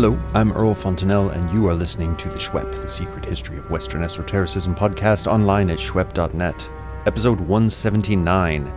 Hello, 0.00 0.16
I'm 0.32 0.52
Earl 0.52 0.76
Fontainelle, 0.76 1.30
and 1.30 1.50
you 1.50 1.66
are 1.66 1.74
listening 1.74 2.16
to 2.18 2.28
The 2.28 2.38
SHWEP, 2.38 2.82
the 2.82 2.88
secret 2.88 3.24
history 3.24 3.58
of 3.58 3.68
Western 3.68 4.04
esotericism 4.04 4.76
podcast 4.76 5.26
online 5.26 5.70
at 5.70 5.80
shwep.net. 5.80 6.70
Episode 7.04 7.40
179 7.40 8.72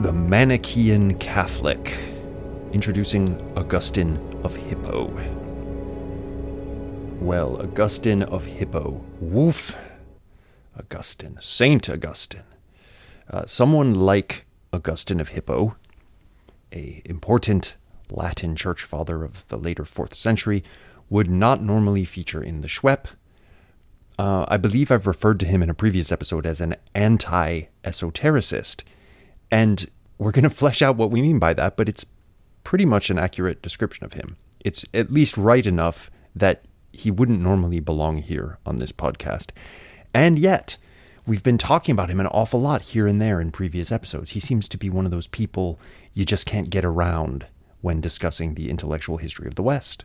The 0.00 0.12
Manichaean 0.12 1.16
Catholic, 1.16 1.96
introducing 2.70 3.40
Augustine 3.56 4.18
of 4.44 4.54
Hippo. 4.54 5.06
Well, 7.22 7.56
Augustine 7.62 8.22
of 8.22 8.44
Hippo. 8.44 9.02
Woof! 9.20 9.74
Augustine, 10.78 11.38
Saint 11.40 11.88
Augustine. 11.88 12.44
Uh, 13.30 13.46
someone 13.46 13.94
like 13.94 14.44
Augustine 14.70 15.18
of 15.18 15.30
Hippo, 15.30 15.76
a 16.74 17.00
important 17.06 17.76
Latin 18.12 18.56
church 18.56 18.84
father 18.84 19.24
of 19.24 19.46
the 19.48 19.56
later 19.56 19.84
4th 19.84 20.14
century, 20.14 20.62
would 21.08 21.28
not 21.28 21.62
normally 21.62 22.04
feature 22.04 22.42
in 22.42 22.60
the 22.60 22.68
SHWEP. 22.68 23.06
Uh, 24.18 24.44
I 24.48 24.56
believe 24.56 24.90
I've 24.90 25.06
referred 25.06 25.40
to 25.40 25.46
him 25.46 25.62
in 25.62 25.70
a 25.70 25.74
previous 25.74 26.12
episode 26.12 26.46
as 26.46 26.60
an 26.60 26.76
anti 26.94 27.62
esotericist. 27.84 28.82
And 29.50 29.90
we're 30.18 30.30
going 30.30 30.44
to 30.44 30.50
flesh 30.50 30.82
out 30.82 30.96
what 30.96 31.10
we 31.10 31.22
mean 31.22 31.38
by 31.38 31.54
that, 31.54 31.76
but 31.76 31.88
it's 31.88 32.06
pretty 32.62 32.84
much 32.84 33.10
an 33.10 33.18
accurate 33.18 33.62
description 33.62 34.04
of 34.04 34.12
him. 34.12 34.36
It's 34.64 34.84
at 34.92 35.10
least 35.10 35.36
right 35.36 35.66
enough 35.66 36.10
that 36.36 36.64
he 36.92 37.10
wouldn't 37.10 37.40
normally 37.40 37.80
belong 37.80 38.18
here 38.18 38.58
on 38.66 38.76
this 38.76 38.92
podcast. 38.92 39.50
And 40.12 40.38
yet, 40.38 40.76
we've 41.26 41.42
been 41.42 41.58
talking 41.58 41.92
about 41.92 42.10
him 42.10 42.20
an 42.20 42.26
awful 42.26 42.60
lot 42.60 42.82
here 42.82 43.06
and 43.06 43.20
there 43.20 43.40
in 43.40 43.50
previous 43.50 43.90
episodes. 43.90 44.30
He 44.30 44.40
seems 44.40 44.68
to 44.68 44.76
be 44.76 44.90
one 44.90 45.04
of 45.04 45.10
those 45.10 45.26
people 45.26 45.80
you 46.12 46.24
just 46.24 46.46
can't 46.46 46.70
get 46.70 46.84
around 46.84 47.46
when 47.80 48.00
discussing 48.00 48.54
the 48.54 48.70
intellectual 48.70 49.16
history 49.16 49.46
of 49.46 49.54
the 49.54 49.62
West. 49.62 50.04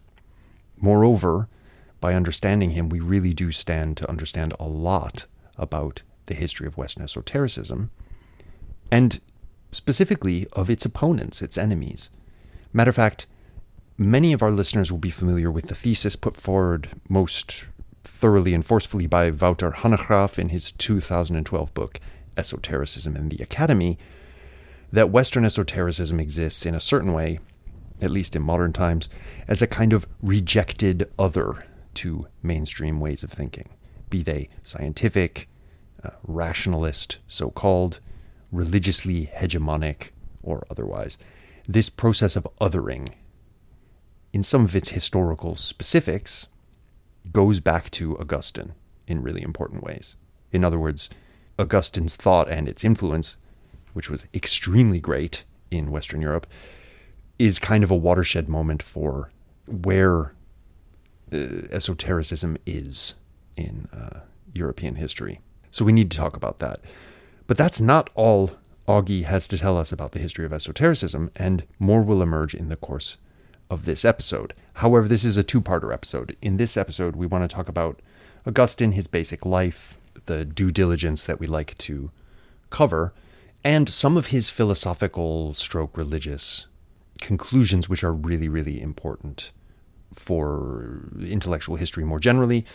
Moreover, 0.77 1.47
by 1.99 2.13
understanding 2.13 2.71
him, 2.71 2.89
we 2.89 2.99
really 2.99 3.33
do 3.33 3.51
stand 3.51 3.97
to 3.97 4.09
understand 4.09 4.53
a 4.59 4.67
lot 4.67 5.25
about 5.57 6.01
the 6.25 6.35
history 6.35 6.67
of 6.67 6.77
Western 6.77 7.03
esotericism, 7.03 7.91
and 8.91 9.21
specifically 9.71 10.47
of 10.53 10.69
its 10.69 10.85
opponents, 10.85 11.41
its 11.41 11.57
enemies. 11.57 12.09
Matter 12.73 12.89
of 12.89 12.95
fact, 12.95 13.27
many 13.97 14.33
of 14.33 14.41
our 14.41 14.51
listeners 14.51 14.91
will 14.91 14.99
be 14.99 15.09
familiar 15.09 15.51
with 15.51 15.67
the 15.67 15.75
thesis 15.75 16.15
put 16.15 16.35
forward 16.35 16.89
most 17.07 17.65
thoroughly 18.03 18.53
and 18.53 18.65
forcefully 18.65 19.07
by 19.07 19.29
Wouter 19.29 19.71
Hanegraaff 19.71 20.39
in 20.39 20.49
his 20.49 20.71
2012 20.71 21.73
book, 21.73 21.99
Esotericism 22.37 23.15
and 23.15 23.31
the 23.31 23.43
Academy, 23.43 23.97
that 24.91 25.09
Western 25.09 25.45
esotericism 25.45 26.19
exists 26.19 26.65
in 26.65 26.75
a 26.75 26.79
certain 26.79 27.13
way 27.13 27.39
at 28.01 28.11
least 28.11 28.35
in 28.35 28.41
modern 28.41 28.73
times, 28.73 29.09
as 29.47 29.61
a 29.61 29.67
kind 29.67 29.93
of 29.93 30.07
rejected 30.21 31.09
other 31.17 31.65
to 31.95 32.27
mainstream 32.43 32.99
ways 32.99 33.23
of 33.23 33.31
thinking, 33.31 33.69
be 34.09 34.21
they 34.21 34.49
scientific, 34.63 35.47
uh, 36.03 36.09
rationalist, 36.23 37.19
so 37.27 37.49
called, 37.49 37.99
religiously 38.51 39.31
hegemonic, 39.35 40.09
or 40.43 40.65
otherwise. 40.69 41.17
This 41.67 41.89
process 41.89 42.35
of 42.35 42.47
othering, 42.61 43.09
in 44.33 44.43
some 44.43 44.65
of 44.65 44.75
its 44.75 44.89
historical 44.89 45.55
specifics, 45.55 46.47
goes 47.31 47.59
back 47.59 47.89
to 47.91 48.17
Augustine 48.19 48.73
in 49.07 49.23
really 49.23 49.41
important 49.41 49.83
ways. 49.83 50.15
In 50.51 50.63
other 50.63 50.79
words, 50.79 51.09
Augustine's 51.57 52.15
thought 52.15 52.49
and 52.49 52.67
its 52.67 52.83
influence, 52.83 53.37
which 53.93 54.09
was 54.09 54.25
extremely 54.33 54.99
great 54.99 55.43
in 55.71 55.91
Western 55.91 56.21
Europe, 56.21 56.47
is 57.37 57.59
kind 57.59 57.83
of 57.83 57.91
a 57.91 57.95
watershed 57.95 58.47
moment 58.47 58.81
for 58.81 59.31
where 59.67 60.33
uh, 61.33 61.37
esotericism 61.71 62.57
is 62.65 63.15
in 63.55 63.87
uh, 63.93 64.21
European 64.53 64.95
history. 64.95 65.41
So 65.71 65.83
we 65.83 65.91
need 65.91 66.11
to 66.11 66.17
talk 66.17 66.35
about 66.35 66.59
that. 66.59 66.79
But 67.47 67.57
that's 67.57 67.81
not 67.81 68.09
all 68.15 68.51
Augie 68.87 69.23
has 69.23 69.47
to 69.47 69.57
tell 69.57 69.77
us 69.77 69.91
about 69.91 70.11
the 70.11 70.19
history 70.19 70.45
of 70.45 70.53
esotericism, 70.53 71.31
and 71.35 71.63
more 71.79 72.01
will 72.01 72.21
emerge 72.21 72.53
in 72.53 72.69
the 72.69 72.75
course 72.75 73.17
of 73.69 73.85
this 73.85 74.05
episode. 74.05 74.53
However, 74.73 75.07
this 75.07 75.25
is 75.25 75.37
a 75.37 75.43
two 75.43 75.61
parter 75.61 75.91
episode. 75.91 76.37
In 76.41 76.57
this 76.57 76.77
episode, 76.77 77.15
we 77.15 77.25
want 77.25 77.49
to 77.49 77.53
talk 77.53 77.67
about 77.67 77.99
Augustine, 78.45 78.91
his 78.91 79.07
basic 79.07 79.43
life, 79.45 79.97
the 80.25 80.45
due 80.45 80.69
diligence 80.71 81.23
that 81.23 81.39
we 81.39 81.47
like 81.47 81.75
to 81.79 82.11
cover, 82.69 83.13
and 83.63 83.89
some 83.89 84.17
of 84.17 84.27
his 84.27 84.51
philosophical 84.51 85.55
stroke 85.55 85.97
religious 85.97 86.67
conclusions 87.21 87.89
which 87.89 88.03
are 88.03 88.13
really, 88.13 88.49
really 88.49 88.81
important 88.81 89.51
for 90.13 91.09
intellectual 91.19 91.75
history 91.75 92.03
more 92.03 92.19
generally, 92.19 92.65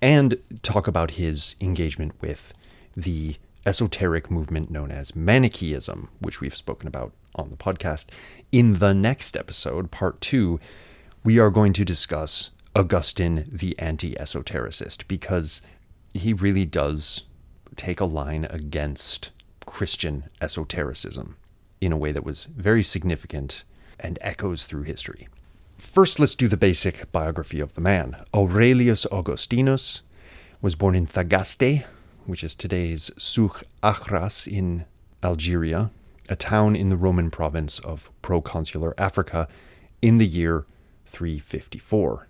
and 0.00 0.36
talk 0.62 0.86
about 0.86 1.12
his 1.12 1.56
engagement 1.60 2.12
with 2.20 2.52
the 2.96 3.36
esoteric 3.64 4.30
movement 4.30 4.70
known 4.70 4.90
as 4.90 5.14
Manichaeism, 5.14 6.08
which 6.18 6.40
we've 6.40 6.56
spoken 6.56 6.88
about 6.88 7.12
on 7.34 7.50
the 7.50 7.56
podcast. 7.56 8.06
In 8.50 8.78
the 8.78 8.92
next 8.92 9.36
episode, 9.36 9.90
part 9.90 10.20
two, 10.20 10.60
we 11.24 11.38
are 11.38 11.50
going 11.50 11.72
to 11.74 11.84
discuss 11.84 12.50
Augustine 12.74 13.44
the 13.50 13.78
anti 13.78 14.14
esotericist 14.16 15.06
because 15.06 15.62
he 16.14 16.32
really 16.32 16.66
does 16.66 17.24
take 17.76 18.00
a 18.00 18.04
line 18.04 18.46
against 18.50 19.30
Christian 19.64 20.24
esotericism 20.40 21.36
in 21.80 21.92
a 21.92 21.96
way 21.96 22.12
that 22.12 22.24
was 22.24 22.44
very 22.44 22.82
significant 22.82 23.64
and 24.00 24.18
echoes 24.20 24.66
through 24.66 24.82
history. 24.82 25.28
First, 25.76 26.20
let's 26.20 26.34
do 26.34 26.48
the 26.48 26.56
basic 26.56 27.10
biography 27.12 27.60
of 27.60 27.74
the 27.74 27.80
man. 27.80 28.16
Aurelius 28.34 29.04
Augustinus 29.06 30.02
was 30.60 30.74
born 30.74 30.94
in 30.94 31.06
Thagaste, 31.06 31.84
which 32.24 32.44
is 32.44 32.54
today's 32.54 33.10
Souk 33.18 33.64
Ahras 33.82 34.46
in 34.46 34.84
Algeria, 35.22 35.90
a 36.28 36.36
town 36.36 36.76
in 36.76 36.88
the 36.88 36.96
Roman 36.96 37.30
province 37.30 37.78
of 37.80 38.10
Proconsular 38.22 38.94
Africa, 38.96 39.48
in 40.00 40.18
the 40.18 40.26
year 40.26 40.64
354. 41.06 42.28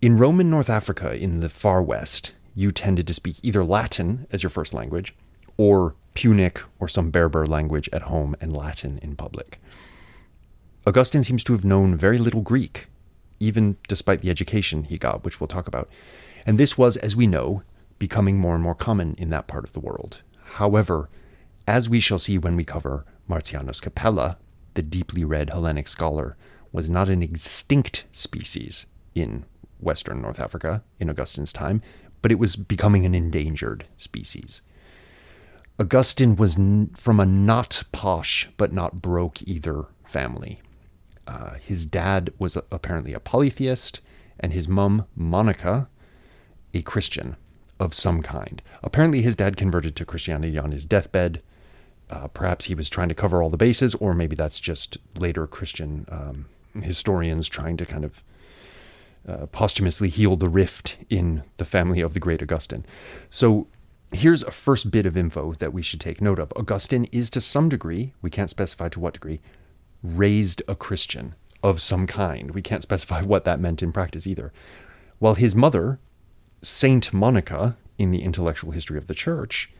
In 0.00 0.16
Roman 0.16 0.48
North 0.48 0.70
Africa, 0.70 1.14
in 1.14 1.40
the 1.40 1.48
far 1.48 1.82
west, 1.82 2.32
you 2.54 2.70
tended 2.70 3.06
to 3.08 3.14
speak 3.14 3.36
either 3.42 3.64
Latin 3.64 4.26
as 4.30 4.42
your 4.42 4.50
first 4.50 4.72
language, 4.72 5.14
or 5.56 5.96
Punic 6.14 6.62
or 6.78 6.88
some 6.88 7.10
Berber 7.10 7.46
language 7.46 7.88
at 7.92 8.02
home 8.02 8.34
and 8.40 8.56
Latin 8.56 8.98
in 9.02 9.16
public. 9.16 9.60
Augustine 10.88 11.22
seems 11.22 11.44
to 11.44 11.52
have 11.52 11.66
known 11.66 11.94
very 11.94 12.16
little 12.16 12.40
Greek, 12.40 12.86
even 13.38 13.76
despite 13.88 14.22
the 14.22 14.30
education 14.30 14.84
he 14.84 14.96
got, 14.96 15.22
which 15.22 15.38
we'll 15.38 15.46
talk 15.46 15.68
about. 15.68 15.86
And 16.46 16.56
this 16.58 16.78
was, 16.78 16.96
as 16.96 17.14
we 17.14 17.26
know, 17.26 17.62
becoming 17.98 18.38
more 18.38 18.54
and 18.54 18.64
more 18.64 18.74
common 18.74 19.14
in 19.18 19.28
that 19.28 19.46
part 19.46 19.64
of 19.64 19.74
the 19.74 19.80
world. 19.80 20.22
However, 20.54 21.10
as 21.66 21.90
we 21.90 22.00
shall 22.00 22.18
see 22.18 22.38
when 22.38 22.56
we 22.56 22.64
cover 22.64 23.04
Martianus 23.28 23.82
Capella, 23.82 24.38
the 24.72 24.80
deeply 24.80 25.24
read 25.24 25.50
Hellenic 25.50 25.88
scholar, 25.88 26.38
was 26.72 26.88
not 26.88 27.10
an 27.10 27.22
extinct 27.22 28.06
species 28.10 28.86
in 29.14 29.44
Western 29.80 30.22
North 30.22 30.40
Africa 30.40 30.82
in 30.98 31.10
Augustine's 31.10 31.52
time, 31.52 31.82
but 32.22 32.32
it 32.32 32.38
was 32.38 32.56
becoming 32.56 33.04
an 33.04 33.14
endangered 33.14 33.84
species. 33.98 34.62
Augustine 35.78 36.34
was 36.34 36.56
n- 36.56 36.92
from 36.96 37.20
a 37.20 37.26
not 37.26 37.82
posh 37.92 38.48
but 38.56 38.72
not 38.72 39.02
broke 39.02 39.42
either 39.42 39.84
family. 40.02 40.62
Uh, 41.28 41.54
his 41.60 41.84
dad 41.84 42.32
was 42.38 42.56
apparently 42.72 43.12
a 43.12 43.20
polytheist, 43.20 44.00
and 44.40 44.54
his 44.54 44.66
mum, 44.66 45.04
Monica, 45.14 45.88
a 46.72 46.80
Christian 46.80 47.36
of 47.78 47.92
some 47.92 48.22
kind. 48.22 48.62
Apparently, 48.82 49.20
his 49.20 49.36
dad 49.36 49.56
converted 49.56 49.94
to 49.96 50.06
Christianity 50.06 50.56
on 50.58 50.72
his 50.72 50.86
deathbed. 50.86 51.42
Uh, 52.08 52.28
perhaps 52.28 52.64
he 52.64 52.74
was 52.74 52.88
trying 52.88 53.10
to 53.10 53.14
cover 53.14 53.42
all 53.42 53.50
the 53.50 53.58
bases, 53.58 53.94
or 53.96 54.14
maybe 54.14 54.34
that's 54.34 54.58
just 54.58 54.96
later 55.18 55.46
Christian 55.46 56.06
um, 56.08 56.46
historians 56.82 57.46
trying 57.46 57.76
to 57.76 57.84
kind 57.84 58.06
of 58.06 58.24
uh, 59.28 59.46
posthumously 59.46 60.08
heal 60.08 60.34
the 60.36 60.48
rift 60.48 60.96
in 61.10 61.42
the 61.58 61.64
family 61.66 62.00
of 62.00 62.14
the 62.14 62.20
great 62.20 62.42
Augustine. 62.42 62.86
So 63.28 63.66
here's 64.12 64.42
a 64.42 64.50
first 64.50 64.90
bit 64.90 65.04
of 65.04 65.18
info 65.18 65.52
that 65.54 65.74
we 65.74 65.82
should 65.82 66.00
take 66.00 66.22
note 66.22 66.38
of. 66.38 66.54
Augustine 66.56 67.04
is 67.12 67.28
to 67.30 67.42
some 67.42 67.68
degree, 67.68 68.14
we 68.22 68.30
can't 68.30 68.48
specify 68.48 68.88
to 68.88 69.00
what 69.00 69.12
degree, 69.12 69.40
raised 70.02 70.62
a 70.68 70.74
Christian 70.74 71.34
of 71.62 71.80
some 71.80 72.06
kind. 72.06 72.52
We 72.52 72.62
can't 72.62 72.82
specify 72.82 73.22
what 73.22 73.44
that 73.44 73.60
meant 73.60 73.82
in 73.82 73.92
practice 73.92 74.26
either. 74.26 74.52
While 75.18 75.34
his 75.34 75.54
mother, 75.54 75.98
Saint 76.62 77.12
Monica, 77.12 77.76
in 77.98 78.10
the 78.10 78.22
intellectual 78.22 78.72
history 78.72 78.96
of 78.98 79.08
the 79.08 79.14
church, 79.14 79.72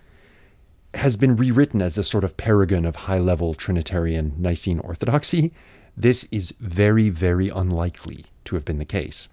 has 0.94 1.16
been 1.16 1.36
rewritten 1.36 1.82
as 1.82 1.96
a 1.96 2.04
sort 2.04 2.24
of 2.24 2.36
paragon 2.36 2.84
of 2.84 2.96
high 2.96 3.18
level 3.18 3.54
Trinitarian 3.54 4.34
Nicene 4.38 4.80
orthodoxy, 4.80 5.52
this 5.96 6.24
is 6.30 6.54
very, 6.60 7.08
very 7.08 7.48
unlikely 7.48 8.26
to 8.44 8.54
have 8.54 8.64
been 8.64 8.78
the 8.78 8.84
case. 8.84 9.28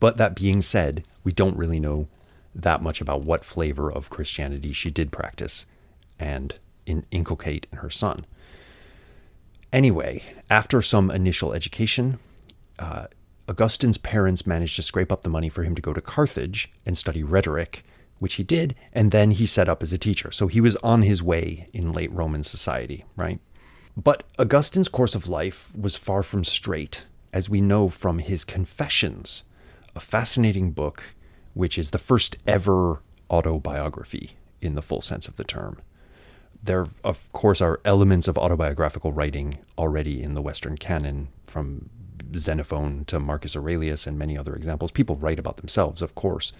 But 0.00 0.16
that 0.16 0.34
being 0.34 0.62
said, 0.62 1.04
we 1.24 1.32
don't 1.32 1.56
really 1.56 1.80
know 1.80 2.08
that 2.54 2.82
much 2.82 3.00
about 3.00 3.22
what 3.22 3.44
flavor 3.44 3.90
of 3.90 4.10
Christianity 4.10 4.72
she 4.72 4.90
did 4.90 5.12
practice 5.12 5.66
and 6.18 6.54
in, 6.86 7.04
inculcate 7.10 7.66
in 7.70 7.78
her 7.78 7.90
son. 7.90 8.26
Anyway, 9.72 10.22
after 10.48 10.80
some 10.80 11.10
initial 11.10 11.52
education, 11.52 12.18
uh, 12.78 13.06
Augustine's 13.48 13.98
parents 13.98 14.46
managed 14.46 14.76
to 14.76 14.82
scrape 14.82 15.12
up 15.12 15.22
the 15.22 15.28
money 15.28 15.48
for 15.48 15.62
him 15.62 15.74
to 15.74 15.82
go 15.82 15.92
to 15.92 16.00
Carthage 16.00 16.70
and 16.84 16.96
study 16.96 17.22
rhetoric, 17.22 17.84
which 18.18 18.34
he 18.34 18.42
did, 18.42 18.74
and 18.92 19.10
then 19.10 19.32
he 19.32 19.46
set 19.46 19.68
up 19.68 19.82
as 19.82 19.92
a 19.92 19.98
teacher. 19.98 20.32
So 20.32 20.46
he 20.46 20.60
was 20.60 20.76
on 20.76 21.02
his 21.02 21.22
way 21.22 21.68
in 21.72 21.92
late 21.92 22.12
Roman 22.12 22.42
society, 22.42 23.04
right? 23.14 23.38
But 23.96 24.24
Augustine's 24.38 24.88
course 24.88 25.14
of 25.14 25.28
life 25.28 25.72
was 25.76 25.96
far 25.96 26.22
from 26.22 26.44
straight, 26.44 27.06
as 27.32 27.48
we 27.48 27.60
know 27.60 27.88
from 27.88 28.18
his 28.18 28.44
Confessions, 28.44 29.42
a 29.94 30.00
fascinating 30.00 30.72
book 30.72 31.02
which 31.54 31.78
is 31.78 31.90
the 31.90 31.98
first 31.98 32.36
ever 32.46 33.00
autobiography 33.30 34.36
in 34.60 34.74
the 34.74 34.82
full 34.82 35.00
sense 35.00 35.26
of 35.26 35.36
the 35.36 35.44
term. 35.44 35.78
There, 36.66 36.88
of 37.02 37.32
course, 37.32 37.60
are 37.60 37.80
elements 37.84 38.28
of 38.28 38.36
autobiographical 38.36 39.12
writing 39.12 39.58
already 39.78 40.22
in 40.22 40.34
the 40.34 40.42
Western 40.42 40.76
canon, 40.76 41.28
from 41.46 41.88
Xenophon 42.36 43.04
to 43.06 43.20
Marcus 43.20 43.56
Aurelius 43.56 44.06
and 44.06 44.18
many 44.18 44.36
other 44.36 44.54
examples. 44.54 44.90
People 44.90 45.16
write 45.16 45.38
about 45.38 45.58
themselves, 45.58 46.02
of 46.02 46.14
course. 46.14 46.52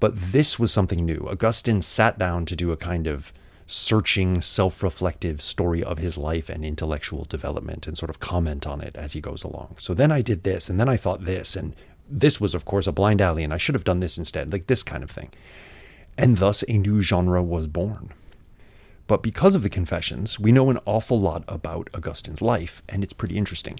But 0.00 0.16
this 0.16 0.58
was 0.58 0.72
something 0.72 1.04
new. 1.04 1.26
Augustine 1.30 1.82
sat 1.82 2.18
down 2.18 2.46
to 2.46 2.56
do 2.56 2.72
a 2.72 2.76
kind 2.76 3.06
of 3.06 3.32
searching, 3.66 4.42
self 4.42 4.82
reflective 4.82 5.40
story 5.40 5.82
of 5.82 5.98
his 5.98 6.18
life 6.18 6.48
and 6.48 6.64
intellectual 6.64 7.24
development 7.24 7.86
and 7.86 7.96
sort 7.96 8.10
of 8.10 8.20
comment 8.20 8.66
on 8.66 8.80
it 8.80 8.94
as 8.96 9.14
he 9.14 9.20
goes 9.20 9.42
along. 9.42 9.76
So 9.80 9.94
then 9.94 10.12
I 10.12 10.22
did 10.22 10.42
this, 10.42 10.68
and 10.68 10.78
then 10.78 10.88
I 10.88 10.96
thought 10.96 11.24
this, 11.24 11.56
and 11.56 11.74
this 12.08 12.40
was, 12.40 12.54
of 12.54 12.64
course, 12.64 12.86
a 12.86 12.92
blind 12.92 13.20
alley, 13.20 13.44
and 13.44 13.54
I 13.54 13.58
should 13.58 13.74
have 13.74 13.84
done 13.84 14.00
this 14.00 14.18
instead, 14.18 14.52
like 14.52 14.66
this 14.66 14.82
kind 14.82 15.02
of 15.02 15.10
thing. 15.10 15.30
And 16.18 16.36
thus 16.36 16.62
a 16.68 16.78
new 16.78 17.00
genre 17.00 17.42
was 17.42 17.66
born. 17.66 18.12
But 19.06 19.22
because 19.22 19.54
of 19.54 19.62
the 19.62 19.70
Confessions, 19.70 20.40
we 20.40 20.52
know 20.52 20.70
an 20.70 20.80
awful 20.86 21.20
lot 21.20 21.44
about 21.46 21.90
Augustine's 21.92 22.40
life, 22.40 22.82
and 22.88 23.04
it's 23.04 23.12
pretty 23.12 23.36
interesting. 23.36 23.78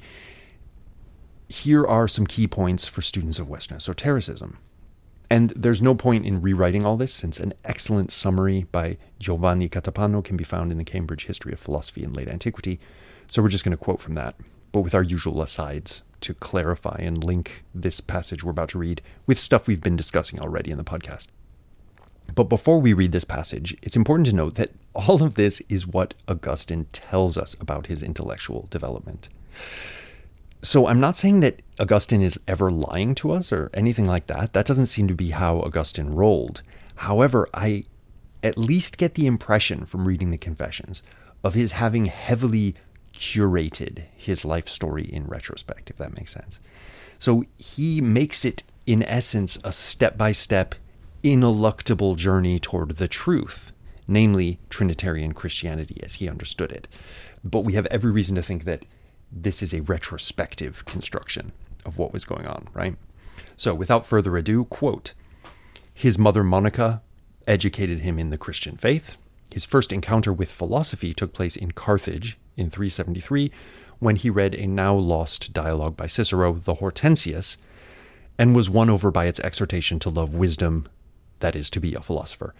Here 1.48 1.86
are 1.86 2.08
some 2.08 2.26
key 2.26 2.46
points 2.46 2.86
for 2.86 3.00
students 3.00 3.38
of 3.38 3.48
Western 3.48 3.76
esotericism. 3.76 4.58
And 5.30 5.50
there's 5.50 5.80
no 5.80 5.94
point 5.94 6.26
in 6.26 6.42
rewriting 6.42 6.84
all 6.84 6.98
this, 6.98 7.14
since 7.14 7.40
an 7.40 7.54
excellent 7.64 8.12
summary 8.12 8.66
by 8.70 8.98
Giovanni 9.18 9.68
Catapano 9.68 10.22
can 10.22 10.36
be 10.36 10.44
found 10.44 10.70
in 10.70 10.78
the 10.78 10.84
Cambridge 10.84 11.24
History 11.24 11.52
of 11.52 11.60
Philosophy 11.60 12.04
in 12.04 12.12
Late 12.12 12.28
Antiquity. 12.28 12.78
So 13.26 13.40
we're 13.40 13.48
just 13.48 13.64
going 13.64 13.76
to 13.76 13.82
quote 13.82 14.02
from 14.02 14.14
that, 14.14 14.36
but 14.72 14.82
with 14.82 14.94
our 14.94 15.02
usual 15.02 15.40
asides 15.40 16.02
to 16.20 16.34
clarify 16.34 16.96
and 17.00 17.24
link 17.24 17.64
this 17.74 18.00
passage 18.00 18.44
we're 18.44 18.50
about 18.50 18.70
to 18.70 18.78
read 18.78 19.00
with 19.26 19.38
stuff 19.38 19.66
we've 19.66 19.80
been 19.80 19.96
discussing 19.96 20.40
already 20.40 20.70
in 20.70 20.78
the 20.78 20.84
podcast. 20.84 21.28
But 22.34 22.44
before 22.44 22.80
we 22.80 22.92
read 22.92 23.12
this 23.12 23.24
passage, 23.24 23.76
it's 23.82 23.96
important 23.96 24.26
to 24.26 24.34
note 24.34 24.54
that 24.56 24.70
all 24.94 25.22
of 25.22 25.34
this 25.34 25.60
is 25.68 25.86
what 25.86 26.14
Augustine 26.28 26.86
tells 26.92 27.36
us 27.36 27.54
about 27.60 27.86
his 27.86 28.02
intellectual 28.02 28.66
development. 28.70 29.28
So 30.62 30.86
I'm 30.86 31.00
not 31.00 31.16
saying 31.16 31.40
that 31.40 31.60
Augustine 31.78 32.22
is 32.22 32.40
ever 32.48 32.70
lying 32.70 33.14
to 33.16 33.32
us 33.32 33.52
or 33.52 33.70
anything 33.74 34.06
like 34.06 34.26
that. 34.28 34.52
That 34.54 34.66
doesn't 34.66 34.86
seem 34.86 35.08
to 35.08 35.14
be 35.14 35.30
how 35.30 35.58
Augustine 35.60 36.10
rolled. 36.10 36.62
However, 36.96 37.48
I 37.52 37.84
at 38.42 38.58
least 38.58 38.98
get 38.98 39.14
the 39.14 39.26
impression 39.26 39.84
from 39.84 40.06
reading 40.06 40.30
the 40.30 40.38
Confessions 40.38 41.02
of 41.42 41.54
his 41.54 41.72
having 41.72 42.06
heavily 42.06 42.74
curated 43.12 44.04
his 44.16 44.44
life 44.44 44.68
story 44.68 45.04
in 45.04 45.26
retrospect, 45.26 45.90
if 45.90 45.98
that 45.98 46.16
makes 46.16 46.32
sense. 46.32 46.58
So 47.18 47.44
he 47.58 48.00
makes 48.00 48.44
it, 48.44 48.62
in 48.86 49.02
essence, 49.02 49.58
a 49.64 49.72
step 49.72 50.18
by 50.18 50.32
step, 50.32 50.74
ineluctable 51.24 52.14
journey 52.14 52.58
toward 52.58 52.90
the 52.96 53.08
truth, 53.08 53.72
namely 54.06 54.58
Trinitarian 54.68 55.32
Christianity 55.32 56.00
as 56.02 56.14
he 56.14 56.28
understood 56.28 56.70
it. 56.70 56.86
But 57.42 57.60
we 57.60 57.72
have 57.72 57.86
every 57.86 58.10
reason 58.10 58.36
to 58.36 58.42
think 58.42 58.64
that 58.64 58.84
this 59.32 59.62
is 59.62 59.72
a 59.72 59.80
retrospective 59.80 60.84
construction 60.84 61.52
of 61.84 61.98
what 61.98 62.12
was 62.12 62.24
going 62.24 62.46
on, 62.46 62.68
right? 62.74 62.96
So, 63.56 63.74
without 63.74 64.06
further 64.06 64.36
ado, 64.36 64.64
quote 64.66 65.14
His 65.92 66.18
mother 66.18 66.44
Monica 66.44 67.02
educated 67.46 68.00
him 68.00 68.18
in 68.18 68.30
the 68.30 68.38
Christian 68.38 68.76
faith. 68.76 69.16
His 69.52 69.64
first 69.64 69.92
encounter 69.92 70.32
with 70.32 70.50
philosophy 70.50 71.14
took 71.14 71.32
place 71.32 71.56
in 71.56 71.72
Carthage 71.72 72.38
in 72.56 72.70
373 72.70 73.50
when 73.98 74.16
he 74.16 74.30
read 74.30 74.54
a 74.54 74.66
now 74.66 74.94
lost 74.94 75.52
dialogue 75.52 75.96
by 75.96 76.06
Cicero, 76.06 76.54
the 76.54 76.76
Hortensius, 76.76 77.56
and 78.38 78.54
was 78.54 78.68
won 78.68 78.90
over 78.90 79.10
by 79.10 79.26
its 79.26 79.40
exhortation 79.40 79.98
to 80.00 80.10
love 80.10 80.34
wisdom, 80.34 80.86
that 81.44 81.54
is, 81.54 81.68
to 81.70 81.80
be 81.80 81.94
a 81.94 82.00
philosopher. 82.00 82.54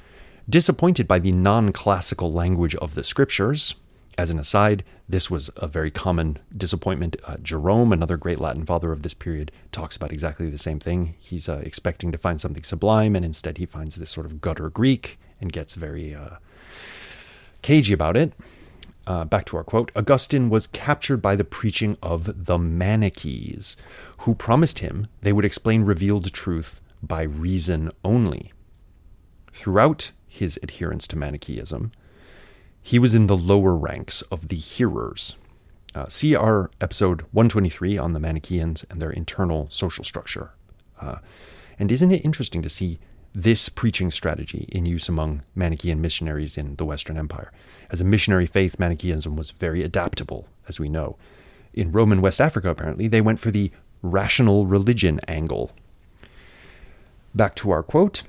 Disappointed 0.49 1.09
by 1.09 1.19
the 1.19 1.33
non 1.33 1.73
classical 1.73 2.31
language 2.31 2.75
of 2.77 2.95
the 2.95 3.03
scriptures, 3.03 3.77
as 4.19 4.29
an 4.29 4.39
aside, 4.39 4.85
this 5.09 5.31
was 5.31 5.51
a 5.57 5.67
very 5.67 5.91
common 5.91 6.39
disappointment. 6.57 7.17
Uh, 7.25 7.39
Jerome, 7.39 7.93
another 7.93 8.19
great 8.19 8.39
Latin 8.39 8.65
father 8.65 8.93
of 8.93 9.03
this 9.03 9.15
period, 9.15 9.51
talks 9.73 9.97
about 9.97 10.13
exactly 10.13 10.51
the 10.51 10.59
same 10.59 10.79
thing. 10.79 11.15
He's 11.19 11.49
uh, 11.49 11.63
expecting 11.65 12.13
to 12.13 12.19
find 12.19 12.41
something 12.41 12.63
sublime, 12.63 13.17
and 13.17 13.25
instead 13.25 13.59
he 13.59 13.67
finds 13.67 13.97
this 13.97 14.11
sort 14.11 14.27
of 14.27 14.41
gutter 14.41 14.69
Greek 14.69 15.19
and 15.41 15.51
gets 15.53 15.75
very 15.75 16.15
uh, 16.15 16.37
cagey 17.63 17.95
about 17.95 18.17
it. 18.17 18.33
Uh, 19.07 19.25
back 19.25 19.45
to 19.47 19.57
our 19.57 19.65
quote 19.65 19.93
Augustine 19.95 20.49
was 20.49 20.67
captured 20.67 21.21
by 21.21 21.37
the 21.37 21.45
preaching 21.45 21.97
of 22.03 22.47
the 22.47 22.59
Manichees, 22.59 23.77
who 24.19 24.35
promised 24.35 24.79
him 24.79 25.09
they 25.23 25.33
would 25.33 25.45
explain 25.45 25.83
revealed 25.83 26.33
truth 26.33 26.81
by 27.03 27.23
reason 27.23 27.91
only. 28.03 28.54
Throughout 29.55 30.11
his 30.27 30.59
adherence 30.65 31.07
to 31.07 31.17
Manichaeism, 31.17 31.93
he 32.83 32.99
was 32.99 33.15
in 33.15 33.29
the 33.29 33.37
lower 33.37 33.77
ranks 33.77 34.21
of 34.23 34.49
the 34.49 34.57
hearers. 34.57 35.37
Uh, 35.95 36.09
see 36.09 36.35
our 36.35 36.73
episode 36.81 37.21
123 37.31 37.97
on 37.97 38.15
the 38.15 38.19
Manichaeans 38.19 38.85
and 38.91 39.01
their 39.01 39.13
internal 39.13 39.69
social 39.71 40.03
structure. 40.03 40.51
Uh, 41.01 41.19
and 41.79 41.93
isn't 41.93 42.11
it 42.11 42.25
interesting 42.25 42.63
to 42.63 42.69
see 42.69 42.99
this 43.33 43.69
preaching 43.69 44.11
strategy 44.11 44.69
in 44.73 44.87
use 44.87 45.09
among 45.09 45.45
Manichaean 45.55 46.01
missionaries 46.01 46.59
in 46.59 46.75
the 46.75 46.85
Western 46.85 47.17
Empire? 47.17 47.53
As 47.91 48.01
a 48.01 48.05
missionary 48.05 48.47
faith, 48.47 48.81
Manichaeism 48.81 49.37
was 49.37 49.53
very 49.53 49.85
adaptable, 49.85 50.49
as 50.67 50.81
we 50.81 50.89
know. 50.89 51.17
In 51.73 51.93
Roman 51.93 52.21
West 52.21 52.41
Africa, 52.41 52.71
apparently, 52.71 53.07
they 53.07 53.21
went 53.21 53.39
for 53.39 53.53
the 53.53 53.71
rational 54.03 54.67
religion 54.67 55.21
angle. 55.29 55.71
Back 57.37 57.55
to 57.57 57.71
our 57.71 57.85
quote. 57.85 58.25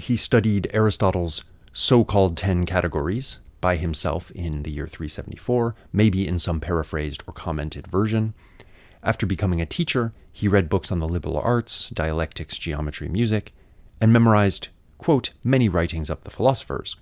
He 0.00 0.16
studied 0.16 0.70
Aristotle's 0.72 1.44
so 1.74 2.04
called 2.04 2.34
10 2.38 2.64
categories 2.64 3.38
by 3.60 3.76
himself 3.76 4.30
in 4.30 4.62
the 4.62 4.70
year 4.70 4.86
374, 4.86 5.74
maybe 5.92 6.26
in 6.26 6.38
some 6.38 6.58
paraphrased 6.58 7.22
or 7.26 7.34
commented 7.34 7.86
version. 7.86 8.32
After 9.02 9.26
becoming 9.26 9.60
a 9.60 9.66
teacher, 9.66 10.14
he 10.32 10.48
read 10.48 10.70
books 10.70 10.90
on 10.90 11.00
the 11.00 11.08
liberal 11.08 11.38
arts, 11.38 11.90
dialectics, 11.90 12.56
geometry, 12.56 13.08
music, 13.08 13.52
and 14.00 14.10
memorized, 14.10 14.68
quote, 14.96 15.30
many 15.44 15.68
writings 15.68 16.08
of 16.08 16.24
the 16.24 16.30
philosophers, 16.30 16.96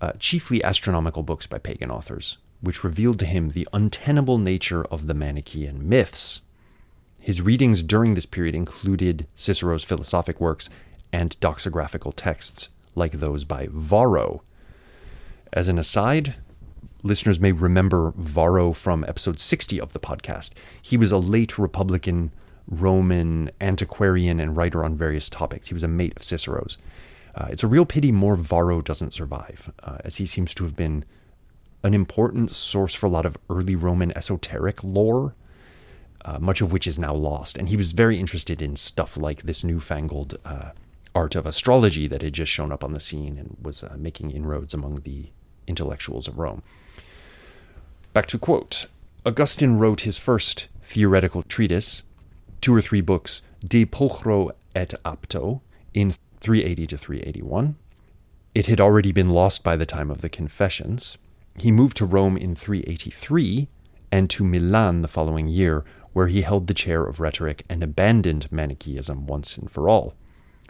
uh, 0.00 0.12
chiefly 0.20 0.62
astronomical 0.62 1.24
books 1.24 1.48
by 1.48 1.58
pagan 1.58 1.90
authors, 1.90 2.38
which 2.60 2.84
revealed 2.84 3.18
to 3.18 3.26
him 3.26 3.48
the 3.48 3.68
untenable 3.72 4.38
nature 4.38 4.84
of 4.84 5.08
the 5.08 5.14
Manichaean 5.14 5.88
myths. 5.88 6.40
His 7.18 7.42
readings 7.42 7.82
during 7.82 8.14
this 8.14 8.26
period 8.26 8.54
included 8.54 9.26
Cicero's 9.34 9.82
philosophic 9.82 10.40
works 10.40 10.70
and 11.12 11.38
doxographical 11.40 12.12
texts 12.14 12.68
like 12.94 13.12
those 13.12 13.44
by 13.44 13.68
Varro. 13.70 14.42
As 15.52 15.68
an 15.68 15.78
aside, 15.78 16.36
listeners 17.02 17.40
may 17.40 17.52
remember 17.52 18.12
Varro 18.16 18.72
from 18.72 19.04
episode 19.04 19.38
60 19.38 19.80
of 19.80 19.92
the 19.92 20.00
podcast. 20.00 20.50
He 20.80 20.96
was 20.96 21.12
a 21.12 21.18
late 21.18 21.58
Republican 21.58 22.32
Roman 22.68 23.50
antiquarian 23.60 24.40
and 24.40 24.56
writer 24.56 24.84
on 24.84 24.96
various 24.96 25.28
topics. 25.28 25.68
He 25.68 25.74
was 25.74 25.84
a 25.84 25.88
mate 25.88 26.14
of 26.16 26.24
Cicero's. 26.24 26.78
Uh, 27.34 27.46
it's 27.50 27.62
a 27.62 27.68
real 27.68 27.84
pity 27.84 28.10
more 28.10 28.36
Varro 28.36 28.80
doesn't 28.80 29.12
survive, 29.12 29.72
uh, 29.82 29.98
as 30.04 30.16
he 30.16 30.26
seems 30.26 30.54
to 30.54 30.64
have 30.64 30.74
been 30.74 31.04
an 31.82 31.94
important 31.94 32.52
source 32.52 32.94
for 32.94 33.06
a 33.06 33.10
lot 33.10 33.26
of 33.26 33.36
early 33.48 33.76
Roman 33.76 34.16
esoteric 34.16 34.82
lore, 34.82 35.34
uh, 36.24 36.38
much 36.40 36.60
of 36.60 36.72
which 36.72 36.86
is 36.86 36.98
now 36.98 37.14
lost. 37.14 37.56
And 37.56 37.68
he 37.68 37.76
was 37.76 37.92
very 37.92 38.18
interested 38.18 38.60
in 38.60 38.74
stuff 38.74 39.16
like 39.16 39.42
this 39.42 39.62
newfangled 39.62 40.38
uh, 40.44 40.70
art 41.16 41.34
of 41.34 41.46
astrology 41.46 42.06
that 42.06 42.20
had 42.20 42.34
just 42.34 42.52
shown 42.52 42.70
up 42.70 42.84
on 42.84 42.92
the 42.92 43.00
scene 43.00 43.38
and 43.38 43.56
was 43.62 43.82
uh, 43.82 43.96
making 43.98 44.30
inroads 44.30 44.74
among 44.74 44.96
the 44.96 45.30
intellectuals 45.66 46.28
of 46.28 46.38
Rome. 46.38 46.62
Back 48.12 48.26
to 48.26 48.38
quote 48.38 48.86
Augustine 49.24 49.78
wrote 49.78 50.02
his 50.02 50.18
first 50.18 50.68
theoretical 50.82 51.42
treatise, 51.42 52.02
two 52.60 52.74
or 52.74 52.82
three 52.82 53.00
books, 53.00 53.40
De 53.66 53.86
Pulchro 53.86 54.52
et 54.74 54.92
Apto, 55.04 55.62
in 55.94 56.12
380 56.40 56.86
to 56.86 56.98
381. 56.98 57.76
It 58.54 58.66
had 58.66 58.80
already 58.80 59.10
been 59.10 59.30
lost 59.30 59.64
by 59.64 59.74
the 59.74 59.86
time 59.86 60.10
of 60.10 60.20
the 60.20 60.28
Confessions. 60.28 61.16
He 61.58 61.72
moved 61.72 61.96
to 61.96 62.04
Rome 62.04 62.36
in 62.36 62.54
383 62.54 63.68
and 64.12 64.28
to 64.30 64.44
Milan 64.44 65.00
the 65.00 65.08
following 65.08 65.48
year, 65.48 65.82
where 66.12 66.28
he 66.28 66.42
held 66.42 66.66
the 66.66 66.74
chair 66.74 67.04
of 67.04 67.20
rhetoric 67.20 67.64
and 67.70 67.82
abandoned 67.82 68.52
Manichaeism 68.52 69.26
once 69.26 69.56
and 69.56 69.70
for 69.70 69.88
all. 69.88 70.14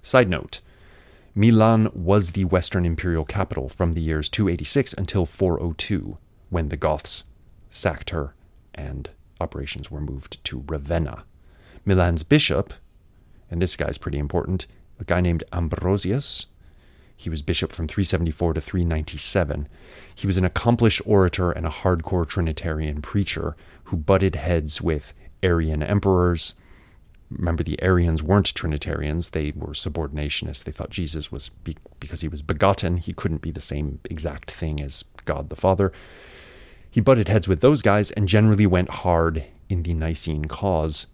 Side 0.07 0.29
note 0.29 0.61
Milan 1.35 1.91
was 1.93 2.31
the 2.31 2.45
Western 2.45 2.87
imperial 2.87 3.25
capital 3.25 3.69
from 3.69 3.93
the 3.93 4.01
years 4.01 4.29
286 4.29 4.93
until 4.93 5.27
402, 5.27 6.17
when 6.49 6.69
the 6.69 6.77
Goths 6.77 7.25
sacked 7.71 8.11
her 8.11 8.37
and 8.73 9.11
operations 9.41 9.91
were 9.91 10.01
moved 10.01 10.45
to 10.45 10.63
Ravenna. 10.69 11.25
Milan's 11.85 12.23
bishop, 12.23 12.73
and 13.51 13.61
this 13.61 13.75
guy's 13.75 13.99
pretty 13.99 14.19
important, 14.19 14.69
a 15.01 15.05
guy 15.05 15.21
named 15.21 15.43
Ambrosius, 15.53 16.47
he 17.17 17.29
was 17.29 17.43
bishop 17.43 17.73
from 17.73 17.89
374 17.89 18.55
to 18.55 18.61
397. 18.61 19.67
He 20.15 20.29
was 20.29 20.37
an 20.37 20.45
accomplished 20.45 21.03
orator 21.05 21.51
and 21.51 21.67
a 21.67 21.71
hardcore 21.71 22.29
Trinitarian 22.29 23.03
preacher 23.03 23.57
who 23.87 23.97
butted 23.97 24.37
heads 24.37 24.81
with 24.81 25.15
Arian 25.43 25.83
emperors. 25.83 26.55
Remember, 27.31 27.63
the 27.63 27.81
Arians 27.83 28.23
weren't 28.23 28.55
Trinitarians, 28.55 29.31
they 29.31 29.53
were 29.55 29.73
subordinationists. 29.73 30.65
They 30.65 30.73
thought 30.73 30.91
Jesus 30.91 31.33
was, 31.33 31.49
be- 31.49 31.77
because 31.99 32.21
he 32.21 32.29
was 32.29 32.43
begotten, 32.43 32.99
he 32.99 33.13
couldn't 33.13 33.43
be 33.43 33.51
the 33.51 33.61
same 33.61 34.01
exact 34.05 34.51
thing 34.51 34.81
as 34.81 35.05
God 35.25 35.49
the 35.49 35.57
Father. 35.57 35.93
He 36.89 37.01
butted 37.01 37.29
heads 37.29 37.49
with 37.49 37.61
those 37.61 37.83
guys 37.83 38.11
and 38.13 38.29
generally 38.29 38.67
went 38.67 38.91
hard 38.91 39.45
in 39.69 39.83
the 39.83 39.93
Nicene 39.93 40.45
cause 40.47 41.09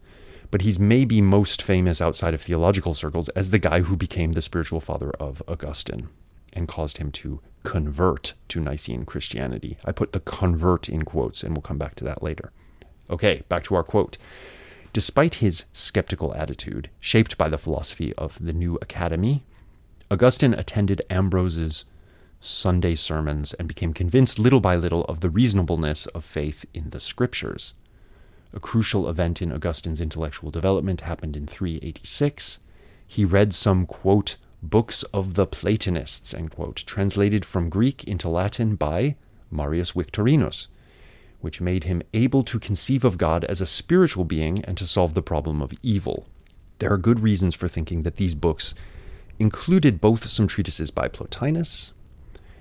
but 0.53 0.61
he's 0.61 0.79
maybe 0.79 1.23
most 1.23 1.63
famous 1.63 2.01
outside 2.03 2.35
of 2.35 2.43
theological 2.43 2.93
circles 2.93 3.31
as 3.31 3.51
the 3.51 3.59
guy 3.59 3.81
who 3.81 3.97
became 3.97 4.33
the 4.33 4.43
spiritual 4.43 4.81
father 4.81 5.11
of 5.13 5.43
Augustine 5.49 6.11
and 6.53 6.69
caused 6.69 6.99
him 6.99 7.11
to 7.11 7.41
convert 7.65 8.35
to 8.49 8.61
Nicene 8.61 9.07
Christianity. 9.07 9.79
I 9.87 9.93
put 9.93 10.13
the 10.13 10.21
convert 10.21 10.91
in 10.91 11.07
quotes, 11.07 11.43
and 11.43 11.57
we'll 11.57 11.63
come 11.63 11.79
back 11.79 11.95
to 11.97 12.05
that 12.05 12.23
later. 12.23 12.53
Okay, 13.09 13.45
back 13.49 13.65
to 13.65 13.75
our 13.75 13.83
quote. 13.83 14.19
Despite 14.93 15.37
his 15.37 15.65
skeptical 15.73 16.35
attitude, 16.35 16.91
shaped 17.01 17.39
by 17.39 17.49
the 17.49 17.57
philosophy 17.57 18.13
of 18.15 18.39
the 18.45 18.53
New 18.53 18.79
Academy, 18.83 19.43
Augustine 20.11 20.53
attended 20.53 21.01
Ambrose's 21.09 21.87
Sunday 22.41 22.95
sermons 22.95 23.55
and 23.55 23.69
became 23.69 23.95
convinced 23.95 24.39
little 24.39 24.61
by 24.61 24.77
little 24.77 25.05
of 25.05 25.21
the 25.21 25.31
reasonableness 25.31 26.07
of 26.07 26.25
faith 26.25 26.67
in 26.75 26.91
the 26.91 27.01
scriptures. 27.01 27.73
A 28.53 28.61
crucial 28.61 29.09
event 29.09 29.41
in 29.41 29.51
Augustine's 29.51 30.01
intellectual 30.01 30.51
development 30.51 31.03
happened 31.03 31.37
in 31.37 31.47
386. 31.47 32.59
He 33.07 33.25
read 33.25 33.55
some, 33.55 33.87
quote, 33.87 34.37
books 34.63 35.05
of 35.05 35.35
the 35.35 35.47
Platonists, 35.47 36.35
end 36.35 36.51
quote, 36.51 36.77
translated 36.87 37.47
from 37.47 37.71
Greek 37.71 38.05
into 38.05 38.29
Latin 38.29 38.75
by 38.75 39.17
Marius 39.51 39.93
Victorinus, 39.93 40.69
which 41.43 41.61
made 41.61 41.85
him 41.85 42.03
able 42.15 42.43
to 42.45 42.59
conceive 42.59 43.05
of 43.05 43.19
God 43.19 43.45
as 43.45 43.61
a 43.61 43.67
spiritual 43.67 44.25
being 44.25 44.65
and 44.65 44.79
to 44.79 44.87
solve 44.87 45.15
the 45.15 45.23
problem 45.23 45.61
of 45.61 45.75
evil. 45.83 46.27
There 46.79 46.93
are 46.93 46.99
good 46.99 47.21
reasons 47.21 47.55
for 47.55 47.69
thinking 47.69 48.03
that 48.03 48.17
these 48.17 48.35
books 48.35 48.75
included 49.39 50.01
both 50.01 50.29
some 50.29 50.47
treatises 50.47 50.91
by 50.91 51.09
Plotinus, 51.09 51.93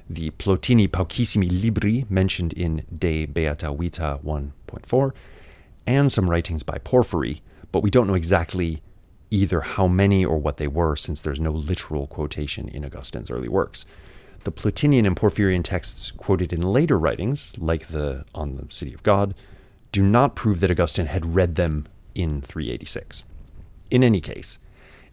the 0.09 0.31
Plotini 0.31 0.87
Paucissimi 0.87 1.49
Libri 1.49 2.05
mentioned 2.09 2.53
in 2.53 2.85
De 2.95 3.25
Beata 3.25 3.71
Vita 3.71 4.19
1.4, 4.25 5.13
and 5.87 6.11
some 6.11 6.29
writings 6.29 6.63
by 6.63 6.77
Porphyry, 6.79 7.41
but 7.71 7.81
we 7.81 7.89
don't 7.89 8.07
know 8.07 8.13
exactly 8.13 8.81
either 9.29 9.61
how 9.61 9.87
many 9.87 10.25
or 10.25 10.37
what 10.37 10.57
they 10.57 10.67
were 10.67 10.95
since 10.95 11.21
there's 11.21 11.39
no 11.39 11.51
literal 11.51 12.07
quotation 12.07 12.67
in 12.67 12.83
Augustine's 12.83 13.31
early 13.31 13.47
works. 13.47 13.85
The 14.43 14.51
Plotinian 14.51 15.05
and 15.05 15.15
Porphyrian 15.15 15.63
texts 15.63 16.09
quoted 16.09 16.51
in 16.51 16.61
later 16.61 16.97
writings, 16.97 17.53
like 17.57 17.87
the 17.87 18.25
On 18.33 18.55
the 18.55 18.65
City 18.73 18.93
of 18.93 19.03
God, 19.03 19.35
do 19.91 20.01
not 20.01 20.35
prove 20.35 20.59
that 20.61 20.71
Augustine 20.71 21.05
had 21.05 21.35
read 21.35 21.55
them 21.55 21.87
in 22.15 22.41
386. 22.41 23.23
In 23.91 24.03
any 24.03 24.19
case, 24.19 24.57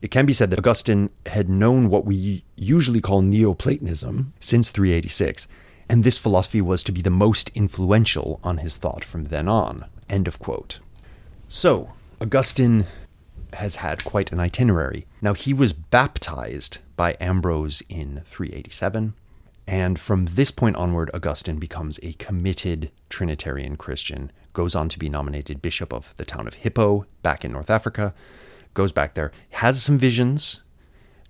it 0.00 0.10
can 0.10 0.24
be 0.24 0.32
said 0.32 0.50
that 0.50 0.58
Augustine 0.58 1.10
had 1.26 1.48
known 1.48 1.90
what 1.90 2.04
we 2.04 2.44
usually 2.56 3.00
call 3.00 3.20
Neoplatonism 3.20 4.32
since 4.40 4.70
386, 4.70 5.48
and 5.88 6.04
this 6.04 6.18
philosophy 6.18 6.60
was 6.60 6.82
to 6.84 6.92
be 6.92 7.02
the 7.02 7.10
most 7.10 7.50
influential 7.50 8.40
on 8.44 8.58
his 8.58 8.76
thought 8.76 9.04
from 9.04 9.24
then 9.24 9.48
on. 9.48 9.86
End 10.08 10.28
of 10.28 10.38
quote. 10.38 10.78
So, 11.48 11.94
Augustine 12.20 12.86
has 13.54 13.76
had 13.76 14.04
quite 14.04 14.32
an 14.32 14.40
itinerary. 14.40 15.06
Now, 15.20 15.34
he 15.34 15.52
was 15.52 15.72
baptized 15.72 16.78
by 16.96 17.16
Ambrose 17.20 17.82
in 17.88 18.22
387, 18.26 19.14
and 19.66 19.98
from 20.00 20.26
this 20.26 20.50
point 20.50 20.76
onward, 20.76 21.10
Augustine 21.12 21.58
becomes 21.58 21.98
a 22.02 22.14
committed 22.14 22.90
Trinitarian 23.10 23.76
Christian, 23.76 24.32
goes 24.52 24.74
on 24.74 24.88
to 24.88 24.98
be 24.98 25.08
nominated 25.08 25.62
bishop 25.62 25.92
of 25.92 26.14
the 26.16 26.24
town 26.24 26.46
of 26.46 26.54
Hippo 26.54 27.06
back 27.22 27.44
in 27.44 27.52
North 27.52 27.70
Africa, 27.70 28.14
goes 28.74 28.92
back 28.92 29.14
there, 29.14 29.30
has 29.50 29.82
some 29.82 29.98
visions, 29.98 30.62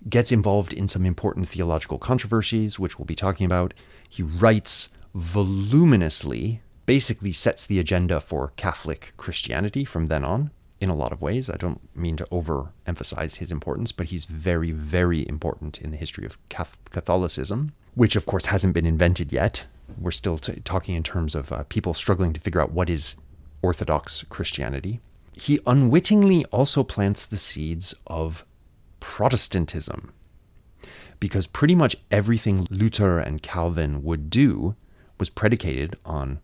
gets 0.07 0.31
involved 0.31 0.71
in 0.71 0.87
some 0.87 1.05
important 1.05 1.49
theological 1.49 1.97
controversies, 1.97 2.79
which 2.79 2.97
we'll 2.97 3.05
be 3.05 3.15
talking 3.15 3.45
about. 3.45 3.73
He 4.09 4.23
writes 4.23 4.89
voluminously 5.13 6.61
basically 6.89 7.31
sets 7.31 7.67
the 7.67 7.79
agenda 7.79 8.19
for 8.19 8.51
Catholic 8.55 9.13
Christianity 9.15 9.85
from 9.85 10.07
then 10.07 10.23
on 10.23 10.49
in 10.81 10.89
a 10.89 10.95
lot 10.95 11.11
of 11.11 11.21
ways. 11.21 11.49
I 11.49 11.57
don't 11.57 11.81
mean 11.95 12.15
to 12.17 12.25
overemphasize 12.25 13.35
his 13.35 13.51
importance, 13.51 13.91
but 13.91 14.07
he's 14.07 14.25
very, 14.25 14.71
very 14.71 15.27
important 15.27 15.81
in 15.81 15.91
the 15.91 15.97
history 15.97 16.25
of 16.25 16.37
Catholicism, 16.49 17.73
which 17.95 18.15
of 18.15 18.25
course 18.25 18.45
hasn't 18.45 18.73
been 18.73 18.85
invented 18.85 19.33
yet. 19.33 19.65
We're 19.99 20.11
still 20.11 20.37
t- 20.37 20.61
talking 20.63 20.95
in 20.95 21.03
terms 21.03 21.35
of 21.35 21.51
uh, 21.51 21.63
people 21.69 21.93
struggling 21.93 22.33
to 22.33 22.39
figure 22.39 22.61
out 22.61 22.71
what 22.71 22.89
is 22.89 23.15
Orthodox 23.61 24.23
Christianity. 24.29 25.01
He 25.33 25.59
unwittingly 25.65 26.45
also 26.45 26.83
plants 26.83 27.25
the 27.25 27.37
seeds 27.37 27.93
of 28.07 28.45
Protestantism, 28.99 30.13
because 31.19 31.47
pretty 31.47 31.75
much 31.75 31.97
everything 32.11 32.67
Luther 32.69 33.19
and 33.19 33.41
Calvin 33.41 34.03
would 34.03 34.29
do 34.29 34.75
was 35.17 35.29
predicated 35.29 35.97
on 36.05 36.39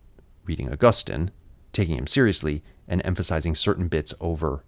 reading 0.46 0.72
Augustine, 0.72 1.32
taking 1.72 1.98
him 1.98 2.08
seriously, 2.08 2.64
and 2.88 3.02
emphasizing 3.06 3.56
certain 3.56 3.88
bits 3.88 4.14
over 4.20 4.64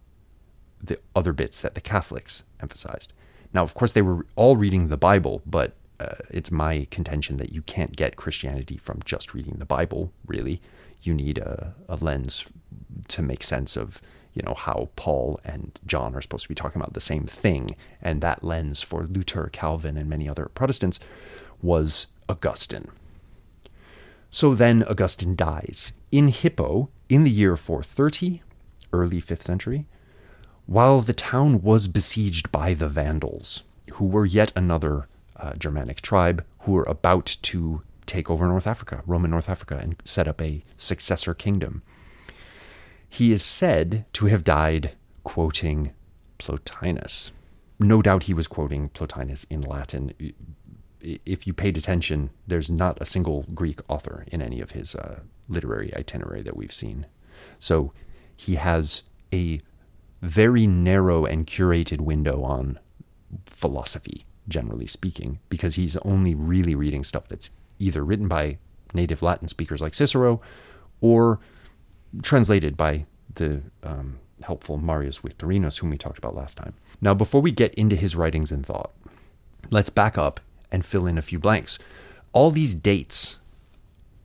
the 0.81 1.00
other 1.15 1.33
bits 1.33 1.62
that 1.62 1.75
the 1.75 1.81
Catholics 1.81 2.43
emphasized. 2.59 3.13
Now, 3.53 3.63
of 3.63 3.74
course, 3.74 3.93
they 3.93 4.01
were 4.01 4.25
all 4.36 4.57
reading 4.57 4.88
the 4.88 4.97
Bible, 4.97 5.41
but 5.45 5.74
uh, 6.00 6.15
it's 6.29 6.51
my 6.51 6.88
contention 6.91 7.38
that 7.38 7.51
you 7.51 7.62
can't 7.62 7.95
get 7.95 8.15
Christianity 8.15 8.77
from 8.77 9.01
just 9.03 9.33
reading 9.33 9.55
the 9.57 9.65
Bible, 9.65 10.12
really. 10.25 10.62
You 11.01 11.13
need 11.13 11.38
a, 11.38 11.74
a 11.88 11.95
lens 11.95 12.45
to 13.07 13.21
make 13.21 13.43
sense 13.43 13.75
of 13.75 14.01
you 14.33 14.43
know 14.43 14.53
how 14.53 14.89
Paul 14.95 15.39
and 15.43 15.79
John 15.88 16.13
are 16.13 16.21
supposed 16.21 16.43
to 16.43 16.50
be 16.50 16.55
talking 16.55 16.79
about 16.79 16.93
the 16.93 17.01
same 17.01 17.25
thing, 17.25 17.75
and 18.01 18.21
that 18.21 18.43
lens 18.43 18.83
for 18.83 19.03
Luther, 19.03 19.50
Calvin, 19.51 19.97
and 19.97 20.07
many 20.07 20.29
other 20.29 20.45
Protestants 20.45 21.00
was 21.59 22.07
Augustine. 22.29 22.89
So 24.29 24.53
then 24.53 24.83
Augustine 24.83 25.36
dies 25.36 25.91
in 26.12 26.30
Hippo 26.30 26.90
in 27.10 27.24
the 27.24 27.32
year 27.32 27.56
430, 27.56 28.42
early 28.94 29.22
5th 29.22 29.42
century, 29.42 29.86
while 30.66 31.02
the 31.02 31.14
town 31.14 31.62
was 31.62 31.88
besieged 31.88 32.52
by 32.52 32.74
the 32.74 32.90
Vandals, 32.90 33.64
who 33.94 34.06
were 34.06 34.26
yet 34.26 34.52
another 34.56 35.08
uh, 35.38 35.54
Germanic 35.54 36.02
tribe 36.02 36.44
who 36.62 36.74
were 36.74 36.84
about 36.84 37.38
to 37.42 37.82
take 38.06 38.30
over 38.30 38.48
North 38.48 38.68
Africa, 38.68 39.04
Roman 39.06 39.32
North 39.32 39.50
Africa, 39.50 39.80
and 39.82 39.96
set 40.04 40.28
up 40.28 40.42
a 40.42 40.64
successor 40.76 41.34
kingdom. 41.34 41.84
He 43.10 43.32
is 43.32 43.44
said 43.44 44.06
to 44.14 44.26
have 44.26 44.44
died 44.44 44.92
quoting 45.24 45.94
Plotinus. 46.38 47.32
No 47.80 48.02
doubt 48.02 48.24
he 48.24 48.34
was 48.34 48.48
quoting 48.48 48.90
Plotinus 48.90 49.46
in 49.50 49.62
Latin 49.62 50.14
if 51.02 51.48
you 51.48 51.54
paid 51.54 51.78
attention, 51.78 52.30
there's 52.46 52.70
not 52.70 52.98
a 53.02 53.06
single 53.06 53.46
Greek 53.54 53.80
author 53.88 54.26
in 54.32 54.42
any 54.42 54.62
of 54.62 54.72
his 54.72 54.96
uh, 54.96 55.20
literary 55.50 55.94
itinerary 55.96 56.42
that 56.42 56.58
we've 56.58 56.74
seen. 56.74 57.06
So 57.60 57.94
he 58.36 58.56
has 58.56 59.04
a 59.34 59.62
very 60.22 60.68
narrow 60.68 61.25
and 61.25 61.46
curated 61.46 62.01
window 62.01 62.44
on 62.44 62.80
philosophy, 63.46 64.25
generally 64.48 64.88
speaking, 64.88 65.39
because 65.50 65.75
he's 65.75 65.98
only 65.98 66.34
really 66.34 66.75
reading 66.75 67.04
stuff 67.04 67.27
that's 67.27 67.50
either 67.80 68.04
written 68.04 68.27
by 68.27 68.58
native 68.94 69.22
Latin 69.22 69.48
speakers 69.48 69.82
like 69.82 69.94
Cicero 69.94 70.42
or 71.01 71.39
translated 72.22 72.75
by 72.77 73.06
the 73.36 73.62
um, 73.84 74.20
helpful 74.42 74.77
Marius 74.77 75.18
Victorinus, 75.18 75.77
whom 75.77 75.89
we 75.89 75.98
talked 75.98 76.18
about 76.18 76.36
last 76.36 76.58
time. 76.58 76.74
Now, 77.01 77.13
before 77.13 77.42
we 77.42 77.51
get 77.51 77.74
into 77.75 77.96
his 77.96 78.16
writings 78.16 78.51
and 78.51 78.66
thought, 78.66 78.92
let's 79.70 79.89
back 79.89 80.18
up 80.18 80.39
and 80.72 80.86
fill 80.86 81.06
in 81.06 81.18
a 81.18 81.22
few 81.22 81.39
blanks. 81.39 81.80
All 82.34 82.51
these 82.51 82.75
dates 82.75 83.38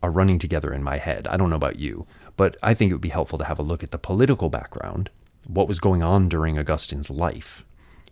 are 0.03 0.11
running 0.11 0.39
together 0.39 0.73
in 0.73 0.83
my 0.83 0.99
head. 0.99 1.27
I 1.29 1.37
don't 1.37 1.51
know 1.51 1.57
about 1.57 1.79
you, 1.79 2.07
but 2.37 2.57
I 2.63 2.75
think 2.75 2.91
it 2.91 2.95
would 2.95 3.01
be 3.01 3.09
helpful 3.11 3.39
to 3.39 3.45
have 3.45 3.59
a 3.59 3.63
look 3.63 3.83
at 3.83 3.91
the 3.91 3.99
political 3.99 4.49
background, 4.49 5.11
what 5.47 5.69
was 5.69 5.81
going 5.81 6.03
on 6.03 6.29
during 6.29 6.59
Augustine's 6.59 7.11
life. 7.11 7.65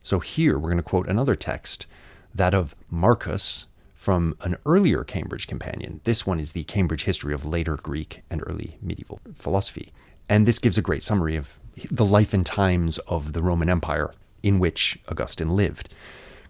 So 0.02 0.20
here 0.20 0.59
we're 0.59 0.70
going 0.70 0.76
to 0.76 0.82
quote 0.82 1.09
another 1.09 1.35
text, 1.35 1.87
that 2.35 2.54
of 2.54 2.75
Markus 2.88 3.66
from 3.94 4.35
an 4.40 4.56
earlier 4.64 5.04
Cambridge 5.04 5.47
companion. 5.47 6.00
This 6.04 6.26
one 6.26 6.40
is 6.40 6.52
the 6.52 6.64
Cambridge 6.64 7.04
history 7.04 7.35
of 7.35 7.44
later 7.44 7.76
Greek 7.76 8.23
and 8.30 8.42
early 8.47 8.78
medieval 8.80 9.20
philosophy. 9.35 9.92
And 10.28 10.47
this 10.47 10.59
gives 10.59 10.78
a 10.78 10.82
great 10.82 11.02
summary 11.02 11.37
of 11.37 11.59
the 11.90 12.04
life 12.04 12.32
and 12.32 12.47
times 12.47 12.99
of 13.00 13.32
the 13.35 13.42
Roman 13.42 13.68
Empire 13.68 14.12
in 14.42 14.59
which 14.59 14.99
Augustine 15.09 15.54
lived. 15.54 15.92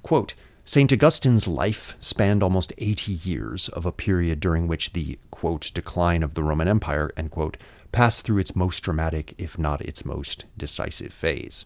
Quote, 0.02 0.34
St. 0.70 0.92
Augustine's 0.92 1.48
life 1.48 1.96
spanned 1.98 2.44
almost 2.44 2.72
80 2.78 3.10
years 3.10 3.68
of 3.70 3.84
a 3.84 3.90
period 3.90 4.38
during 4.38 4.68
which 4.68 4.92
the, 4.92 5.18
quote, 5.32 5.72
decline 5.74 6.22
of 6.22 6.34
the 6.34 6.44
Roman 6.44 6.68
Empire, 6.68 7.10
end 7.16 7.32
quote, 7.32 7.56
passed 7.90 8.22
through 8.22 8.38
its 8.38 8.54
most 8.54 8.78
dramatic, 8.78 9.34
if 9.36 9.58
not 9.58 9.80
its 9.80 10.04
most 10.04 10.44
decisive 10.56 11.12
phase. 11.12 11.64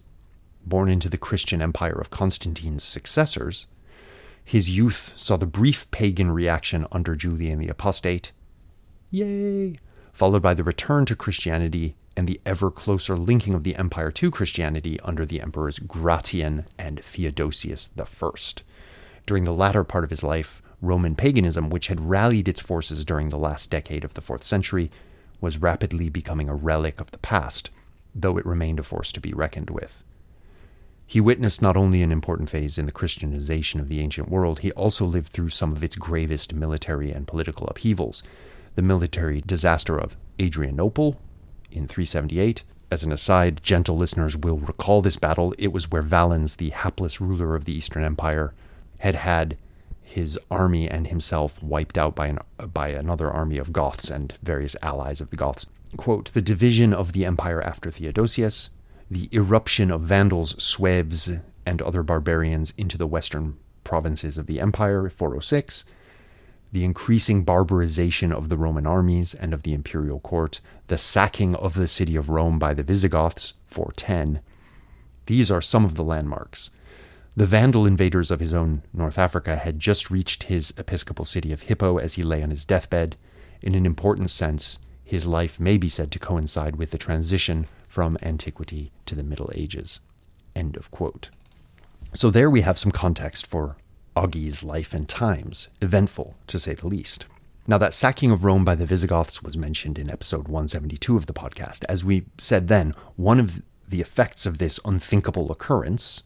Born 0.64 0.88
into 0.88 1.10
the 1.10 1.18
Christian 1.18 1.60
empire 1.60 1.92
of 2.00 2.08
Constantine's 2.08 2.82
successors, 2.82 3.66
his 4.42 4.70
youth 4.70 5.12
saw 5.16 5.36
the 5.36 5.44
brief 5.44 5.90
pagan 5.90 6.30
reaction 6.30 6.86
under 6.90 7.14
Julian 7.14 7.58
the 7.58 7.68
Apostate, 7.68 8.32
yay, 9.10 9.78
followed 10.14 10.40
by 10.40 10.54
the 10.54 10.64
return 10.64 11.04
to 11.04 11.14
Christianity 11.14 11.94
and 12.16 12.26
the 12.26 12.40
ever 12.46 12.70
closer 12.70 13.18
linking 13.18 13.52
of 13.52 13.64
the 13.64 13.76
empire 13.76 14.10
to 14.12 14.30
Christianity 14.30 14.98
under 15.00 15.26
the 15.26 15.42
emperors 15.42 15.78
Gratian 15.78 16.64
and 16.78 17.04
Theodosius 17.04 17.90
I. 17.98 18.32
During 19.26 19.44
the 19.44 19.52
latter 19.52 19.84
part 19.84 20.04
of 20.04 20.10
his 20.10 20.22
life, 20.22 20.60
Roman 20.82 21.16
paganism, 21.16 21.70
which 21.70 21.86
had 21.86 22.08
rallied 22.08 22.48
its 22.48 22.60
forces 22.60 23.04
during 23.04 23.30
the 23.30 23.38
last 23.38 23.70
decade 23.70 24.04
of 24.04 24.14
the 24.14 24.20
fourth 24.20 24.44
century, 24.44 24.90
was 25.40 25.58
rapidly 25.58 26.08
becoming 26.08 26.48
a 26.48 26.54
relic 26.54 27.00
of 27.00 27.10
the 27.10 27.18
past, 27.18 27.70
though 28.14 28.36
it 28.36 28.46
remained 28.46 28.78
a 28.78 28.82
force 28.82 29.10
to 29.12 29.20
be 29.20 29.32
reckoned 29.32 29.70
with. 29.70 30.02
He 31.06 31.20
witnessed 31.20 31.60
not 31.60 31.76
only 31.76 32.02
an 32.02 32.12
important 32.12 32.48
phase 32.48 32.78
in 32.78 32.86
the 32.86 32.92
Christianization 32.92 33.80
of 33.80 33.88
the 33.88 34.00
ancient 34.00 34.28
world, 34.28 34.60
he 34.60 34.72
also 34.72 35.04
lived 35.04 35.32
through 35.32 35.50
some 35.50 35.72
of 35.72 35.84
its 35.84 35.96
gravest 35.96 36.54
military 36.54 37.10
and 37.10 37.26
political 37.26 37.66
upheavals. 37.66 38.22
The 38.74 38.82
military 38.82 39.42
disaster 39.42 39.98
of 39.98 40.16
Adrianople 40.40 41.20
in 41.70 41.88
378. 41.88 42.62
As 42.90 43.04
an 43.04 43.12
aside, 43.12 43.60
gentle 43.62 43.96
listeners 43.96 44.36
will 44.36 44.58
recall 44.58 45.02
this 45.02 45.16
battle. 45.16 45.54
It 45.58 45.72
was 45.72 45.90
where 45.90 46.02
Valens, 46.02 46.56
the 46.56 46.70
hapless 46.70 47.20
ruler 47.20 47.54
of 47.54 47.64
the 47.64 47.74
Eastern 47.74 48.04
Empire, 48.04 48.54
had 49.04 49.16
had 49.16 49.58
his 50.00 50.38
army 50.50 50.88
and 50.88 51.08
himself 51.08 51.62
wiped 51.62 51.98
out 51.98 52.14
by, 52.14 52.28
an, 52.28 52.38
by 52.72 52.88
another 52.88 53.30
army 53.30 53.58
of 53.58 53.70
Goths 53.70 54.10
and 54.10 54.32
various 54.42 54.74
allies 54.80 55.20
of 55.20 55.28
the 55.28 55.36
Goths. 55.36 55.66
Quote, 55.98 56.32
the 56.32 56.40
division 56.40 56.94
of 56.94 57.12
the 57.12 57.26
empire 57.26 57.60
after 57.60 57.90
Theodosius, 57.90 58.70
the 59.10 59.28
eruption 59.30 59.90
of 59.90 60.00
Vandals, 60.00 60.54
Sueves, 60.62 61.30
and 61.66 61.82
other 61.82 62.02
barbarians 62.02 62.72
into 62.78 62.96
the 62.96 63.06
western 63.06 63.58
provinces 63.84 64.38
of 64.38 64.46
the 64.46 64.58
empire, 64.58 65.10
406, 65.10 65.84
the 66.72 66.84
increasing 66.84 67.44
barbarization 67.44 68.32
of 68.32 68.48
the 68.48 68.56
Roman 68.56 68.86
armies 68.86 69.34
and 69.34 69.52
of 69.52 69.64
the 69.64 69.74
imperial 69.74 70.20
court, 70.20 70.62
the 70.86 70.96
sacking 70.96 71.54
of 71.56 71.74
the 71.74 71.88
city 71.88 72.16
of 72.16 72.30
Rome 72.30 72.58
by 72.58 72.72
the 72.72 72.82
Visigoths, 72.82 73.52
410. 73.66 74.40
These 75.26 75.50
are 75.50 75.60
some 75.60 75.84
of 75.84 75.94
the 75.94 76.04
landmarks. 76.04 76.70
The 77.36 77.46
Vandal 77.46 77.84
invaders 77.84 78.30
of 78.30 78.38
his 78.38 78.54
own 78.54 78.82
North 78.92 79.18
Africa 79.18 79.56
had 79.56 79.80
just 79.80 80.08
reached 80.08 80.44
his 80.44 80.72
episcopal 80.78 81.24
city 81.24 81.52
of 81.52 81.62
Hippo 81.62 81.98
as 81.98 82.14
he 82.14 82.22
lay 82.22 82.44
on 82.44 82.50
his 82.50 82.64
deathbed. 82.64 83.16
In 83.60 83.74
an 83.74 83.84
important 83.84 84.30
sense, 84.30 84.78
his 85.02 85.26
life 85.26 85.58
may 85.58 85.76
be 85.76 85.88
said 85.88 86.12
to 86.12 86.20
coincide 86.20 86.76
with 86.76 86.92
the 86.92 86.98
transition 86.98 87.66
from 87.88 88.16
antiquity 88.22 88.92
to 89.06 89.16
the 89.16 89.24
Middle 89.24 89.50
Ages. 89.52 89.98
End 90.54 90.76
of 90.76 90.92
quote. 90.92 91.30
So 92.14 92.30
there 92.30 92.48
we 92.48 92.60
have 92.60 92.78
some 92.78 92.92
context 92.92 93.48
for 93.48 93.76
Augie's 94.16 94.62
life 94.62 94.94
and 94.94 95.08
times, 95.08 95.66
eventful 95.82 96.36
to 96.46 96.60
say 96.60 96.74
the 96.74 96.86
least. 96.86 97.26
Now, 97.66 97.78
that 97.78 97.94
sacking 97.94 98.30
of 98.30 98.44
Rome 98.44 98.64
by 98.64 98.76
the 98.76 98.86
Visigoths 98.86 99.42
was 99.42 99.56
mentioned 99.56 99.98
in 99.98 100.08
episode 100.08 100.46
172 100.46 101.16
of 101.16 101.26
the 101.26 101.32
podcast. 101.32 101.84
As 101.88 102.04
we 102.04 102.26
said 102.38 102.68
then, 102.68 102.94
one 103.16 103.40
of 103.40 103.60
the 103.88 104.00
effects 104.00 104.46
of 104.46 104.58
this 104.58 104.78
unthinkable 104.84 105.50
occurrence 105.50 106.22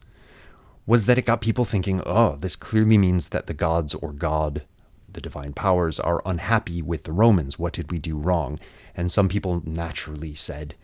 was 0.89 1.05
that 1.05 1.19
it 1.19 1.27
got 1.27 1.43
people 1.43 1.67
thinking, 1.67 2.03
oh, 2.07 2.37
this 2.37 2.57
clearly 2.57 2.97
means 2.97 3.29
that 3.29 3.47
the 3.47 3.53
gods 3.53 3.95
or 3.97 4.11
God, 4.11 4.63
the 5.07 5.21
divine 5.21 5.53
powers, 5.53 6.01
are 6.01 6.23
unhappy 6.25 6.81
with 6.81 7.05
the 7.05 7.13
Romans. 7.13 7.59
What 7.59 7.75
did 7.75 7.93
we 7.93 7.99
do 7.99 8.17
wrong? 8.17 8.59
And 8.97 9.13
some 9.13 9.29
people 9.29 9.63
naturally 9.67 10.35
said, 10.35 10.75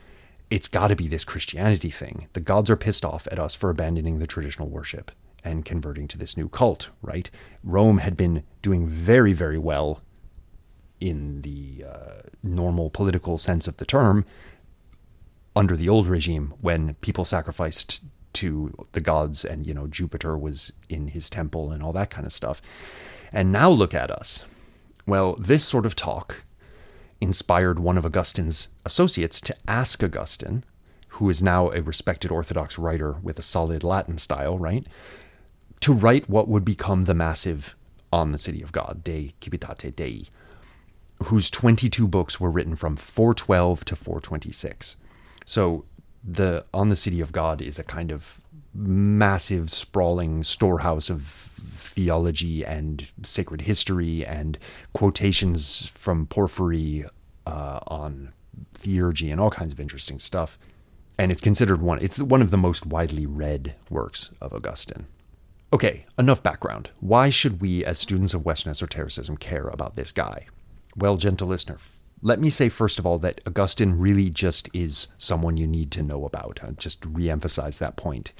it's 0.50 0.68
got 0.68 0.88
to 0.88 0.94
be 0.94 1.08
this 1.08 1.24
Christianity 1.24 1.88
thing. 1.88 2.28
The 2.34 2.40
gods 2.40 2.68
are 2.68 2.76
pissed 2.76 3.02
off 3.02 3.26
at 3.32 3.38
us 3.38 3.54
for 3.54 3.70
abandoning 3.70 4.18
the 4.18 4.26
traditional 4.26 4.68
worship 4.68 5.10
and 5.42 5.64
converting 5.64 6.06
to 6.08 6.18
this 6.18 6.36
new 6.36 6.50
cult, 6.50 6.90
right? 7.00 7.30
Rome 7.62 7.96
had 7.96 8.14
been 8.14 8.44
doing 8.60 8.86
very, 8.86 9.32
very 9.32 9.58
well 9.58 10.02
in 11.00 11.40
the 11.40 11.82
uh, 11.82 12.28
normal 12.42 12.90
political 12.90 13.38
sense 13.38 13.66
of 13.66 13.78
the 13.78 13.86
term 13.86 14.26
under 15.56 15.78
the 15.78 15.88
old 15.88 16.06
regime 16.06 16.52
when 16.60 16.92
people 16.96 17.24
sacrificed 17.24 18.02
to 18.34 18.86
the 18.92 19.00
gods 19.00 19.44
and, 19.44 19.66
you 19.66 19.74
know, 19.74 19.86
Jupiter 19.86 20.36
was 20.36 20.72
in 20.88 21.08
his 21.08 21.30
temple 21.30 21.70
and 21.70 21.82
all 21.82 21.92
that 21.92 22.10
kind 22.10 22.26
of 22.26 22.32
stuff. 22.32 22.60
And 23.32 23.50
now 23.50 23.70
look 23.70 23.94
at 23.94 24.10
us. 24.10 24.44
Well, 25.06 25.34
this 25.36 25.64
sort 25.64 25.86
of 25.86 25.96
talk 25.96 26.44
inspired 27.20 27.78
one 27.78 27.98
of 27.98 28.04
Augustine's 28.04 28.68
associates 28.84 29.40
to 29.42 29.56
ask 29.66 30.02
Augustine, 30.02 30.64
who 31.08 31.30
is 31.30 31.42
now 31.42 31.70
a 31.70 31.82
respected 31.82 32.30
Orthodox 32.30 32.78
writer 32.78 33.16
with 33.22 33.38
a 33.38 33.42
solid 33.42 33.82
Latin 33.82 34.18
style, 34.18 34.58
right? 34.58 34.86
to 35.84 35.92
write 35.92 36.30
what 36.30 36.48
would 36.48 36.64
become 36.64 37.02
the 37.02 37.12
massive 37.12 37.76
On 38.10 38.32
the 38.32 38.38
City 38.38 38.62
of 38.62 38.72
God, 38.72 39.04
De 39.04 39.34
Civitate 39.38 39.94
Dei, 39.94 40.24
whose 41.24 41.50
22 41.50 42.08
books 42.08 42.40
were 42.40 42.50
written 42.50 42.74
from 42.74 42.96
412 42.96 43.84
to 43.84 43.94
426. 43.94 44.96
So 45.44 45.84
the 46.26 46.64
On 46.72 46.88
the 46.88 46.96
City 46.96 47.20
of 47.20 47.32
God 47.32 47.60
is 47.60 47.78
a 47.78 47.84
kind 47.84 48.10
of 48.10 48.40
massive, 48.74 49.70
sprawling 49.70 50.42
storehouse 50.42 51.10
of 51.10 51.22
theology 51.22 52.64
and 52.64 53.06
sacred 53.22 53.62
history 53.62 54.24
and 54.26 54.58
quotations 54.92 55.86
from 55.88 56.26
Porphyry 56.26 57.04
uh, 57.46 57.80
on 57.86 58.32
theurgy 58.74 59.30
and 59.30 59.40
all 59.40 59.50
kinds 59.50 59.72
of 59.72 59.80
interesting 59.80 60.18
stuff. 60.18 60.58
And 61.16 61.30
it's 61.30 61.40
considered 61.40 61.80
one, 61.80 62.00
it's 62.00 62.18
one 62.18 62.42
of 62.42 62.50
the 62.50 62.56
most 62.56 62.86
widely 62.86 63.26
read 63.26 63.74
works 63.88 64.30
of 64.40 64.52
Augustine. 64.52 65.06
Okay, 65.72 66.06
enough 66.18 66.42
background. 66.42 66.90
Why 67.00 67.30
should 67.30 67.60
we, 67.60 67.84
as 67.84 67.98
students 67.98 68.34
of 68.34 68.44
Western 68.44 68.70
esotericism, 68.70 69.36
care 69.36 69.68
about 69.68 69.96
this 69.96 70.12
guy? 70.12 70.46
Well, 70.96 71.16
gentle 71.16 71.48
listener, 71.48 71.78
let 72.24 72.40
me 72.40 72.48
say 72.48 72.70
first 72.70 72.98
of 72.98 73.04
all 73.04 73.18
that 73.18 73.42
Augustine 73.46 73.92
really 73.92 74.30
just 74.30 74.70
is 74.72 75.08
someone 75.18 75.58
you 75.58 75.66
need 75.66 75.90
to 75.90 76.02
know 76.02 76.24
about. 76.24 76.58
I'll 76.62 76.72
just 76.72 77.02
reemphasize 77.02 77.76
that 77.78 77.96
point, 77.96 78.32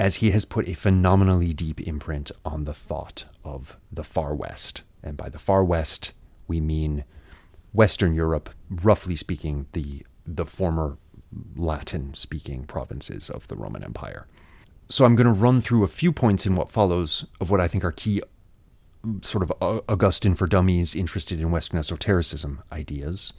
as 0.00 0.16
he 0.16 0.30
has 0.30 0.46
put 0.46 0.66
a 0.66 0.72
phenomenally 0.72 1.52
deep 1.52 1.78
imprint 1.86 2.32
on 2.42 2.64
the 2.64 2.72
thought 2.72 3.26
of 3.44 3.76
the 3.92 4.02
far 4.02 4.34
West. 4.34 4.80
And 5.02 5.14
by 5.18 5.28
the 5.28 5.38
far 5.38 5.62
West, 5.62 6.14
we 6.48 6.58
mean 6.58 7.04
Western 7.74 8.14
Europe, 8.14 8.48
roughly 8.70 9.14
speaking, 9.14 9.66
the, 9.72 10.06
the 10.26 10.46
former 10.46 10.96
Latin 11.54 12.14
speaking 12.14 12.64
provinces 12.64 13.28
of 13.28 13.46
the 13.48 13.56
Roman 13.56 13.84
Empire. 13.84 14.26
So 14.88 15.04
I'm 15.04 15.16
going 15.16 15.26
to 15.26 15.32
run 15.32 15.60
through 15.60 15.84
a 15.84 15.88
few 15.88 16.12
points 16.12 16.46
in 16.46 16.56
what 16.56 16.70
follows 16.70 17.26
of 17.42 17.50
what 17.50 17.60
I 17.60 17.68
think 17.68 17.84
are 17.84 17.92
key 17.92 18.22
sort 19.22 19.42
of 19.42 19.52
Augustine 19.60 20.34
for 20.34 20.46
dummies 20.46 20.94
interested 20.94 21.40
in 21.40 21.50
Western 21.50 21.78
esotericism 21.78 22.62
ideas. 22.72 23.32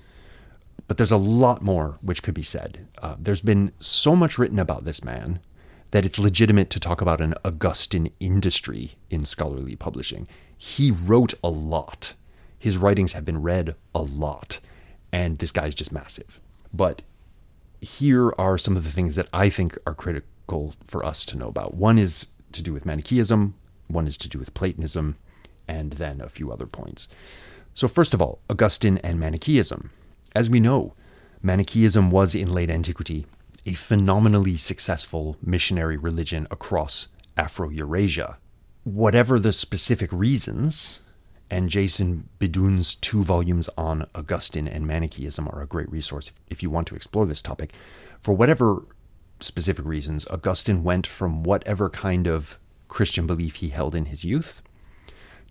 But 0.87 0.97
there's 0.97 1.11
a 1.11 1.17
lot 1.17 1.61
more 1.61 1.97
which 2.01 2.23
could 2.23 2.33
be 2.33 2.43
said. 2.43 2.87
Uh, 3.01 3.15
there's 3.19 3.41
been 3.41 3.71
so 3.79 4.15
much 4.15 4.37
written 4.37 4.59
about 4.59 4.85
this 4.85 5.03
man 5.03 5.39
that 5.91 6.05
it's 6.05 6.19
legitimate 6.19 6.69
to 6.69 6.79
talk 6.79 7.01
about 7.01 7.21
an 7.21 7.33
Augustine 7.43 8.11
industry 8.19 8.95
in 9.09 9.25
scholarly 9.25 9.75
publishing. 9.75 10.27
He 10.57 10.91
wrote 10.91 11.33
a 11.43 11.49
lot. 11.49 12.13
His 12.57 12.77
writings 12.77 13.13
have 13.13 13.25
been 13.25 13.41
read 13.41 13.75
a 13.93 14.01
lot. 14.01 14.59
And 15.11 15.39
this 15.39 15.51
guy's 15.51 15.75
just 15.75 15.91
massive. 15.91 16.39
But 16.73 17.01
here 17.81 18.33
are 18.37 18.57
some 18.57 18.75
of 18.75 18.83
the 18.83 18.91
things 18.91 19.15
that 19.15 19.29
I 19.31 19.49
think 19.49 19.77
are 19.85 19.93
critical 19.93 20.75
for 20.85 21.05
us 21.05 21.25
to 21.25 21.37
know 21.37 21.47
about. 21.47 21.73
One 21.73 21.97
is 21.97 22.27
to 22.53 22.61
do 22.61 22.73
with 22.73 22.85
Manichaeism, 22.85 23.55
one 23.87 24.07
is 24.07 24.17
to 24.17 24.29
do 24.29 24.39
with 24.39 24.53
Platonism, 24.53 25.15
and 25.67 25.93
then 25.93 26.21
a 26.21 26.29
few 26.29 26.51
other 26.51 26.65
points. 26.65 27.07
So, 27.73 27.87
first 27.87 28.13
of 28.13 28.21
all, 28.21 28.39
Augustine 28.49 28.97
and 28.99 29.19
Manichaeism. 29.19 29.91
As 30.35 30.49
we 30.49 30.59
know, 30.59 30.93
Manichaeism 31.41 32.09
was 32.09 32.33
in 32.33 32.51
late 32.51 32.69
antiquity 32.69 33.25
a 33.67 33.73
phenomenally 33.73 34.55
successful 34.55 35.35
missionary 35.41 35.97
religion 35.97 36.47
across 36.49 37.09
Afro 37.35 37.69
Eurasia. 37.69 38.37
Whatever 38.83 39.39
the 39.39 39.51
specific 39.51 40.11
reasons, 40.11 41.01
and 41.49 41.69
Jason 41.69 42.29
BeDuhn's 42.39 42.95
two 42.95 43.23
volumes 43.23 43.69
on 43.77 44.07
Augustine 44.15 44.67
and 44.67 44.87
Manichaeism 44.87 45.47
are 45.49 45.61
a 45.61 45.67
great 45.67 45.91
resource 45.91 46.31
if 46.49 46.63
you 46.63 46.69
want 46.69 46.87
to 46.87 46.95
explore 46.95 47.25
this 47.25 47.41
topic. 47.41 47.73
For 48.21 48.33
whatever 48.33 48.85
specific 49.39 49.85
reasons, 49.85 50.25
Augustine 50.27 50.83
went 50.83 51.05
from 51.05 51.43
whatever 51.43 51.89
kind 51.89 52.27
of 52.27 52.57
Christian 52.87 53.27
belief 53.27 53.55
he 53.55 53.69
held 53.69 53.95
in 53.95 54.05
his 54.05 54.23
youth 54.23 54.61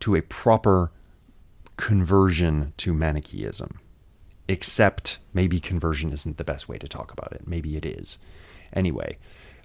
to 0.01 0.15
a 0.15 0.23
proper 0.23 0.93
conversion 1.77 2.73
to 2.79 2.95
Manichaeism. 2.95 3.79
Except 4.49 5.19
maybe 5.35 5.59
conversion 5.61 6.13
isn't 6.13 6.39
the 6.39 6.45
best 6.45 6.69
way 6.69 6.79
to 6.79 6.89
talk 6.89 7.13
about 7.13 7.33
it. 7.33 7.47
Maybe 7.47 7.77
it 7.77 7.85
is. 7.85 8.19
Anyway, 8.73 9.19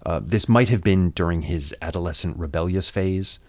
uh, 0.05 0.19
this 0.23 0.49
might 0.49 0.69
have 0.69 0.83
been 0.83 1.11
during 1.11 1.43
his 1.43 1.75
adolescent 1.81 2.37
rebellious 2.37 2.89
phase. 2.89 3.39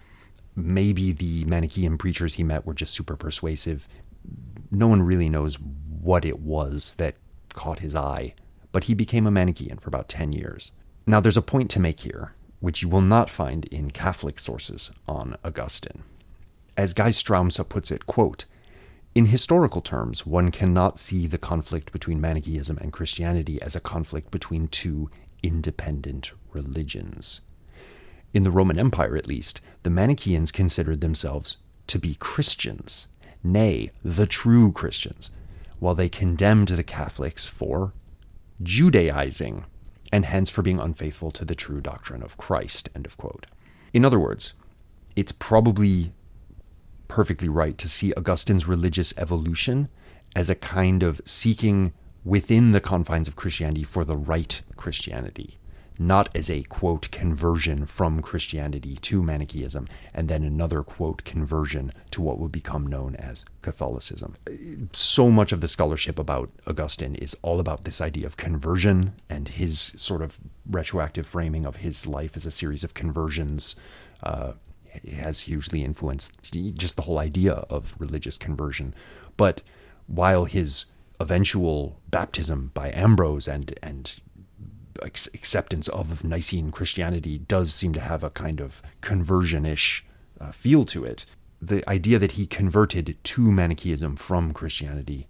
Maybe 0.55 1.13
the 1.13 1.45
Manichaean 1.47 1.97
preachers 1.97 2.35
he 2.35 2.43
met 2.43 2.67
were 2.67 2.75
just 2.75 2.93
super 2.93 3.17
persuasive. 3.17 3.89
No 4.71 4.89
one 4.89 5.03
really 5.03 5.31
knows 5.31 5.57
what 5.57 6.25
it 6.25 6.41
was 6.41 6.95
that 6.95 7.17
caught 7.55 7.79
his 7.79 7.95
eye, 7.95 8.35
but 8.71 8.85
he 8.85 8.95
became 8.95 9.27
a 9.27 9.31
Manichaean 9.31 9.79
for 9.79 9.89
about 9.89 10.09
10 10.09 10.33
years. 10.33 10.73
Now, 11.07 11.21
there's 11.21 11.37
a 11.37 11.43
point 11.43 11.71
to 11.73 11.81
make 11.81 12.01
here, 12.01 12.35
which 12.61 12.83
you 12.83 12.89
will 12.89 13.01
not 13.01 13.31
find 13.31 13.65
in 13.67 13.91
Catholic 13.91 14.39
sources 14.39 14.91
on 15.09 15.37
Augustine. 15.45 16.05
As 16.77 16.95
Guy 16.95 17.13
puts 17.13 17.91
it, 17.91 18.07
quote, 18.07 18.47
in 19.15 19.27
historical 19.27 19.83
terms, 19.83 20.25
one 20.25 20.51
cannot 20.51 20.99
see 20.99 21.27
the 21.27 21.37
conflict 21.37 21.93
between 21.93 22.21
Manichaeism 22.21 22.79
and 22.79 22.93
Christianity 22.93 23.61
as 23.61 23.77
a 23.77 23.81
conflict 23.81 24.31
between 24.31 24.69
two 24.69 25.11
independent 25.43 26.33
religions. 26.53 27.43
In 28.33 28.45
the 28.45 28.51
Roman 28.51 28.79
Empire, 28.79 29.17
at 29.17 29.27
least, 29.27 29.61
the 29.83 29.91
Manichaeans 29.91 30.51
considered 30.51 31.03
themselves 31.03 31.59
to 31.89 31.99
be 31.99 32.15
Christians, 32.15 33.07
nay, 33.45 33.91
the 34.03 34.27
true 34.27 34.73
Christians, 34.73 35.31
while 35.79 35.95
they 35.95 36.09
condemned 36.09 36.69
the 36.69 36.83
Catholics 36.85 37.47
for 37.47 37.93
Judaizing, 38.63 39.67
and 40.11 40.25
hence 40.25 40.49
for 40.49 40.63
being 40.63 40.81
unfaithful 40.81 41.31
to 41.33 41.45
the 41.45 41.55
true 41.55 41.83
doctrine 41.83 42.23
of 42.23 42.39
Christ. 42.39 42.89
End 42.95 43.05
of 43.05 43.19
quote. 43.19 43.45
In 43.93 44.07
other 44.07 44.19
words, 44.19 44.55
it's 45.17 45.33
probably 45.33 46.13
perfectly 47.13 47.47
right 47.47 47.77
to 47.77 47.91
see 47.91 48.11
Augustine's 48.17 48.67
religious 48.67 49.13
evolution 49.19 49.91
as 50.35 50.49
a 50.49 50.55
kind 50.55 51.03
of 51.03 51.21
seeking 51.27 51.93
within 52.25 52.73
the 52.73 52.81
confines 52.81 53.29
of 53.29 53.37
Christianity 53.37 53.83
for 53.83 54.03
the 54.03 54.17
right 54.17 54.63
Christianity, 54.77 55.59
not 55.99 56.31
as 56.35 56.49
a 56.49 56.63
quote 56.63 57.11
conversion 57.11 57.85
from 57.85 58.23
Christianity 58.23 58.97
to 58.97 59.23
Manichaeism, 59.23 59.89
and 60.15 60.31
then 60.31 60.43
another 60.43 60.83
quote 60.83 61.23
conversion 61.25 61.93
to 62.13 62.23
what 62.23 62.39
would 62.39 62.51
become 62.51 62.87
known 62.87 63.15
as 63.17 63.45
Catholicism. 63.61 64.35
So 64.95 65.31
much 65.31 65.53
of 65.53 65.61
the 65.61 65.69
scholarship 65.69 66.19
about 66.19 66.49
Augustine 66.67 67.15
is 67.17 67.37
all 67.43 67.61
about 67.61 67.85
this 67.85 68.01
idea 68.01 68.25
of 68.25 68.39
conversion 68.39 69.13
and 69.29 69.49
his 69.49 69.93
sort 69.99 70.23
of 70.23 70.39
retroactive 70.65 71.27
framing 71.27 71.67
of 71.67 71.77
his 71.77 72.07
life 72.07 72.37
as 72.37 72.47
a 72.47 72.51
series 72.51 72.85
of 72.85 72.95
conversions. 72.95 73.77
Uh, 74.23 74.53
has 75.17 75.43
hugely 75.43 75.85
influenced 75.85 76.37
just 76.75 76.97
the 76.97 77.03
whole 77.03 77.19
idea 77.19 77.53
of 77.71 77.95
religious 77.99 78.37
conversion. 78.37 78.95
But 79.37 79.63
while 80.07 80.45
his 80.45 80.87
eventual 81.21 82.01
baptism 82.11 82.71
by 82.75 82.91
Ambrose 82.93 83.49
and 83.49 83.79
and 83.83 84.21
acceptance 85.01 85.89
of 85.89 86.23
Nicene 86.23 86.71
Christianity 86.71 87.39
does 87.39 87.73
seem 87.73 87.93
to 87.95 88.01
have 88.01 88.23
a 88.23 88.31
kind 88.31 88.61
of 88.61 88.83
conversion-ish 89.01 90.05
uh, 90.41 90.53
feel 90.53 90.85
to 90.85 91.05
it. 91.05 91.25
The 91.61 91.89
idea 91.89 92.19
that 92.19 92.33
he 92.33 92.47
converted 92.47 93.17
to 93.23 93.41
Manichaeism 93.41 94.17
from 94.17 94.53
Christianity 94.53 95.29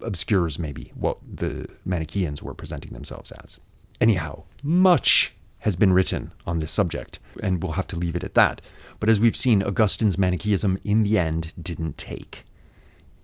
obscures 0.00 0.58
maybe 0.58 0.92
what 0.94 1.18
the 1.26 1.68
Manichaeans 1.84 2.42
were 2.42 2.54
presenting 2.54 2.92
themselves 2.92 3.32
as. 3.32 3.58
Anyhow, 4.00 4.44
much 4.62 5.34
has 5.64 5.76
been 5.76 5.94
written 5.94 6.30
on 6.46 6.58
this 6.58 6.70
subject, 6.70 7.18
and 7.42 7.62
we'll 7.62 7.72
have 7.72 7.86
to 7.86 7.96
leave 7.96 8.14
it 8.14 8.22
at 8.22 8.34
that. 8.34 8.60
But 9.00 9.08
as 9.08 9.18
we've 9.18 9.34
seen, 9.34 9.62
Augustine's 9.62 10.18
Manichaeism 10.18 10.78
in 10.84 11.02
the 11.02 11.18
end 11.18 11.54
didn't 11.60 11.96
take. 11.96 12.44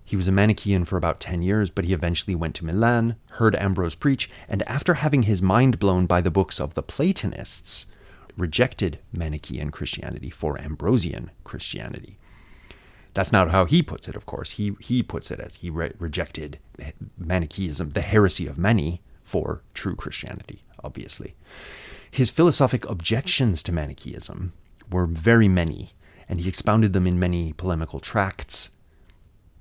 He 0.07 0.17
was 0.17 0.27
a 0.27 0.33
Manichaean 0.33 0.87
for 0.87 0.97
about 0.97 1.21
10 1.21 1.43
years, 1.43 1.69
but 1.69 1.85
he 1.85 1.93
eventually 1.93 2.35
went 2.35 2.55
to 2.55 2.65
Milan, 2.65 3.17
heard 3.33 3.55
Ambrose 3.57 3.95
preach, 3.95 4.31
and 4.49 4.63
after 4.63 4.95
having 4.95 5.25
his 5.25 5.43
mind 5.43 5.79
blown 5.79 6.07
by 6.07 6.23
the 6.23 6.31
books 6.31 6.59
of 6.59 6.73
the 6.73 6.83
Platonists, 6.83 7.85
rejected 8.39 9.01
Manichaean 9.13 9.69
Christianity 9.71 10.31
for 10.31 10.59
Ambrosian 10.59 11.31
Christianity. 11.45 12.19
That's 13.13 13.33
not 13.33 13.51
how 13.51 13.67
he 13.67 13.83
puts 13.83 14.09
it, 14.09 14.17
of 14.17 14.25
course. 14.25 14.53
He, 14.53 14.73
he 14.81 15.03
puts 15.03 15.31
it 15.31 15.41
as 15.41 15.57
he 15.57 15.69
re- 15.69 15.93
rejected 15.99 16.59
Manichaeism, 17.19 17.91
the 17.91 18.01
heresy 18.01 18.47
of 18.47 18.57
many, 18.57 19.03
for 19.23 19.63
true 19.75 19.95
Christianity, 19.95 20.63
obviously. 20.83 21.35
His 22.11 22.31
philosophic 22.31 22.89
objections 22.89 23.63
to 23.63 23.73
Manichaeism 23.73 24.53
were 24.91 25.07
very 25.07 25.49
many, 25.49 25.93
and 26.29 26.41
he 26.41 26.49
expounded 26.49 26.93
them 26.93 27.07
in 27.07 27.19
many 27.19 27.53
polemical 27.53 28.01
tracts. 28.01 28.71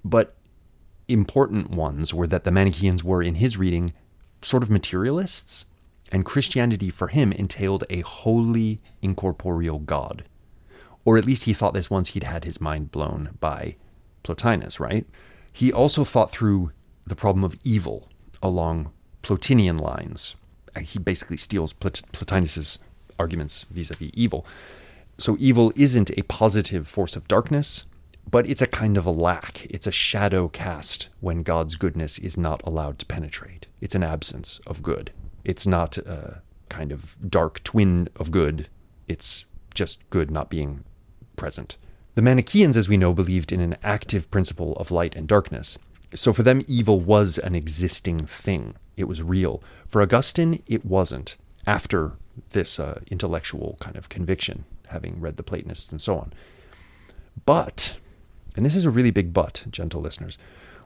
But 0.04 0.36
important 1.08 1.70
ones 1.70 2.14
were 2.14 2.28
that 2.28 2.44
the 2.44 2.52
Manichaeans 2.52 3.04
were, 3.04 3.22
in 3.22 3.36
his 3.36 3.58
reading, 3.58 3.94
sort 4.42 4.64
of 4.64 4.70
materialists, 4.70 5.66
and 6.12 6.26
Christianity 6.26 6.90
for 6.90 7.08
him 7.08 7.32
entailed 7.32 7.84
a 7.90 8.02
wholly 8.02 8.82
incorporeal 9.02 9.80
God. 9.80 10.24
Or 11.06 11.18
at 11.18 11.26
least 11.26 11.44
he 11.44 11.54
thought 11.54 11.74
this 11.74 11.90
once 11.90 12.10
he'd 12.10 12.24
had 12.24 12.46
his 12.46 12.60
mind 12.60 12.92
blown 12.92 13.38
by 13.40 13.76
Plotinus, 14.24 14.80
right? 14.80 15.06
He 15.52 15.72
also 15.72 16.04
thought 16.04 16.32
through 16.32 16.72
the 17.06 17.16
problem 17.16 17.44
of 17.44 17.58
evil 17.64 18.10
along 18.42 18.92
Plotinian 19.22 19.80
lines. 19.80 20.36
Uh, 20.76 20.82
he 20.82 21.00
basically 21.00 21.38
steals 21.38 21.74
Plot- 21.74 22.04
Plotinus's 22.12 22.80
arguments 23.18 23.66
vis-a-vis 23.70 24.12
evil. 24.14 24.46
So 25.18 25.36
evil 25.40 25.74
isn't 25.76 26.12
a 26.18 26.24
positive 26.24 26.88
force 26.88 27.16
of 27.16 27.28
darkness, 27.28 27.84
but 28.30 28.48
it's 28.50 28.62
a 28.62 28.68
kind 28.68 28.96
of 28.96 29.06
a 29.06 29.12
lack. 29.12 29.66
It's 29.70 29.88
a 29.88 29.92
shadow 29.92 30.48
cast 30.48 31.10
when 31.20 31.44
God's 31.44 31.76
goodness 31.76 32.18
is 32.20 32.38
not 32.38 32.62
allowed 32.66 33.00
to 33.00 33.06
penetrate. 33.06 33.66
It's 33.82 33.96
an 33.96 34.04
absence 34.04 34.62
of 34.66 34.84
good. 34.84 35.12
It's 35.44 35.68
not 35.68 35.98
a 35.98 36.42
kind 36.70 36.92
of 36.92 37.18
dark 37.28 37.64
twin 37.64 38.08
of 38.16 38.32
good. 38.32 38.70
It's 39.08 39.46
just 39.74 40.08
good 40.10 40.30
not 40.32 40.50
being 40.50 40.84
present. 41.36 41.78
The 42.16 42.22
Manichaeans, 42.22 42.78
as 42.78 42.90
we 42.90 42.98
know, 42.98 43.14
believed 43.14 43.52
in 43.52 43.62
an 43.62 43.78
active 43.84 44.30
principle 44.30 44.74
of 44.74 44.92
light 44.92 45.16
and 45.16 45.28
darkness. 45.28 45.78
So 46.14 46.34
for 46.34 46.44
them, 46.44 46.64
evil 46.68 47.00
was 47.00 47.38
an 47.38 47.56
existing 47.56 48.26
thing. 48.26 48.76
It 49.00 49.08
was 49.08 49.24
real. 49.24 49.64
For 49.88 50.02
Augustine, 50.02 50.62
it 50.68 50.84
wasn't, 50.86 51.38
after 51.66 52.18
this 52.50 52.80
uh, 52.80 53.00
intellectual 53.10 53.78
kind 53.80 53.96
of 53.96 54.10
conviction 54.10 54.66
having 54.88 55.22
read 55.22 55.38
the 55.38 55.44
Platonists 55.44 55.92
and 55.92 56.02
so 56.02 56.18
on. 56.18 56.34
But, 57.46 57.98
and 58.58 58.66
this 58.66 58.76
is 58.76 58.84
a 58.84 58.90
really 58.90 59.12
big 59.12 59.34
but, 59.34 59.64
gentle 59.72 60.02
listeners, 60.02 60.38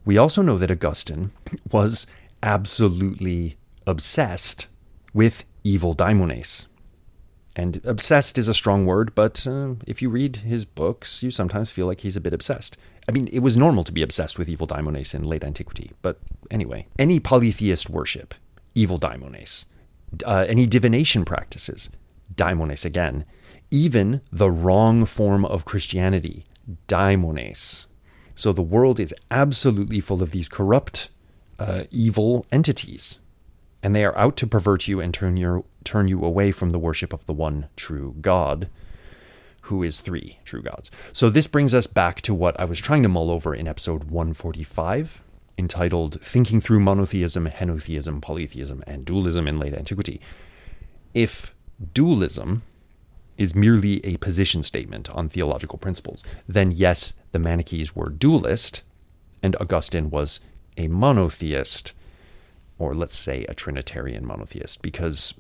we 0.06 0.16
also 0.16 0.44
know 0.44 0.60
that 0.60 0.70
Augustine 0.70 1.32
was 1.72 2.06
absolutely 2.44 3.58
obsessed 3.88 4.68
with 5.14 5.44
evil 5.64 5.96
daimones. 5.96 6.68
And 7.56 7.82
obsessed 7.84 8.38
is 8.38 8.48
a 8.48 8.54
strong 8.54 8.86
word, 8.86 9.16
but 9.16 9.48
uh, 9.48 9.76
if 9.88 10.04
you 10.04 10.10
read 10.10 10.38
his 10.38 10.66
books, 10.66 11.24
you 11.24 11.32
sometimes 11.32 11.72
feel 11.72 11.88
like 11.88 12.02
he's 12.02 12.16
a 12.16 12.22
bit 12.22 12.34
obsessed. 12.34 12.78
I 13.08 13.12
mean, 13.12 13.28
it 13.32 13.40
was 13.40 13.58
normal 13.58 13.84
to 13.84 13.92
be 13.92 14.02
obsessed 14.02 14.40
with 14.40 14.48
evil 14.48 14.68
daimones 14.68 15.14
in 15.14 15.24
late 15.24 15.44
antiquity, 15.44 15.92
but 16.02 16.20
anyway, 16.50 16.88
any 16.98 17.20
polytheist 17.20 17.90
worship, 17.90 18.34
evil 18.76 19.00
daimones. 19.00 19.66
Uh, 20.26 20.46
any 20.48 20.68
divination 20.68 21.26
practices, 21.26 21.90
daimones 22.36 22.86
again 22.86 23.26
even 23.74 24.22
the 24.32 24.52
wrong 24.52 25.04
form 25.04 25.44
of 25.44 25.66
Christianity, 25.66 26.46
daimones. 26.88 27.88
So 28.36 28.54
the 28.54 28.62
world 28.62 29.00
is 29.00 29.16
absolutely 29.32 30.00
full 30.00 30.22
of 30.22 30.30
these 30.30 30.48
corrupt, 30.48 31.10
uh, 31.58 31.86
evil 31.90 32.46
entities, 32.52 33.18
and 33.82 33.96
they 33.96 34.06
are 34.06 34.16
out 34.16 34.38
to 34.38 34.48
pervert 34.48 34.88
you 34.88 35.00
and 35.00 35.12
turn 35.12 35.38
your 35.38 35.66
turn 35.84 36.08
you 36.08 36.24
away 36.24 36.52
from 36.52 36.70
the 36.70 36.80
worship 36.80 37.14
of 37.14 37.26
the 37.26 37.34
one 37.34 37.68
true 37.76 38.16
God, 38.22 38.70
who 39.68 39.82
is 39.84 40.02
three 40.02 40.40
true 40.44 40.62
gods. 40.62 40.92
So 41.14 41.30
this 41.30 41.48
brings 41.48 41.74
us 41.74 41.88
back 41.88 42.22
to 42.22 42.34
what 42.34 42.60
I 42.60 42.66
was 42.66 42.80
trying 42.80 43.04
to 43.04 43.10
mull 43.10 43.32
over 43.32 43.56
in 43.56 43.68
episode 43.68 44.06
145, 44.06 45.22
entitled 45.58 46.20
"Thinking 46.22 46.60
Through 46.60 46.82
Monotheism, 46.82 47.48
Henotheism, 47.48 48.22
Polytheism, 48.22 48.84
and 48.86 49.06
Dualism 49.06 49.48
in 49.48 49.60
Late 49.60 49.74
Antiquity." 49.74 50.20
If 51.14 51.56
dualism 51.94 52.64
is 53.38 53.56
merely 53.56 54.06
a 54.06 54.18
position 54.18 54.64
statement 54.64 55.10
on 55.12 55.30
theological 55.30 55.80
principles, 55.80 56.24
then 56.48 56.72
yes, 56.72 57.14
the 57.32 57.40
Manichees 57.40 57.96
were 57.96 58.10
dualist, 58.10 58.84
and 59.42 59.56
Augustine 59.62 60.10
was 60.10 60.40
a 60.78 60.88
monotheist, 60.88 61.94
or 62.78 62.94
let's 62.94 63.16
say 63.16 63.46
a 63.46 63.54
Trinitarian 63.54 64.26
monotheist, 64.26 64.82
because 64.82 65.40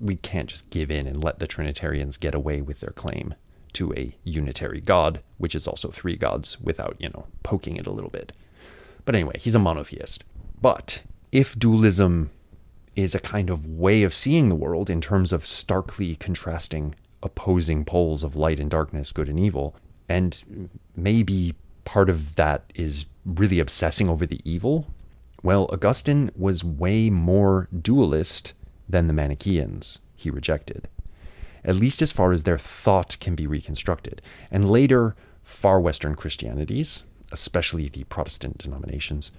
we 0.00 0.16
can't 0.16 0.50
just 0.50 0.68
give 0.70 0.90
in 0.90 1.06
and 1.06 1.24
let 1.24 1.38
the 1.38 1.46
Trinitarians 1.46 2.18
get 2.18 2.34
away 2.34 2.60
with 2.60 2.80
their 2.80 2.92
claim 2.92 3.34
to 3.74 3.92
a 3.94 4.16
unitary 4.24 4.80
God, 4.80 5.20
which 5.38 5.54
is 5.54 5.66
also 5.66 5.90
three 5.90 6.16
gods, 6.16 6.60
without, 6.60 6.96
you 6.98 7.08
know, 7.08 7.26
poking 7.42 7.76
it 7.76 7.86
a 7.86 7.92
little 7.92 8.10
bit. 8.10 8.32
But 9.04 9.14
anyway, 9.14 9.38
he's 9.38 9.54
a 9.54 9.58
monotheist. 9.58 10.24
But 10.60 11.02
if 11.30 11.58
dualism 11.58 12.30
is 12.96 13.14
a 13.14 13.20
kind 13.20 13.50
of 13.50 13.66
way 13.68 14.02
of 14.02 14.14
seeing 14.14 14.48
the 14.48 14.54
world 14.54 14.88
in 14.88 15.00
terms 15.00 15.32
of 15.32 15.44
starkly 15.44 16.16
contrasting 16.16 16.94
opposing 17.24 17.84
poles 17.84 18.22
of 18.22 18.36
light 18.36 18.60
and 18.60 18.70
darkness, 18.70 19.10
good 19.10 19.28
and 19.28 19.40
evil. 19.40 19.74
And 20.08 20.78
maybe 20.94 21.54
part 21.84 22.08
of 22.08 22.36
that 22.36 22.70
is 22.74 23.06
really 23.24 23.58
obsessing 23.58 24.08
over 24.08 24.26
the 24.26 24.40
evil. 24.44 24.86
Well, 25.42 25.68
Augustine 25.72 26.30
was 26.36 26.62
way 26.62 27.10
more 27.10 27.68
dualist 27.76 28.52
than 28.88 29.06
the 29.08 29.12
Manichaeans 29.12 29.98
he 30.14 30.30
rejected, 30.30 30.88
at 31.64 31.76
least 31.76 32.02
as 32.02 32.12
far 32.12 32.32
as 32.32 32.42
their 32.42 32.58
thought 32.58 33.16
can 33.20 33.34
be 33.34 33.46
reconstructed. 33.46 34.20
And 34.50 34.70
later, 34.70 35.16
far 35.42 35.80
Western 35.80 36.14
Christianities, 36.14 37.02
especially 37.32 37.88
the 37.88 38.04
Protestant 38.04 38.58
denominations, 38.58 39.32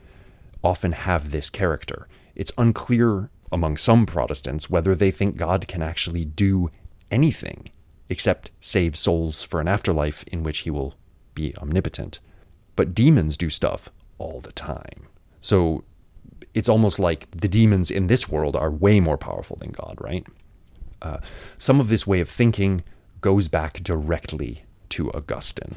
often 0.63 0.93
have 0.93 1.31
this 1.31 1.49
character. 1.49 2.07
It's 2.35 2.51
unclear 2.57 3.29
among 3.51 3.77
some 3.77 4.05
Protestants 4.05 4.69
whether 4.69 4.95
they 4.95 5.11
think 5.11 5.37
God 5.37 5.67
can 5.67 5.81
actually 5.81 6.25
do 6.25 6.69
anything 7.11 7.69
except 8.09 8.51
save 8.59 8.95
souls 8.95 9.43
for 9.43 9.61
an 9.61 9.67
afterlife 9.67 10.23
in 10.27 10.43
which 10.43 10.59
he 10.59 10.69
will 10.69 10.95
be 11.33 11.55
omnipotent. 11.57 12.19
But 12.75 12.93
demons 12.93 13.37
do 13.37 13.49
stuff 13.49 13.89
all 14.17 14.39
the 14.41 14.51
time. 14.51 15.07
So 15.39 15.83
it's 16.53 16.69
almost 16.69 16.99
like 16.99 17.29
the 17.31 17.47
demons 17.47 17.91
in 17.91 18.07
this 18.07 18.29
world 18.29 18.55
are 18.55 18.71
way 18.71 18.99
more 18.99 19.17
powerful 19.17 19.57
than 19.57 19.71
God, 19.71 19.97
right? 19.99 20.25
Uh, 21.05 21.19
some 21.59 21.79
of 21.79 21.89
this 21.89 22.07
way 22.07 22.19
of 22.19 22.27
thinking 22.29 22.83
goes 23.21 23.47
back 23.47 23.83
directly 23.83 24.63
to 24.89 25.11
Augustine. 25.11 25.75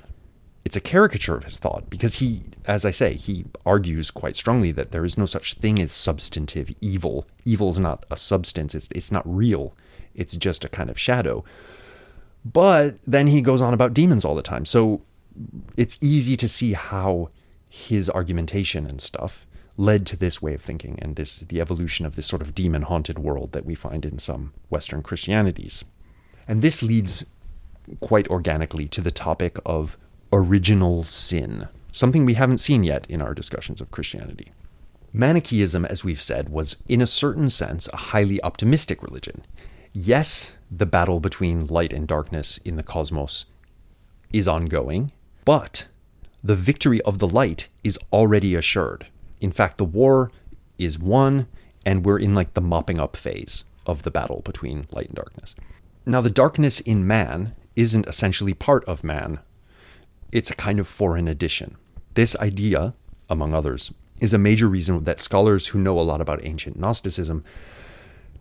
It's 0.64 0.76
a 0.76 0.80
caricature 0.80 1.36
of 1.36 1.44
his 1.44 1.58
thought 1.58 1.90
because 1.90 2.16
he, 2.16 2.44
as 2.66 2.84
I 2.86 2.90
say, 2.92 3.14
he 3.14 3.44
argues 3.66 4.10
quite 4.10 4.36
strongly 4.36 4.72
that 4.72 4.90
there 4.90 5.04
is 5.04 5.18
no 5.18 5.26
such 5.26 5.54
thing 5.54 5.78
as 5.78 5.92
substantive 5.92 6.70
evil. 6.80 7.26
Evil 7.44 7.68
is 7.70 7.78
not 7.78 8.06
a 8.10 8.16
substance, 8.16 8.74
it's, 8.74 8.88
it's 8.92 9.12
not 9.12 9.22
real, 9.24 9.74
it's 10.14 10.34
just 10.34 10.64
a 10.64 10.68
kind 10.68 10.88
of 10.88 10.98
shadow. 10.98 11.44
But 12.44 13.02
then 13.04 13.26
he 13.26 13.42
goes 13.42 13.60
on 13.60 13.74
about 13.74 13.94
demons 13.94 14.24
all 14.24 14.34
the 14.34 14.42
time. 14.42 14.64
So 14.64 15.02
it's 15.76 15.98
easy 16.00 16.36
to 16.38 16.48
see 16.48 16.72
how 16.72 17.30
his 17.68 18.08
argumentation 18.08 18.86
and 18.86 19.00
stuff 19.00 19.46
led 19.78 20.06
to 20.08 20.16
this 20.16 20.42
way 20.42 20.52
of 20.54 20.60
thinking 20.60 20.98
and 21.00 21.16
this 21.16 21.38
the 21.40 21.60
evolution 21.60 22.04
of 22.04 22.16
this 22.16 22.26
sort 22.26 22.42
of 22.42 22.54
demon 22.54 22.82
haunted 22.82 23.18
world 23.18 23.52
that 23.52 23.64
we 23.64 23.74
find 23.74 24.04
in 24.04 24.18
some 24.18 24.52
western 24.68 25.02
christianities. 25.02 25.84
And 26.46 26.60
this 26.60 26.82
leads 26.82 27.24
quite 28.00 28.28
organically 28.28 28.88
to 28.88 29.00
the 29.00 29.12
topic 29.12 29.56
of 29.64 29.96
original 30.32 31.04
sin 31.04 31.68
something 31.90 32.26
we 32.26 32.34
haven't 32.34 32.58
seen 32.58 32.84
yet 32.84 33.06
in 33.08 33.22
our 33.22 33.32
discussions 33.32 33.80
of 33.80 33.90
christianity. 33.90 34.52
Manichaeism 35.12 35.86
as 35.86 36.04
we've 36.04 36.20
said 36.20 36.48
was 36.50 36.82
in 36.86 37.00
a 37.00 37.06
certain 37.06 37.48
sense 37.48 37.88
a 37.92 37.96
highly 37.96 38.42
optimistic 38.42 39.02
religion. 39.02 39.44
Yes 39.92 40.52
the 40.70 40.86
battle 40.86 41.20
between 41.20 41.64
light 41.66 41.92
and 41.92 42.06
darkness 42.06 42.58
in 42.58 42.76
the 42.76 42.82
cosmos 42.82 43.46
is 44.32 44.48
ongoing 44.48 45.12
but 45.44 45.86
the 46.42 46.56
victory 46.56 47.00
of 47.02 47.20
the 47.20 47.28
light 47.28 47.68
is 47.84 47.98
already 48.12 48.54
assured. 48.54 49.06
In 49.40 49.52
fact, 49.52 49.76
the 49.76 49.84
war 49.84 50.30
is 50.78 50.98
won, 50.98 51.46
and 51.84 52.04
we're 52.04 52.18
in 52.18 52.34
like 52.34 52.54
the 52.54 52.60
mopping 52.60 52.98
up 52.98 53.16
phase 53.16 53.64
of 53.86 54.02
the 54.02 54.10
battle 54.10 54.42
between 54.44 54.86
light 54.92 55.06
and 55.06 55.16
darkness. 55.16 55.54
Now, 56.06 56.20
the 56.20 56.30
darkness 56.30 56.80
in 56.80 57.06
man 57.06 57.54
isn't 57.76 58.06
essentially 58.06 58.54
part 58.54 58.84
of 58.86 59.04
man, 59.04 59.40
it's 60.32 60.50
a 60.50 60.54
kind 60.54 60.78
of 60.78 60.86
foreign 60.86 61.28
addition. 61.28 61.76
This 62.14 62.36
idea, 62.36 62.94
among 63.30 63.54
others, 63.54 63.92
is 64.20 64.34
a 64.34 64.38
major 64.38 64.68
reason 64.68 65.04
that 65.04 65.20
scholars 65.20 65.68
who 65.68 65.78
know 65.78 65.98
a 65.98 66.02
lot 66.02 66.20
about 66.20 66.44
ancient 66.44 66.78
Gnosticism 66.78 67.44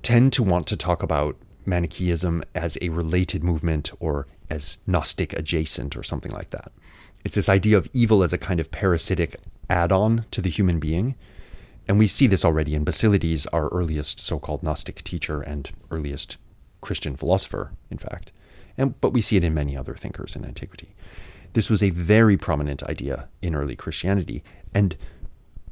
tend 0.02 0.34
to 0.34 0.44
want 0.44 0.68
to 0.68 0.78
talk 0.78 1.04
about 1.04 1.38
Manichaeism 1.66 2.44
as 2.56 2.78
a 2.82 2.90
related 2.90 3.44
movement 3.44 3.92
or 4.00 4.28
as 4.50 4.78
Gnostic 4.88 5.34
adjacent 5.34 5.96
or 5.96 6.04
something 6.04 6.32
like 6.32 6.50
that. 6.52 6.72
It's 7.24 7.36
this 7.36 7.50
idea 7.50 7.78
of 7.78 7.90
evil 7.94 8.24
as 8.24 8.34
a 8.34 8.38
kind 8.38 8.60
of 8.60 8.72
parasitic 8.72 9.38
add 9.70 9.92
on 9.92 10.26
to 10.32 10.42
the 10.42 10.50
human 10.50 10.80
being. 10.80 11.16
And 11.88 11.98
we 11.98 12.08
see 12.08 12.28
this 12.28 12.44
already 12.44 12.76
in 12.76 12.86
Basilides, 12.86 13.48
our 13.54 13.70
earliest 13.70 14.20
so 14.20 14.40
called 14.40 14.64
Gnostic 14.64 15.04
teacher 15.04 15.42
and 15.42 15.70
earliest 15.90 16.38
Christian 16.82 17.16
philosopher, 17.16 17.72
in 17.90 17.98
fact. 17.98 18.32
And, 18.78 19.00
but 19.02 19.14
we 19.14 19.22
see 19.22 19.38
it 19.38 19.44
in 19.44 19.54
many 19.54 19.76
other 19.76 19.96
thinkers 19.96 20.36
in 20.36 20.46
antiquity. 20.46 20.96
This 21.54 21.70
was 21.70 21.82
a 21.82 21.90
very 21.90 22.38
prominent 22.38 22.84
idea 22.84 23.30
in 23.42 23.56
early 23.56 23.76
Christianity, 23.76 24.44
and 24.74 24.96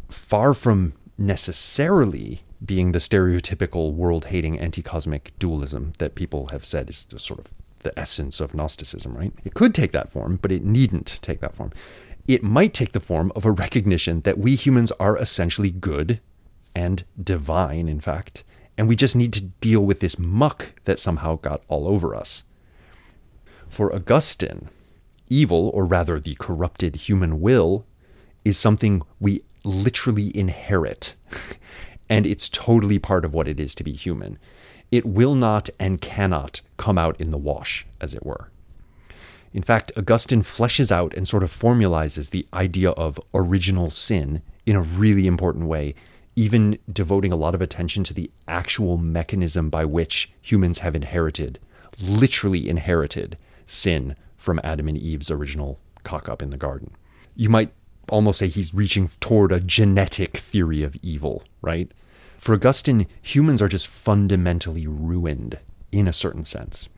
far 0.09 0.53
from 0.53 0.93
necessarily 1.17 2.41
being 2.63 2.91
the 2.91 2.99
stereotypical 2.99 3.93
world 3.93 4.25
hating 4.25 4.59
anti 4.59 4.81
cosmic 4.81 5.37
dualism 5.37 5.93
that 5.99 6.15
people 6.15 6.47
have 6.47 6.65
said 6.65 6.89
is 6.89 7.05
the 7.05 7.19
sort 7.19 7.39
of 7.39 7.53
the 7.85 7.97
essence 7.97 8.41
of 8.41 8.55
Gnosticism, 8.55 9.15
right? 9.15 9.31
It 9.45 9.53
could 9.53 9.75
take 9.75 9.91
that 9.91 10.11
form, 10.11 10.39
but 10.41 10.51
it 10.51 10.65
needn't 10.65 11.19
take 11.21 11.39
that 11.39 11.53
form. 11.53 11.71
It 12.27 12.43
might 12.43 12.73
take 12.73 12.91
the 12.93 12.99
form 12.99 13.31
of 13.35 13.45
a 13.45 13.51
recognition 13.51 14.21
that 14.21 14.39
we 14.39 14.55
humans 14.55 14.91
are 14.99 15.15
essentially 15.15 15.69
good 15.69 16.19
and 16.73 17.05
divine, 17.21 17.87
in 17.87 17.99
fact, 17.99 18.43
and 18.75 18.87
we 18.87 18.95
just 18.95 19.15
need 19.15 19.31
to 19.33 19.45
deal 19.61 19.81
with 19.81 19.99
this 19.99 20.17
muck 20.17 20.73
that 20.85 20.99
somehow 20.99 21.35
got 21.35 21.61
all 21.67 21.87
over 21.87 22.15
us. 22.15 22.43
For 23.69 23.93
Augustine, 23.93 24.69
evil, 25.29 25.69
or 25.69 25.85
rather 25.85 26.19
the 26.19 26.35
corrupted 26.35 26.95
human 26.95 27.39
will, 27.39 27.85
is 28.43 28.57
something 28.57 29.03
we 29.19 29.43
literally 29.63 30.35
inherit. 30.35 31.13
and 32.09 32.25
it's 32.25 32.49
totally 32.49 32.97
part 32.97 33.23
of 33.23 33.33
what 33.33 33.47
it 33.47 33.59
is 33.59 33.75
to 33.75 33.83
be 33.83 33.93
human 33.93 34.39
it 34.95 35.05
will 35.05 35.35
not 35.35 35.69
and 35.79 36.01
cannot 36.01 36.61
come 36.77 36.97
out 36.97 37.19
in 37.19 37.31
the 37.31 37.37
wash, 37.37 37.85
as 37.99 38.13
it 38.13 38.25
were. 38.25 38.49
In 39.53 39.63
fact, 39.63 39.91
Augustine 39.95 40.41
fleshes 40.41 40.91
out 40.91 41.13
and 41.13 41.27
sort 41.27 41.43
of 41.43 41.51
formalizes 41.51 42.29
the 42.29 42.45
idea 42.53 42.91
of 42.91 43.19
original 43.33 43.89
sin 43.89 44.41
in 44.65 44.75
a 44.75 44.81
really 44.81 45.27
important 45.27 45.65
way, 45.65 45.95
even 46.35 46.77
devoting 46.91 47.31
a 47.31 47.37
lot 47.37 47.55
of 47.55 47.61
attention 47.61 48.03
to 48.03 48.13
the 48.13 48.29
actual 48.47 48.97
mechanism 48.97 49.69
by 49.69 49.85
which 49.85 50.31
humans 50.41 50.79
have 50.79 50.95
inherited, 50.95 51.59
literally 51.99 52.67
inherited, 52.67 53.37
sin 53.65 54.15
from 54.37 54.59
Adam 54.63 54.87
and 54.87 54.97
Eve's 54.97 55.31
original 55.31 55.79
cock 56.03 56.27
up 56.27 56.41
in 56.41 56.49
the 56.49 56.57
garden. 56.57 56.91
You 57.35 57.49
might 57.49 57.71
almost 58.09 58.39
say 58.39 58.47
he's 58.47 58.73
reaching 58.73 59.09
toward 59.19 59.51
a 59.51 59.59
genetic 59.59 60.37
theory 60.37 60.83
of 60.83 60.95
evil, 60.97 61.43
right? 61.61 61.91
For 62.37 62.53
Augustine, 62.53 63.07
humans 63.21 63.61
are 63.61 63.67
just 63.67 63.87
fundamentally 63.87 64.87
ruined 64.87 65.59
in 65.91 66.07
a 66.07 66.13
certain 66.13 66.45
sense. 66.45 66.89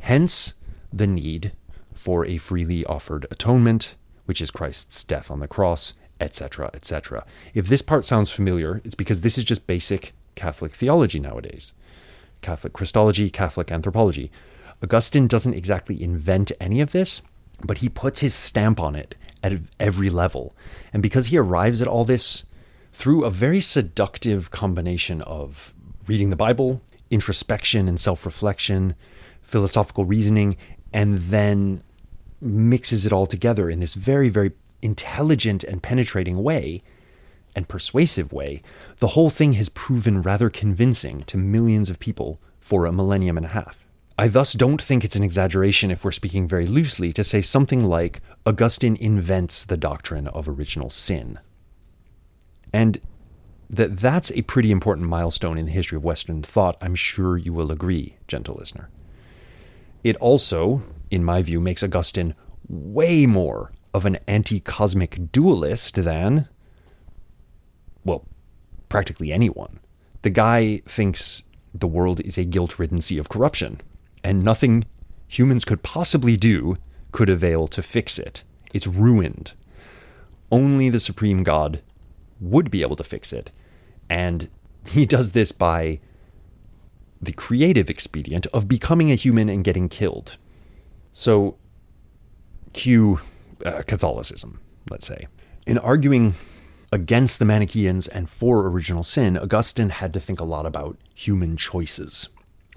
Hence, 0.00 0.54
the 0.92 1.06
need 1.06 1.52
for 1.94 2.24
a 2.26 2.38
freely 2.38 2.84
offered 2.86 3.26
atonement, 3.30 3.94
which 4.26 4.40
is 4.40 4.50
Christ's 4.50 5.04
death 5.04 5.30
on 5.30 5.40
the 5.40 5.48
cross, 5.48 5.94
etc., 6.20 6.70
etc. 6.74 7.24
If 7.54 7.68
this 7.68 7.82
part 7.82 8.04
sounds 8.04 8.30
familiar, 8.30 8.80
it's 8.84 8.94
because 8.94 9.20
this 9.20 9.36
is 9.36 9.44
just 9.44 9.66
basic 9.66 10.12
Catholic 10.34 10.72
theology 10.72 11.18
nowadays 11.18 11.72
Catholic 12.40 12.72
Christology, 12.72 13.30
Catholic 13.30 13.70
anthropology. 13.70 14.30
Augustine 14.82 15.28
doesn't 15.28 15.54
exactly 15.54 16.02
invent 16.02 16.50
any 16.60 16.80
of 16.80 16.90
this, 16.90 17.22
but 17.64 17.78
he 17.78 17.88
puts 17.88 18.20
his 18.20 18.34
stamp 18.34 18.80
on 18.80 18.96
it 18.96 19.14
at 19.42 19.52
every 19.78 20.10
level. 20.10 20.54
And 20.92 21.02
because 21.02 21.28
he 21.28 21.36
arrives 21.36 21.80
at 21.80 21.86
all 21.86 22.04
this 22.04 22.44
through 22.92 23.24
a 23.24 23.30
very 23.30 23.60
seductive 23.60 24.50
combination 24.50 25.22
of 25.22 25.74
reading 26.06 26.30
the 26.30 26.36
Bible, 26.36 26.82
introspection 27.10 27.88
and 27.88 27.98
self 27.98 28.24
reflection, 28.26 28.94
philosophical 29.40 30.04
reasoning, 30.04 30.56
and 30.92 31.18
then 31.18 31.82
mixes 32.40 33.06
it 33.06 33.12
all 33.12 33.26
together 33.26 33.70
in 33.70 33.80
this 33.80 33.94
very, 33.94 34.28
very 34.28 34.52
intelligent 34.82 35.62
and 35.64 35.82
penetrating 35.82 36.42
way 36.42 36.82
and 37.54 37.68
persuasive 37.68 38.32
way, 38.32 38.62
the 38.98 39.08
whole 39.08 39.30
thing 39.30 39.54
has 39.54 39.68
proven 39.68 40.22
rather 40.22 40.50
convincing 40.50 41.22
to 41.24 41.36
millions 41.36 41.90
of 41.90 41.98
people 41.98 42.40
for 42.58 42.86
a 42.86 42.92
millennium 42.92 43.36
and 43.36 43.46
a 43.46 43.50
half. 43.50 43.86
I 44.18 44.28
thus 44.28 44.52
don't 44.52 44.80
think 44.80 45.04
it's 45.04 45.16
an 45.16 45.22
exaggeration 45.22 45.90
if 45.90 46.04
we're 46.04 46.12
speaking 46.12 46.46
very 46.46 46.66
loosely 46.66 47.12
to 47.14 47.24
say 47.24 47.42
something 47.42 47.84
like 47.84 48.20
Augustine 48.46 48.96
invents 48.96 49.64
the 49.64 49.76
doctrine 49.76 50.28
of 50.28 50.48
original 50.48 50.90
sin. 50.90 51.38
And 52.72 53.00
that 53.68 53.96
that's 53.96 54.30
a 54.32 54.42
pretty 54.42 54.70
important 54.70 55.08
milestone 55.08 55.58
in 55.58 55.64
the 55.64 55.72
history 55.72 55.96
of 55.96 56.04
Western 56.04 56.42
thought. 56.42 56.76
I'm 56.80 56.94
sure 56.94 57.36
you 57.36 57.52
will 57.52 57.72
agree, 57.72 58.16
gentle 58.28 58.56
listener. 58.56 58.90
It 60.04 60.16
also, 60.16 60.82
in 61.10 61.24
my 61.24 61.42
view, 61.42 61.60
makes 61.60 61.82
Augustine 61.82 62.34
way 62.68 63.26
more 63.26 63.72
of 63.94 64.04
an 64.04 64.18
anti 64.26 64.60
cosmic 64.60 65.32
dualist 65.32 65.96
than, 65.96 66.48
well, 68.04 68.26
practically 68.88 69.32
anyone. 69.32 69.80
The 70.22 70.30
guy 70.30 70.82
thinks 70.86 71.42
the 71.74 71.86
world 71.86 72.20
is 72.20 72.36
a 72.36 72.44
guilt 72.44 72.78
ridden 72.78 73.00
sea 73.00 73.18
of 73.18 73.28
corruption, 73.28 73.80
and 74.22 74.44
nothing 74.44 74.84
humans 75.26 75.64
could 75.64 75.82
possibly 75.82 76.36
do 76.36 76.76
could 77.10 77.28
avail 77.28 77.68
to 77.68 77.82
fix 77.82 78.18
it. 78.18 78.42
It's 78.74 78.86
ruined. 78.86 79.52
Only 80.50 80.90
the 80.90 81.00
Supreme 81.00 81.42
God 81.42 81.80
would 82.42 82.70
be 82.70 82.82
able 82.82 82.96
to 82.96 83.04
fix 83.04 83.32
it. 83.32 83.50
And 84.10 84.50
he 84.86 85.06
does 85.16 85.32
this 85.32 85.52
by 85.52 86.00
the 87.20 87.32
creative 87.32 87.88
expedient 87.88 88.46
of 88.46 88.66
becoming 88.66 89.10
a 89.10 89.14
human 89.14 89.48
and 89.48 89.62
getting 89.62 89.88
killed. 89.88 90.36
So, 91.12 91.56
cue 92.72 93.20
uh, 93.64 93.82
Catholicism, 93.86 94.60
let's 94.90 95.06
say. 95.06 95.28
In 95.66 95.78
arguing 95.78 96.34
against 96.90 97.38
the 97.38 97.44
Manichaeans 97.44 98.08
and 98.08 98.28
for 98.28 98.66
original 98.66 99.04
sin, 99.04 99.38
Augustine 99.38 99.90
had 99.90 100.12
to 100.14 100.20
think 100.20 100.40
a 100.40 100.44
lot 100.44 100.66
about 100.66 100.98
human 101.14 101.56
choices, 101.56 102.28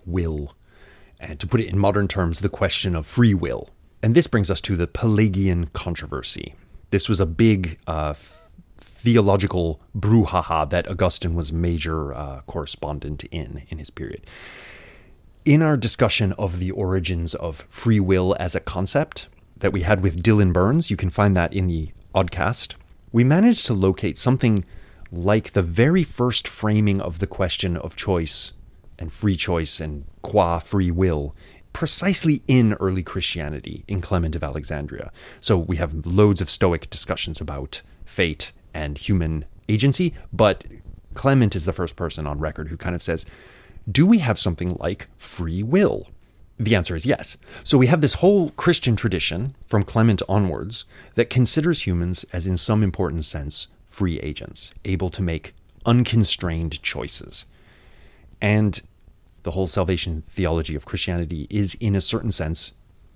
will, 0.05 0.55
and 1.19 1.39
to 1.39 1.47
put 1.47 1.59
it 1.59 1.67
in 1.67 1.79
modern 1.79 2.07
terms, 2.07 2.39
the 2.39 2.49
question 2.49 2.95
of 2.95 3.07
free 3.07 3.33
will. 3.33 3.69
And 4.03 4.13
this 4.13 4.27
brings 4.27 4.51
us 4.51 4.61
to 4.61 4.75
the 4.75 4.85
Pelagian 4.85 5.67
controversy. 5.67 6.53
This 6.91 7.09
was 7.09 7.19
a 7.19 7.25
big 7.25 7.79
uh, 7.87 8.13
theological 9.05 9.79
brouhaha 9.95 10.67
that 10.69 10.87
Augustine 10.89 11.35
was 11.35 11.53
major 11.53 12.13
uh, 12.13 12.41
correspondent 12.47 13.23
in 13.25 13.61
in 13.69 13.77
his 13.77 13.91
period. 13.91 14.25
In 15.45 15.61
our 15.61 15.77
discussion 15.77 16.33
of 16.33 16.57
the 16.57 16.71
origins 16.71 17.35
of 17.35 17.63
free 17.69 17.99
will 17.99 18.35
as 18.39 18.55
a 18.55 18.59
concept 18.59 19.27
that 19.55 19.71
we 19.71 19.83
had 19.83 20.01
with 20.01 20.23
Dylan 20.23 20.51
Burns, 20.51 20.89
you 20.89 20.97
can 20.97 21.11
find 21.11 21.35
that 21.35 21.53
in 21.53 21.67
the 21.67 21.91
Oddcast, 22.15 22.73
we 23.11 23.23
managed 23.23 23.67
to 23.67 23.73
locate 23.75 24.17
something 24.17 24.65
like 25.11 25.51
the 25.51 25.61
very 25.61 26.03
first 26.03 26.47
framing 26.47 26.99
of 26.99 27.19
the 27.19 27.27
question 27.27 27.77
of 27.77 27.95
choice 27.95 28.53
and 28.97 29.11
free 29.11 29.35
choice 29.35 29.79
and 29.79 30.05
qua 30.23 30.57
free 30.57 30.89
will 30.89 31.35
precisely 31.73 32.41
in 32.47 32.73
early 32.75 33.03
Christianity 33.03 33.83
in 33.87 34.01
Clement 34.01 34.35
of 34.35 34.43
Alexandria. 34.43 35.11
So 35.39 35.57
we 35.57 35.75
have 35.75 36.05
loads 36.07 36.41
of 36.41 36.49
Stoic 36.49 36.89
discussions 36.89 37.39
about 37.39 37.83
fate 38.05 38.51
and 38.75 38.97
human 38.97 39.45
agency, 39.67 40.13
but 40.31 40.65
Clement 41.15 41.55
is 41.55 41.65
the 41.65 41.73
first 41.73 41.95
person 41.95 42.27
on 42.27 42.39
record 42.39 42.67
who 42.67 42.77
kind 42.77 42.93
of 42.93 43.01
says, 43.01 43.25
Do 43.91 44.05
we 44.05 44.19
have 44.19 44.37
something 44.37 44.75
like 44.79 45.07
free 45.17 45.63
will? 45.63 46.09
The 46.57 46.75
answer 46.75 46.95
is 46.95 47.05
yes. 47.05 47.37
So 47.63 47.77
we 47.77 47.87
have 47.87 48.01
this 48.01 48.15
whole 48.15 48.51
Christian 48.51 48.95
tradition 48.95 49.55
from 49.65 49.83
Clement 49.83 50.21
onwards 50.29 50.85
that 51.15 51.29
considers 51.29 51.85
humans 51.85 52.25
as, 52.31 52.47
in 52.47 52.57
some 52.57 52.83
important 52.83 53.25
sense, 53.25 53.67
free 53.87 54.19
agents, 54.19 54.71
able 54.85 55.09
to 55.09 55.21
make 55.21 55.53
unconstrained 55.85 56.81
choices. 56.81 57.45
And 58.41 58.81
the 59.43 59.51
whole 59.51 59.67
salvation 59.67 60.23
theology 60.29 60.75
of 60.75 60.85
Christianity 60.85 61.47
is, 61.49 61.75
in 61.75 61.95
a 61.95 62.01
certain 62.01 62.31
sense, 62.31 62.73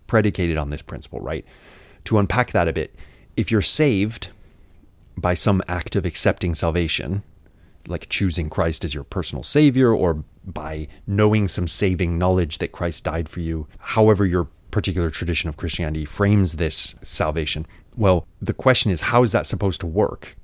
predicated 0.07 0.57
on 0.57 0.69
this 0.69 0.81
principle, 0.81 1.21
right? 1.21 1.45
To 2.05 2.17
unpack 2.17 2.51
that 2.51 2.67
a 2.67 2.73
bit, 2.73 2.95
if 3.37 3.51
you're 3.51 3.61
saved 3.61 4.29
by 5.19 5.33
some 5.33 5.61
act 5.67 5.95
of 5.95 6.05
accepting 6.05 6.55
salvation, 6.55 7.23
like 7.87 8.09
choosing 8.09 8.49
Christ 8.49 8.83
as 8.83 8.93
your 8.93 9.03
personal 9.03 9.43
savior, 9.43 9.93
or 9.93 10.23
by 10.45 10.87
knowing 11.05 11.47
some 11.47 11.67
saving 11.67 12.17
knowledge 12.17 12.57
that 12.59 12.71
Christ 12.71 13.03
died 13.03 13.29
for 13.29 13.39
you, 13.39 13.67
however 13.79 14.25
your 14.25 14.47
particular 14.71 15.09
tradition 15.09 15.49
of 15.49 15.57
Christianity 15.57 16.05
frames 16.05 16.53
this 16.53 16.95
salvation, 17.01 17.65
well, 17.95 18.25
the 18.41 18.53
question 18.53 18.91
is, 18.91 19.01
how 19.01 19.23
is 19.23 19.31
that 19.31 19.47
supposed 19.47 19.81
to 19.81 19.87
work? 19.87 20.35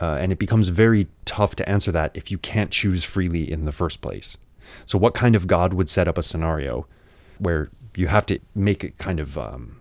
Uh, 0.00 0.16
and 0.20 0.30
it 0.30 0.38
becomes 0.38 0.68
very 0.68 1.08
tough 1.24 1.56
to 1.56 1.68
answer 1.68 1.90
that 1.90 2.16
if 2.16 2.30
you 2.30 2.38
can't 2.38 2.70
choose 2.70 3.02
freely 3.02 3.50
in 3.50 3.64
the 3.64 3.72
first 3.72 4.00
place. 4.00 4.36
So, 4.86 4.98
what 4.98 5.14
kind 5.14 5.34
of 5.34 5.46
God 5.46 5.72
would 5.72 5.88
set 5.88 6.06
up 6.06 6.18
a 6.18 6.22
scenario 6.22 6.86
where 7.38 7.70
you 7.96 8.06
have 8.06 8.26
to 8.26 8.38
make 8.54 8.84
a 8.84 8.90
kind 8.90 9.18
of 9.18 9.36
um, 9.36 9.80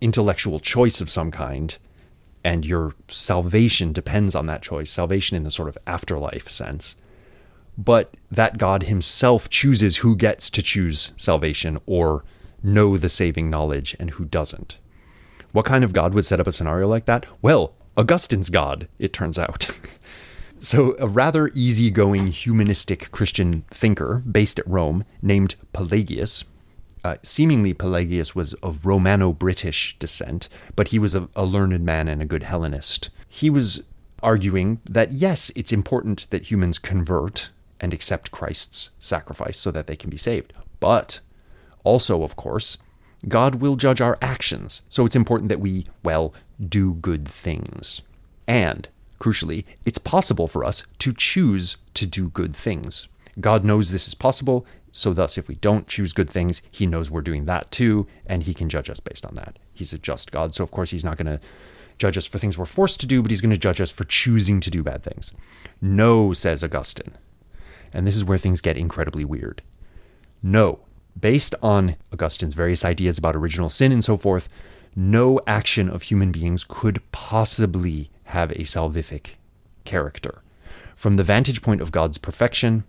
intellectual 0.00 0.60
choice 0.60 1.00
of 1.00 1.10
some 1.10 1.30
kind, 1.30 1.76
and 2.44 2.64
your 2.64 2.94
salvation 3.08 3.92
depends 3.92 4.34
on 4.34 4.46
that 4.46 4.62
choice, 4.62 4.90
salvation 4.90 5.36
in 5.36 5.44
the 5.44 5.50
sort 5.50 5.68
of 5.68 5.78
afterlife 5.86 6.48
sense? 6.48 6.96
But 7.76 8.14
that 8.30 8.58
God 8.58 8.84
himself 8.84 9.48
chooses 9.48 9.98
who 9.98 10.16
gets 10.16 10.50
to 10.50 10.62
choose 10.62 11.12
salvation 11.16 11.78
or 11.86 12.24
know 12.62 12.96
the 12.96 13.08
saving 13.08 13.50
knowledge 13.50 13.96
and 14.00 14.10
who 14.10 14.24
doesn't. 14.24 14.78
What 15.52 15.64
kind 15.64 15.84
of 15.84 15.92
God 15.92 16.12
would 16.14 16.26
set 16.26 16.40
up 16.40 16.46
a 16.46 16.52
scenario 16.52 16.88
like 16.88 17.06
that? 17.06 17.26
Well, 17.40 17.74
Augustine's 17.96 18.50
God, 18.50 18.88
it 18.98 19.12
turns 19.12 19.38
out. 19.38 19.70
So, 20.60 20.96
a 20.98 21.06
rather 21.06 21.48
easygoing 21.54 22.28
humanistic 22.28 23.12
Christian 23.12 23.64
thinker 23.70 24.24
based 24.30 24.58
at 24.58 24.66
Rome 24.66 25.04
named 25.22 25.54
Pelagius. 25.72 26.44
Uh, 27.04 27.16
seemingly, 27.22 27.72
Pelagius 27.72 28.34
was 28.34 28.54
of 28.54 28.84
Romano 28.84 29.32
British 29.32 29.96
descent, 29.98 30.48
but 30.76 30.88
he 30.88 30.98
was 30.98 31.14
a, 31.14 31.28
a 31.36 31.44
learned 31.44 31.84
man 31.84 32.08
and 32.08 32.20
a 32.20 32.26
good 32.26 32.42
Hellenist. 32.42 33.10
He 33.28 33.50
was 33.50 33.84
arguing 34.22 34.80
that 34.88 35.12
yes, 35.12 35.52
it's 35.54 35.72
important 35.72 36.28
that 36.30 36.50
humans 36.50 36.78
convert 36.78 37.50
and 37.80 37.94
accept 37.94 38.32
Christ's 38.32 38.90
sacrifice 38.98 39.58
so 39.58 39.70
that 39.70 39.86
they 39.86 39.96
can 39.96 40.10
be 40.10 40.16
saved. 40.16 40.52
But 40.80 41.20
also, 41.84 42.22
of 42.22 42.34
course, 42.34 42.78
God 43.28 43.56
will 43.56 43.76
judge 43.76 44.00
our 44.00 44.18
actions. 44.20 44.82
So 44.88 45.06
it's 45.06 45.16
important 45.16 45.48
that 45.48 45.60
we, 45.60 45.86
well, 46.02 46.34
do 46.68 46.94
good 46.94 47.28
things. 47.28 48.02
And 48.48 48.88
Crucially, 49.18 49.64
it's 49.84 49.98
possible 49.98 50.46
for 50.46 50.64
us 50.64 50.84
to 51.00 51.12
choose 51.12 51.78
to 51.94 52.06
do 52.06 52.28
good 52.28 52.54
things. 52.54 53.08
God 53.40 53.64
knows 53.64 53.90
this 53.90 54.06
is 54.06 54.14
possible, 54.14 54.64
so 54.98 55.12
thus, 55.12 55.38
if 55.38 55.48
we 55.48 55.54
don't 55.54 55.86
choose 55.86 56.12
good 56.12 56.28
things, 56.28 56.60
He 56.70 56.86
knows 56.86 57.10
we're 57.10 57.22
doing 57.22 57.44
that 57.44 57.70
too, 57.70 58.06
and 58.26 58.42
He 58.42 58.54
can 58.54 58.68
judge 58.68 58.90
us 58.90 59.00
based 59.00 59.24
on 59.24 59.34
that. 59.36 59.58
He's 59.72 59.92
a 59.92 59.98
just 59.98 60.32
God, 60.32 60.54
so 60.54 60.64
of 60.64 60.70
course, 60.70 60.90
He's 60.90 61.04
not 61.04 61.16
going 61.16 61.26
to 61.26 61.40
judge 61.98 62.18
us 62.18 62.26
for 62.26 62.38
things 62.38 62.58
we're 62.58 62.66
forced 62.66 63.00
to 63.00 63.06
do, 63.06 63.22
but 63.22 63.30
He's 63.30 63.40
going 63.40 63.52
to 63.52 63.56
judge 63.56 63.80
us 63.80 63.90
for 63.90 64.04
choosing 64.04 64.60
to 64.60 64.70
do 64.70 64.82
bad 64.82 65.02
things. 65.02 65.32
No, 65.80 66.32
says 66.32 66.64
Augustine. 66.64 67.16
And 67.92 68.06
this 68.06 68.16
is 68.16 68.24
where 68.24 68.38
things 68.38 68.60
get 68.60 68.76
incredibly 68.76 69.24
weird. 69.24 69.62
No, 70.42 70.80
based 71.18 71.54
on 71.62 71.96
Augustine's 72.12 72.54
various 72.54 72.84
ideas 72.84 73.18
about 73.18 73.36
original 73.36 73.70
sin 73.70 73.92
and 73.92 74.04
so 74.04 74.16
forth, 74.16 74.48
no 74.96 75.40
action 75.46 75.88
of 75.88 76.02
human 76.02 76.32
beings 76.32 76.64
could 76.64 77.00
possibly 77.12 78.10
have 78.24 78.50
a 78.52 78.62
salvific 78.62 79.36
character. 79.84 80.42
From 80.96 81.14
the 81.14 81.24
vantage 81.24 81.62
point 81.62 81.80
of 81.80 81.92
God's 81.92 82.18
perfection, 82.18 82.84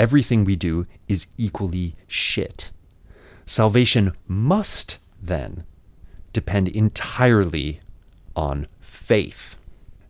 everything 0.00 0.44
we 0.44 0.56
do 0.56 0.86
is 1.08 1.26
equally 1.36 1.94
shit. 2.08 2.70
Salvation 3.44 4.12
must, 4.26 4.96
then, 5.20 5.64
depend 6.32 6.68
entirely 6.68 7.80
on 8.34 8.66
faith. 8.80 9.56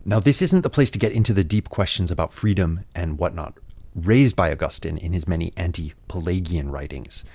Now, 0.05 0.21
this 0.21 0.41
isn't 0.41 0.61
the 0.61 0.69
place 0.69 0.91
to 0.91 0.99
get 0.99 1.11
into 1.11 1.33
the 1.33 1.43
deep 1.43 1.67
questions 1.67 2.09
about 2.09 2.31
freedom 2.31 2.85
and 2.95 3.19
whatnot 3.19 3.55
raised 3.93 4.37
by 4.37 4.49
Augustine 4.49 4.97
in 4.97 5.11
his 5.11 5.27
many 5.27 5.51
anti 5.57 5.93
Pelagian 6.07 6.71
writings. 6.71 7.25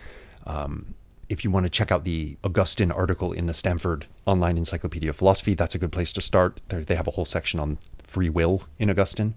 Um, 0.47 0.95
if 1.29 1.45
you 1.45 1.51
want 1.51 1.65
to 1.65 1.71
check 1.71 1.93
out 1.93 2.05
the 2.05 2.39
Augustine 2.43 2.91
article 2.91 3.33
in 3.33 3.47
the 3.47 3.55
Stanford 3.55 4.07
Online 4.25 4.57
Encyclopedia 4.57 5.11
of 5.11 5.17
Philosophy, 5.17 5.55
that's 5.55 5.75
a 5.75 5.79
good 5.79 5.93
place 5.93 6.13
to 6.13 6.23
start. 6.23 6.61
They 6.69 6.95
have 6.95 7.09
a 7.09 7.13
whole 7.13 7.27
section 7.27 7.61
on 7.61 7.79
free 8.03 8.31
will 8.31 8.63
in 8.79 8.89
Augustine. 8.89 9.35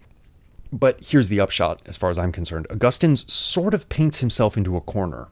But 0.71 1.01
here's 1.01 1.29
the 1.29 1.39
upshot, 1.39 1.81
as 1.85 1.97
far 1.97 2.09
as 2.09 2.17
I'm 2.17 2.31
concerned. 2.31 2.67
Augustine 2.69 3.17
sort 3.17 3.73
of 3.73 3.89
paints 3.89 4.19
himself 4.19 4.55
into 4.55 4.75
a 4.75 4.81
corner 4.81 5.29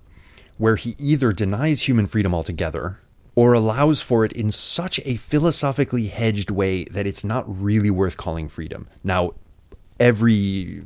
where 0.58 0.76
he 0.76 0.96
either 0.98 1.32
denies 1.32 1.84
human 1.84 2.08
freedom 2.08 2.34
altogether 2.34 3.00
or 3.36 3.54
allows 3.54 4.02
for 4.02 4.26
it 4.26 4.34
in 4.34 4.50
such 4.50 5.00
a 5.06 5.16
philosophically 5.16 6.08
hedged 6.08 6.50
way 6.50 6.86
that 6.86 7.06
it's 7.06 7.24
not 7.24 7.46
really 7.48 7.92
worth 7.92 8.18
calling 8.18 8.50
freedom. 8.50 8.88
Now, 9.04 9.34
every 10.00 10.84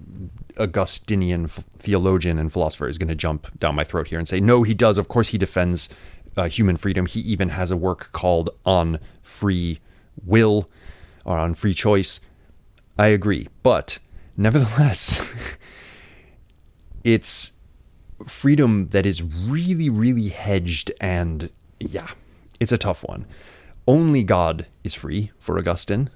Augustinian 0.58 1.48
theologian 1.48 2.38
and 2.38 2.52
philosopher 2.52 2.90
is 2.90 2.98
going 2.98 3.08
to 3.08 3.16
jump 3.16 3.58
down 3.58 3.76
my 3.76 3.86
throat 3.86 4.08
here 4.08 4.20
and 4.20 4.28
say, 4.28 4.42
no, 4.42 4.64
he 4.64 4.74
does. 4.74 4.98
Of 4.98 5.08
course, 5.08 5.30
he 5.30 5.38
defends 5.38 5.88
uh, 6.36 6.50
human 6.50 6.76
freedom. 6.76 7.06
He 7.06 7.22
even 7.22 7.50
has 7.50 7.72
a 7.72 7.78
work 7.78 8.12
called 8.12 8.50
On 8.66 9.00
Free 9.22 9.80
Will 10.26 10.70
or 11.24 11.38
On 11.38 11.54
Free 11.54 11.74
Choice. 11.74 12.20
I 12.98 13.08
agree. 13.08 13.48
But 13.64 14.00
nevertheless, 14.38 15.34
it's 17.04 17.54
freedom 18.28 18.90
that 18.90 19.06
is 19.06 19.24
really, 19.24 19.90
really 19.90 20.30
hedged 20.30 20.92
and, 21.00 21.50
yeah, 21.80 22.12
it's 22.60 22.72
a 22.72 22.78
tough 22.78 23.04
one. 23.04 23.26
Only 23.88 24.24
God 24.24 24.68
is 24.84 24.94
free 24.94 25.32
for 25.40 25.58
Augustine. 25.58 26.10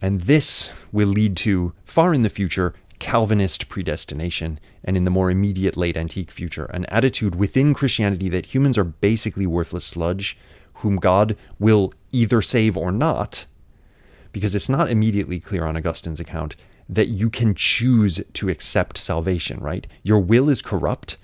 And 0.00 0.22
this 0.22 0.72
will 0.92 1.08
lead 1.08 1.36
to, 1.38 1.72
far 1.84 2.12
in 2.12 2.22
the 2.22 2.28
future, 2.28 2.74
Calvinist 2.98 3.68
predestination, 3.68 4.58
and 4.84 4.96
in 4.96 5.04
the 5.04 5.10
more 5.10 5.30
immediate 5.30 5.76
late 5.76 5.96
antique 5.96 6.30
future, 6.30 6.66
an 6.66 6.86
attitude 6.86 7.34
within 7.34 7.74
Christianity 7.74 8.28
that 8.28 8.54
humans 8.54 8.78
are 8.78 8.84
basically 8.84 9.46
worthless 9.46 9.84
sludge, 9.84 10.36
whom 10.74 10.96
God 10.96 11.36
will 11.58 11.92
either 12.12 12.42
save 12.42 12.76
or 12.76 12.92
not, 12.92 13.46
because 14.32 14.54
it's 14.54 14.68
not 14.68 14.90
immediately 14.90 15.40
clear 15.40 15.64
on 15.64 15.76
Augustine's 15.76 16.20
account 16.20 16.56
that 16.88 17.08
you 17.08 17.30
can 17.30 17.54
choose 17.54 18.22
to 18.34 18.48
accept 18.48 18.98
salvation, 18.98 19.60
right? 19.60 19.86
Your 20.02 20.20
will 20.20 20.48
is 20.48 20.62
corrupt. 20.62 21.16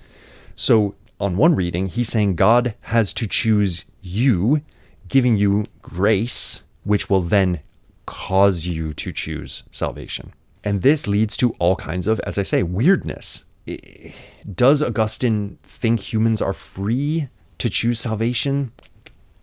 So, 0.55 0.95
on 1.19 1.37
one 1.37 1.55
reading, 1.55 1.87
he's 1.87 2.09
saying 2.09 2.35
God 2.35 2.75
has 2.81 3.13
to 3.13 3.27
choose 3.27 3.85
you, 4.01 4.61
giving 5.07 5.37
you 5.37 5.65
grace, 5.81 6.63
which 6.83 7.09
will 7.09 7.21
then 7.21 7.61
cause 8.05 8.65
you 8.65 8.93
to 8.95 9.13
choose 9.13 9.63
salvation. 9.71 10.33
And 10.63 10.81
this 10.81 11.07
leads 11.07 11.37
to 11.37 11.51
all 11.59 11.75
kinds 11.75 12.07
of, 12.07 12.19
as 12.21 12.37
I 12.37 12.43
say, 12.43 12.63
weirdness. 12.63 13.45
Does 14.53 14.81
Augustine 14.81 15.57
think 15.63 15.99
humans 16.01 16.41
are 16.41 16.53
free 16.53 17.29
to 17.59 17.69
choose 17.69 18.01
salvation? 18.01 18.71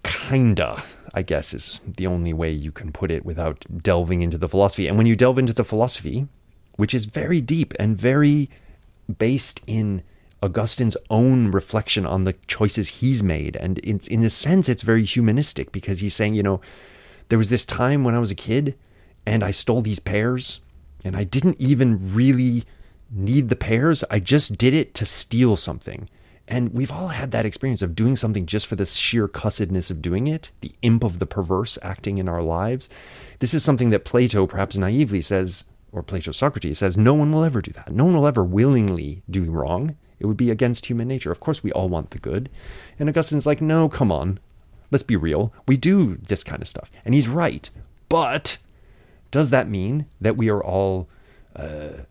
Kinda, 0.03 0.83
I 1.15 1.23
guess, 1.23 1.53
is 1.55 1.81
the 1.87 2.07
only 2.07 2.33
way 2.33 2.51
you 2.51 2.73
can 2.73 2.93
put 2.93 3.11
it 3.11 3.25
without 3.25 3.65
delving 3.83 4.23
into 4.23 4.39
the 4.39 4.49
philosophy. 4.49 4.87
And 4.87 4.97
when 4.97 5.07
you 5.07 5.17
delve 5.17 5.39
into 5.39 5.53
the 5.53 5.65
philosophy, 5.65 6.29
which 6.77 6.95
is 6.95 7.05
very 7.07 7.41
deep 7.41 7.75
and 7.79 7.99
very 7.99 8.49
based 9.19 9.61
in 9.67 10.03
Augustine's 10.43 10.97
own 11.11 11.51
reflection 11.51 12.07
on 12.07 12.25
the 12.25 12.35
choices 12.47 12.89
he's 12.89 13.23
made. 13.23 13.57
And 13.57 13.79
in, 13.81 14.01
in 14.11 14.25
a 14.25 14.31
sense, 14.31 14.69
it's 14.69 14.83
very 14.83 15.05
humanistic 15.05 15.73
because 15.73 16.01
he's 16.01 16.15
saying, 16.15 16.35
you 16.35 16.43
know, 16.43 16.61
there 17.29 17.39
was 17.39 17.51
this 17.51 17.67
time 17.67 18.05
when 18.05 18.15
I 18.15 18.19
was 18.21 18.31
a 18.31 18.37
kid 18.37 18.77
and 19.27 19.45
I 19.45 19.51
stole 19.51 19.83
these 19.83 19.99
pears, 19.99 20.61
and 21.05 21.15
I 21.15 21.25
didn't 21.25 21.61
even 21.61 22.15
really 22.15 22.65
need 23.11 23.51
the 23.51 23.57
pears. 23.57 24.03
I 24.11 24.19
just 24.19 24.57
did 24.57 24.73
it 24.73 24.95
to 24.95 25.05
steal 25.05 25.57
something. 25.57 26.09
And 26.51 26.75
we've 26.75 26.91
all 26.91 27.09
had 27.09 27.31
that 27.31 27.47
experience 27.47 27.81
of 27.81 27.95
doing 27.95 28.17
something 28.17 28.45
just 28.45 28.67
for 28.67 28.75
the 28.75 28.85
sheer 28.85 29.29
cussedness 29.29 29.89
of 29.89 30.03
doing 30.03 30.27
it, 30.27 30.51
the 30.61 30.73
imp 30.83 31.05
of 31.05 31.21
the 31.21 31.27
perverse 31.27 31.79
acting 31.81 32.19
in 32.19 32.29
our 32.29 32.43
lives. 32.43 32.89
This 33.39 33.55
is 33.55 33.63
something 33.63 33.91
that 33.91 34.05
Plato, 34.05 34.49
perhaps 34.49 34.77
naively, 34.77 35.23
says, 35.23 35.63
or 35.93 36.03
Plato 36.03 36.33
Socrates 36.33 36.79
says, 36.79 36.97
no 36.97 37.15
one 37.15 37.31
will 37.31 37.45
ever 37.45 37.63
do 37.63 37.71
that. 37.73 37.93
No 37.93 38.05
one 38.05 38.15
will 38.15 38.27
ever 38.27 38.43
willingly 38.43 39.23
do 39.31 39.45
wrong. 39.45 39.97
It 40.19 40.27
would 40.27 40.37
be 40.37 40.51
against 40.51 40.87
human 40.87 41.07
nature. 41.07 41.31
Of 41.31 41.39
course, 41.39 41.63
we 41.63 41.71
all 41.73 41.89
want 41.89 42.11
the 42.11 42.19
good. 42.19 42.51
And 42.99 43.09
Augustine's 43.09 43.47
like, 43.47 43.63
no, 43.63 43.89
come 43.89 44.11
on. 44.11 44.41
Let's 44.91 45.05
be 45.05 45.17
real. 45.17 45.53
We 45.69 45.77
do 45.77 46.17
this 46.17 46.43
kind 46.43 46.63
of 46.63 46.69
stuff. 46.69 46.91
And 47.05 47.15
he's 47.15 47.29
right. 47.29 47.71
But 48.09 48.59
does 49.31 49.51
that 49.51 49.69
mean 49.69 50.07
that 50.21 50.37
we 50.37 50.51
are 50.51 50.63
all 50.63 51.09
uh, 51.55 52.03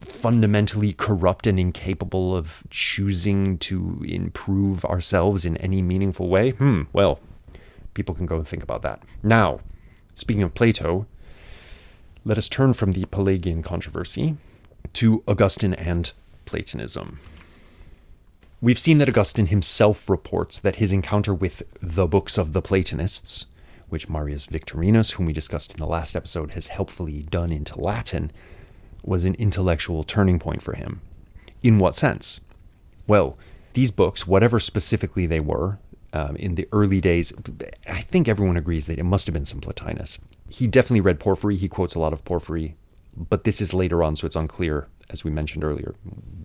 fundamentally 0.00 0.92
corrupt 0.92 1.46
and 1.46 1.58
incapable 1.58 2.36
of 2.36 2.64
choosing 2.70 3.58
to 3.58 4.04
improve 4.06 4.84
ourselves 4.84 5.44
in 5.44 5.56
any 5.58 5.82
meaningful 5.82 6.28
way? 6.28 6.50
Hmm, 6.50 6.82
well, 6.92 7.20
people 7.94 8.14
can 8.14 8.26
go 8.26 8.36
and 8.36 8.46
think 8.46 8.62
about 8.62 8.82
that. 8.82 9.02
Now, 9.22 9.60
speaking 10.14 10.42
of 10.42 10.54
Plato, 10.54 11.06
let 12.24 12.38
us 12.38 12.48
turn 12.48 12.72
from 12.72 12.92
the 12.92 13.06
Pelagian 13.06 13.62
controversy 13.62 14.36
to 14.94 15.22
Augustine 15.26 15.74
and 15.74 16.12
Platonism. 16.44 17.18
We've 18.60 18.78
seen 18.78 18.98
that 18.98 19.08
Augustine 19.08 19.46
himself 19.46 20.08
reports 20.10 20.58
that 20.58 20.76
his 20.76 20.92
encounter 20.92 21.32
with 21.32 21.62
the 21.80 22.06
books 22.06 22.36
of 22.36 22.52
the 22.52 22.62
Platonists, 22.62 23.46
which 23.88 24.08
Marius 24.08 24.46
Victorinus, 24.46 25.12
whom 25.12 25.26
we 25.26 25.32
discussed 25.32 25.72
in 25.72 25.78
the 25.78 25.86
last 25.86 26.16
episode, 26.16 26.54
has 26.54 26.66
helpfully 26.66 27.22
done 27.22 27.52
into 27.52 27.80
Latin, 27.80 28.32
was 29.04 29.24
an 29.24 29.34
intellectual 29.34 30.04
turning 30.04 30.38
point 30.38 30.62
for 30.62 30.74
him. 30.74 31.00
In 31.62 31.78
what 31.78 31.96
sense? 31.96 32.40
Well, 33.06 33.38
these 33.72 33.90
books, 33.90 34.26
whatever 34.26 34.60
specifically 34.60 35.26
they 35.26 35.40
were, 35.40 35.78
um, 36.12 36.36
in 36.36 36.54
the 36.54 36.68
early 36.72 37.00
days, 37.00 37.32
I 37.86 38.00
think 38.00 38.28
everyone 38.28 38.56
agrees 38.56 38.86
that 38.86 38.98
it 38.98 39.04
must 39.04 39.26
have 39.26 39.34
been 39.34 39.44
some 39.44 39.60
Plotinus. 39.60 40.18
He 40.48 40.66
definitely 40.66 41.00
read 41.00 41.20
Porphyry. 41.20 41.56
He 41.56 41.68
quotes 41.68 41.94
a 41.94 41.98
lot 41.98 42.12
of 42.12 42.24
Porphyry, 42.24 42.76
but 43.16 43.44
this 43.44 43.60
is 43.60 43.74
later 43.74 44.02
on, 44.02 44.16
so 44.16 44.26
it's 44.26 44.36
unclear, 44.36 44.88
as 45.10 45.24
we 45.24 45.30
mentioned 45.30 45.64
earlier, 45.64 45.94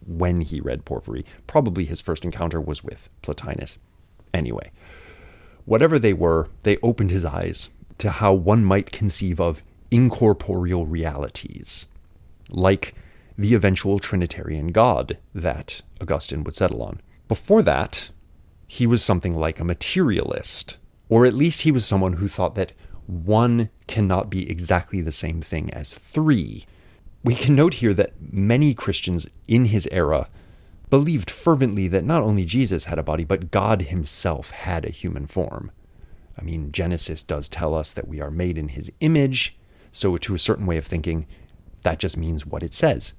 when 0.05 0.41
he 0.41 0.59
read 0.59 0.85
Porphyry. 0.85 1.25
Probably 1.47 1.85
his 1.85 2.01
first 2.01 2.25
encounter 2.25 2.59
was 2.59 2.83
with 2.83 3.09
Plotinus. 3.21 3.77
Anyway, 4.33 4.71
whatever 5.65 5.97
they 5.97 6.13
were, 6.13 6.49
they 6.63 6.77
opened 6.77 7.11
his 7.11 7.23
eyes 7.23 7.69
to 7.99 8.09
how 8.09 8.33
one 8.33 8.65
might 8.65 8.91
conceive 8.91 9.39
of 9.39 9.63
incorporeal 9.91 10.85
realities 10.85 11.87
like 12.53 12.95
the 13.37 13.53
eventual 13.53 13.99
Trinitarian 13.99 14.67
God 14.67 15.17
that 15.33 15.81
Augustine 15.99 16.43
would 16.43 16.55
settle 16.55 16.83
on. 16.83 17.01
Before 17.27 17.61
that, 17.63 18.09
he 18.67 18.87
was 18.87 19.03
something 19.03 19.35
like 19.35 19.59
a 19.59 19.65
materialist, 19.65 20.77
or 21.09 21.25
at 21.25 21.33
least 21.33 21.61
he 21.61 21.71
was 21.71 21.85
someone 21.85 22.13
who 22.13 22.27
thought 22.27 22.55
that 22.55 22.73
one 23.05 23.69
cannot 23.87 24.29
be 24.29 24.49
exactly 24.49 25.01
the 25.01 25.11
same 25.11 25.41
thing 25.41 25.69
as 25.71 25.93
three. 25.93 26.65
We 27.23 27.35
can 27.35 27.55
note 27.55 27.75
here 27.75 27.93
that 27.93 28.13
many 28.19 28.73
Christians 28.73 29.27
in 29.47 29.65
his 29.65 29.87
era 29.91 30.29
believed 30.89 31.31
fervently 31.31 31.87
that 31.87 32.03
not 32.03 32.21
only 32.21 32.45
Jesus 32.45 32.85
had 32.85 32.99
a 32.99 33.03
body, 33.03 33.23
but 33.23 33.51
God 33.51 33.83
himself 33.83 34.51
had 34.51 34.85
a 34.85 34.91
human 34.91 35.25
form. 35.25 35.71
I 36.37 36.43
mean, 36.43 36.71
Genesis 36.71 37.23
does 37.23 37.49
tell 37.49 37.73
us 37.73 37.91
that 37.91 38.07
we 38.07 38.21
are 38.21 38.31
made 38.31 38.57
in 38.57 38.69
his 38.69 38.91
image, 38.99 39.57
so 39.91 40.17
to 40.17 40.35
a 40.35 40.39
certain 40.39 40.65
way 40.65 40.77
of 40.77 40.85
thinking, 40.85 41.25
that 41.83 41.99
just 41.99 42.17
means 42.17 42.45
what 42.45 42.63
it 42.63 42.73
says. 42.73 43.13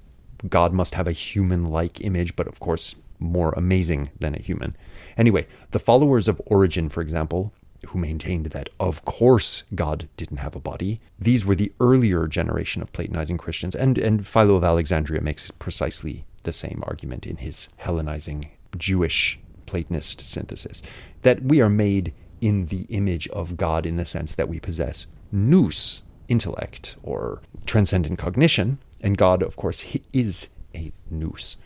God 0.49 0.73
must 0.73 0.95
have 0.95 1.07
a 1.07 1.13
human 1.13 1.65
like 1.65 2.01
image, 2.01 2.35
but 2.35 2.47
of 2.47 2.59
course, 2.59 2.95
more 3.19 3.53
amazing 3.55 4.11
than 4.19 4.35
a 4.35 4.41
human. 4.41 4.75
Anyway, 5.17 5.47
the 5.71 5.79
followers 5.79 6.27
of 6.27 6.41
Origen, 6.45 6.89
for 6.89 7.01
example, 7.01 7.53
who 7.87 7.99
maintained 7.99 8.47
that, 8.47 8.69
of 8.79 9.05
course, 9.05 9.63
God 9.73 10.09
didn't 10.17 10.37
have 10.37 10.55
a 10.55 10.59
body, 10.59 10.99
these 11.19 11.45
were 11.45 11.55
the 11.55 11.71
earlier 11.79 12.27
generation 12.27 12.81
of 12.81 12.91
Platonizing 12.91 13.37
Christians, 13.37 13.75
and, 13.75 13.97
and 13.97 14.27
Philo 14.27 14.55
of 14.55 14.63
Alexandria 14.63 15.21
makes 15.21 15.51
precisely 15.51 16.25
the 16.43 16.53
same 16.53 16.83
argument 16.85 17.25
in 17.25 17.37
his 17.37 17.69
Hellenizing 17.77 18.49
Jewish 18.77 19.39
Platonist 19.65 20.21
synthesis 20.21 20.81
that 21.21 21.41
we 21.41 21.61
are 21.61 21.69
made 21.69 22.13
in 22.41 22.67
the 22.67 22.85
image 22.89 23.27
of 23.29 23.57
God 23.57 23.85
in 23.85 23.97
the 23.97 24.05
sense 24.05 24.35
that 24.35 24.49
we 24.49 24.59
possess 24.59 25.07
nous, 25.31 26.01
intellect 26.27 26.95
or 27.03 27.41
transcendent 27.65 28.17
cognition, 28.19 28.79
and 29.01 29.17
God, 29.17 29.41
of 29.41 29.55
course, 29.55 29.85
is 30.13 30.49
a 30.73 30.91
nous. 31.09 31.57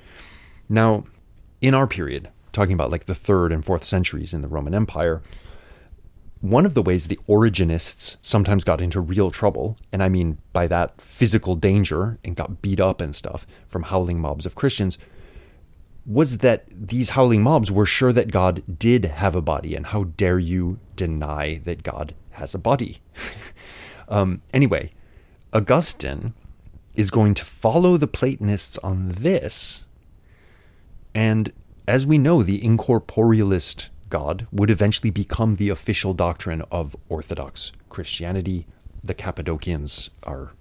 Now, 0.67 1.03
in 1.61 1.73
our 1.73 1.87
period, 1.87 2.29
talking 2.51 2.73
about 2.73 2.91
like 2.91 3.05
the 3.05 3.15
third 3.15 3.51
and 3.51 3.63
fourth 3.63 3.83
centuries 3.83 4.33
in 4.33 4.41
the 4.41 4.47
Roman 4.47 4.73
Empire, 4.73 5.21
one 6.41 6.65
of 6.65 6.73
the 6.73 6.81
ways 6.81 7.07
the 7.07 7.19
Origenists 7.27 8.15
sometimes 8.21 8.63
got 8.63 8.81
into 8.81 9.01
real 9.01 9.29
trouble, 9.29 9.77
and 9.91 10.01
I 10.01 10.09
mean 10.09 10.37
by 10.53 10.67
that 10.67 11.01
physical 11.01 11.55
danger 11.55 12.17
and 12.23 12.35
got 12.35 12.61
beat 12.61 12.79
up 12.79 13.01
and 13.01 13.15
stuff 13.15 13.45
from 13.67 13.83
howling 13.83 14.19
mobs 14.19 14.45
of 14.45 14.55
Christians, 14.55 14.97
was 16.05 16.37
that 16.39 16.65
these 16.69 17.11
howling 17.11 17.43
mobs 17.43 17.69
were 17.69 17.85
sure 17.85 18.13
that 18.13 18.31
God 18.31 18.63
did 18.79 19.05
have 19.05 19.35
a 19.35 19.41
body, 19.41 19.75
and 19.75 19.87
how 19.87 20.05
dare 20.05 20.39
you 20.39 20.79
deny 20.95 21.59
that 21.65 21.83
God 21.83 22.15
has 22.31 22.55
a 22.55 22.59
body? 22.59 22.99
Um, 24.09 24.41
anyway, 24.53 24.89
Augustine 25.53 26.33
is 26.95 27.09
going 27.09 27.33
to 27.35 27.45
follow 27.45 27.95
the 27.95 28.07
Platonists 28.07 28.77
on 28.79 29.09
this. 29.09 29.85
And 31.15 31.53
as 31.87 32.05
we 32.05 32.17
know, 32.17 32.43
the 32.43 32.59
incorporealist 32.61 33.89
God 34.09 34.47
would 34.51 34.69
eventually 34.69 35.11
become 35.11 35.55
the 35.55 35.69
official 35.69 36.13
doctrine 36.13 36.63
of 36.71 36.95
Orthodox 37.07 37.71
Christianity. 37.89 38.65
The 39.03 39.13
Cappadocians 39.13 40.09
are 40.23 40.51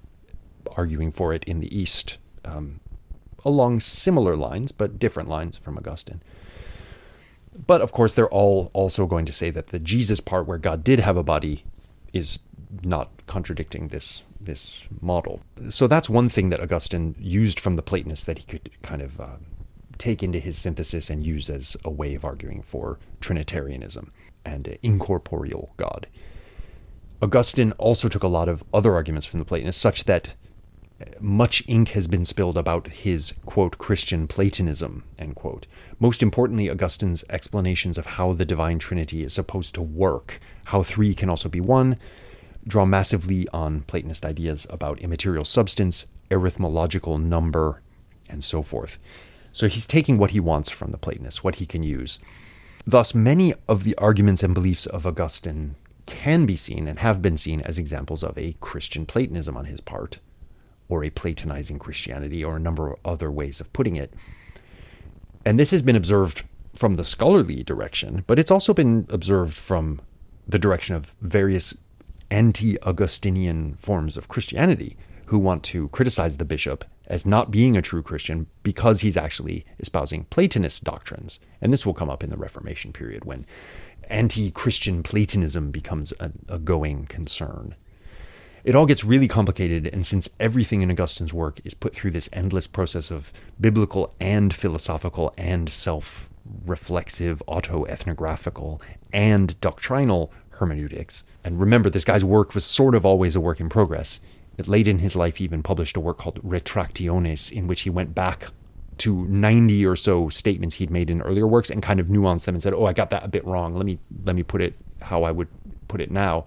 arguing 0.77 1.11
for 1.11 1.33
it 1.33 1.45
in 1.45 1.61
the 1.61 1.77
East 1.77 2.19
um, 2.45 2.81
along 3.45 3.81
similar 3.81 4.37
lines, 4.37 4.73
but 4.73 4.99
different 4.99 5.29
lines 5.29 5.57
from 5.57 5.77
Augustine. 5.77 6.23
But 7.67 7.81
of 7.81 7.93
course, 7.93 8.15
they're 8.15 8.29
all 8.29 8.71
also 8.73 9.07
going 9.07 9.27
to 9.27 9.33
say 9.33 9.51
that 9.51 9.69
the 9.69 9.79
Jesus 9.79 10.21
part, 10.21 10.47
where 10.47 10.59
God 10.59 10.85
did 10.85 11.01
have 11.01 11.17
a 11.17 11.23
body, 11.23 11.65
is 12.13 12.39
not 12.83 13.11
contradicting 13.27 13.89
this 13.89 14.23
this 14.41 14.87
model. 15.01 15.41
So 15.69 15.87
that's 15.89 16.09
one 16.09 16.29
thing 16.29 16.51
that 16.51 16.61
Augustine 16.61 17.17
used 17.19 17.59
from 17.59 17.75
the 17.75 17.83
Platonists 17.83 18.25
that 18.27 18.39
he 18.39 18.45
could 18.45 18.71
kind 18.83 19.03
of 19.03 19.21
uh, 19.21 19.37
take 19.99 20.23
into 20.23 20.39
his 20.39 20.57
synthesis 20.57 21.11
and 21.11 21.27
use 21.27 21.51
as 21.51 21.77
a 21.85 21.91
way 21.91 22.15
of 22.15 22.25
arguing 22.25 22.63
for 22.63 22.99
Trinitarianism 23.21 24.13
and 24.45 24.79
incorporeal 24.83 25.75
God. 25.77 26.07
Augustine 27.21 27.73
also 27.73 28.09
took 28.09 28.23
a 28.23 28.29
lot 28.29 28.49
of 28.49 28.63
other 28.73 28.95
arguments 28.95 29.27
from 29.27 29.41
the 29.41 29.45
Platonists, 29.45 29.83
such 29.83 30.05
that 30.05 30.37
much 31.21 31.63
ink 31.67 31.91
has 31.91 32.07
been 32.07 32.25
spilled 32.25 32.59
about 32.59 32.89
his 32.89 33.35
quote 33.47 33.79
Christian 33.79 34.27
Platonism 34.27 35.05
end 35.19 35.37
quote. 35.37 35.67
Most 36.01 36.23
importantly, 36.23 36.69
Augustine's 36.69 37.25
explanations 37.31 37.99
of 37.99 38.07
how 38.07 38.33
the 38.33 38.45
divine 38.45 38.79
Trinity 38.79 39.23
is 39.23 39.33
supposed 39.33 39.75
to 39.75 39.83
work, 39.83 40.41
how 40.65 40.83
three 40.83 41.15
can 41.15 41.29
also 41.29 41.49
be 41.49 41.61
one, 41.61 41.99
draw 42.69 42.85
massively 42.85 43.49
on 43.49 43.81
Platonist 43.83 44.25
ideas 44.25 44.67
about 44.71 45.01
immaterial 45.01 45.45
substance, 45.45 46.07
arithmological 46.31 47.19
number, 47.19 47.83
and 48.29 48.45
so 48.45 48.63
forth. 48.63 48.99
So 49.53 49.67
he's 49.67 49.87
taking 49.87 50.19
what 50.19 50.31
he 50.31 50.41
wants 50.41 50.71
from 50.71 50.93
the 50.93 50.99
Platonists, 50.99 51.43
what 51.43 51.57
he 51.57 51.67
can 51.67 51.83
use. 51.83 52.19
Thus, 52.87 53.15
many 53.15 53.55
of 53.69 53.85
the 53.85 53.97
arguments 53.97 54.43
and 54.43 54.55
beliefs 54.55 54.87
of 54.87 55.07
Augustine 55.07 55.75
can 56.07 56.47
be 56.47 56.57
seen 56.57 56.87
and 56.87 56.99
have 57.01 57.21
been 57.21 57.37
seen 57.37 57.61
as 57.63 57.79
examples 57.79 58.23
of 58.23 58.37
a 58.39 58.55
Christian 58.61 59.05
Platonism 59.05 59.57
on 59.57 59.65
his 59.65 59.81
part, 59.81 60.19
or 60.89 61.03
a 61.03 61.11
Platonizing 61.11 61.79
Christianity, 61.79 62.45
or 62.45 62.57
a 62.57 62.61
number 62.61 62.93
of 62.93 62.99
other 63.05 63.31
ways 63.31 63.61
of 63.61 63.73
putting 63.73 63.97
it. 63.97 64.15
And 65.45 65.59
this 65.59 65.71
has 65.71 65.83
been 65.83 65.97
observed 65.97 66.45
from 66.75 66.95
the 66.95 67.05
scholarly 67.05 67.63
direction, 67.63 68.25
but 68.27 68.39
it's 68.39 68.51
also 68.51 68.73
been 68.73 69.07
observed 69.11 69.57
from 69.57 70.01
the 70.47 70.59
direction 70.59 70.95
of 70.95 71.15
various 71.21 71.75
anti 72.31 72.81
Augustinian 72.83 73.75
forms 73.75 74.17
of 74.17 74.29
Christianity 74.29 74.97
who 75.27 75.39
want 75.39 75.63
to 75.63 75.89
criticize 75.89 76.39
the 76.39 76.45
bishop 76.45 76.85
as 77.07 77.27
not 77.27 77.51
being 77.51 77.77
a 77.77 77.83
true 77.83 78.03
Christian 78.03 78.47
because 78.63 79.03
he's 79.03 79.17
actually 79.17 79.67
espousing 79.79 80.25
Platonist 80.25 80.85
doctrines. 80.85 81.39
And 81.61 81.73
this 81.73 81.85
will 81.85 81.95
come 81.95 82.09
up 82.09 82.25
in 82.25 82.31
the 82.31 82.37
Reformation 82.37 82.93
period 82.93 83.25
when 83.25 83.45
anti 84.05 84.51
Christian 84.51 85.03
Platonism 85.03 85.71
becomes 85.71 86.13
a, 86.19 86.33
a, 86.49 86.59
going 86.59 87.07
concern. 87.07 87.75
It 88.65 88.75
all 88.75 88.87
gets 88.87 89.05
really 89.05 89.29
complicated, 89.29 89.87
and 89.87 90.05
since 90.05 90.29
everything 90.41 90.83
in 90.83 90.91
Augustine's 90.91 91.33
work 91.33 91.61
is 91.65 91.75
put 91.75 91.95
through 91.95 92.11
this 92.11 92.29
endless 92.33 92.67
process 92.67 93.11
of 93.11 93.33
biblical 93.61 94.15
and 94.21 94.53
philosophical 94.53 95.33
and 95.39 95.71
self 95.71 96.29
reflexive, 96.67 97.43
auto 97.47 97.85
ethnographical, 97.87 98.81
and 99.13 99.61
doctrinal 99.61 100.33
hermeneutics, 100.51 101.25
and 101.45 101.61
remember, 101.61 101.89
this 101.89 102.05
guy's 102.05 102.25
work 102.25 102.55
was 102.55 102.65
sort 102.65 102.95
of 102.95 103.07
always 103.07 103.35
a 103.35 103.41
work 103.41 103.61
in 103.61 103.69
progress. 103.69 104.21
Late 104.67 104.89
in 104.89 104.99
his 104.99 105.15
life, 105.15 105.37
he 105.37 105.45
even 105.45 105.63
published 105.63 105.97
a 105.97 106.01
work 106.01 106.19
called 106.19 106.43
Retractiones, 106.43 107.51
in 107.51 107.67
which 107.67 107.83
he 107.83 107.91
went 107.91 108.15
back 108.15 108.49
to 108.99 109.25
90 109.27 109.87
or 109.87 109.97
so 109.97 110.29
statements 110.29 110.75
he'd 110.75 110.91
made 110.91 111.09
in 111.09 111.23
earlier 111.23 111.47
works 111.47 111.71
and 111.71 111.83
kind 111.83 112.01
of 112.01 112.09
nuanced 112.09 112.45
them 112.45 112.57
and 112.57 112.63
said, 112.63 112.75
"Oh, 112.75 112.85
I 112.85 112.93
got 112.93 113.11
that 113.11 113.25
a 113.25 113.29
bit 113.29 113.47
wrong. 113.47 113.75
Let 113.75 113.87
me 113.87 113.99
let 114.25 114.35
me 114.35 114.43
put 114.43 114.61
it 114.61 114.75
how 115.01 115.23
I 115.23 115.31
would 115.31 115.49
put 115.87 116.01
it 116.01 116.11
now." 116.11 116.45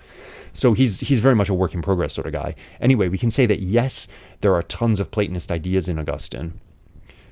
So 0.54 0.74
he's 0.74 1.00
he's 1.00 1.22
very 1.22 1.36
much 1.36 1.48
a 1.50 1.54
work 1.54 1.74
in 1.74 1.82
progress 1.82 2.14
sort 2.14 2.28
of 2.28 2.34
guy. 2.34 2.56
Anyway, 2.82 3.08
we 3.08 3.18
can 3.18 3.32
say 3.32 3.46
that 3.46 3.62
yes, 3.62 4.08
there 4.42 4.54
are 4.54 4.64
tons 4.64 5.00
of 5.00 5.10
Platonist 5.10 5.50
ideas 5.50 5.88
in 5.88 5.98
Augustine, 5.98 6.60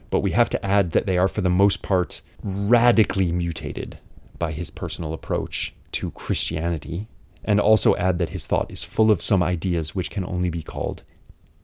but 0.10 0.22
we 0.22 0.32
have 0.32 0.49
to 0.49 0.66
add 0.66 0.91
that 0.91 1.05
they 1.05 1.18
are 1.18 1.28
for 1.28 1.41
the 1.41 1.49
most 1.49 1.82
part 1.82 2.22
radically 2.43 3.32
mutated 3.32 3.99
by 4.38 4.51
his 4.51 4.70
personal 4.70 5.14
approach 5.14 5.74
to 5.93 6.12
Christianity, 6.12 7.07
and 7.43 7.60
also 7.60 7.95
add 7.95 8.20
that 8.20 8.30
his 8.30 8.45
thought 8.45 8.72
is 8.72 8.84
full 8.84 9.12
of 9.12 9.22
some 9.22 9.41
ideas 9.41 9.95
which 9.95 10.12
can 10.12 10.26
only 10.26 10.49
be 10.49 10.64
called 10.64 11.03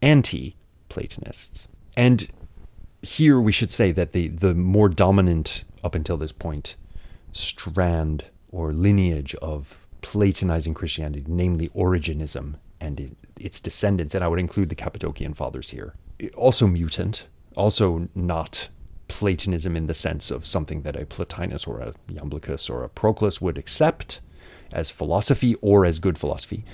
anti 0.01 0.55
Platonists. 0.89 1.67
And 1.97 2.29
here 3.01 3.39
we 3.39 3.51
should 3.51 3.71
say 3.71 3.91
that 3.91 4.11
the, 4.11 4.27
the 4.27 4.53
more 4.53 4.89
dominant, 4.89 5.63
up 5.83 5.95
until 5.95 6.17
this 6.17 6.31
point, 6.31 6.75
strand 7.31 8.25
or 8.49 8.73
lineage 8.73 9.35
of 9.35 9.85
Platonizing 10.01 10.73
Christianity, 10.73 11.25
namely 11.27 11.69
Origenism 11.69 12.55
and 12.79 13.15
its 13.39 13.59
descendants, 13.59 14.15
and 14.15 14.23
I 14.23 14.27
would 14.27 14.39
include 14.39 14.69
the 14.69 14.75
Cappadocian 14.75 15.33
Fathers 15.33 15.71
here, 15.71 15.95
also 16.35 16.67
mutant, 16.67 17.25
also 17.55 18.09
not 18.13 18.69
Platonism 19.07 19.75
in 19.75 19.85
the 19.85 19.93
sense 19.93 20.31
of 20.31 20.47
something 20.47 20.81
that 20.81 20.95
a 20.95 21.05
Plotinus 21.05 21.67
or 21.67 21.79
a 21.79 21.93
Iamblichus 22.09 22.69
or 22.69 22.83
a 22.83 22.89
Proclus 22.89 23.39
would 23.39 23.57
accept 23.57 24.19
as 24.71 24.89
philosophy 24.89 25.55
or 25.61 25.85
as 25.85 25.99
good 25.99 26.17
philosophy. 26.17 26.65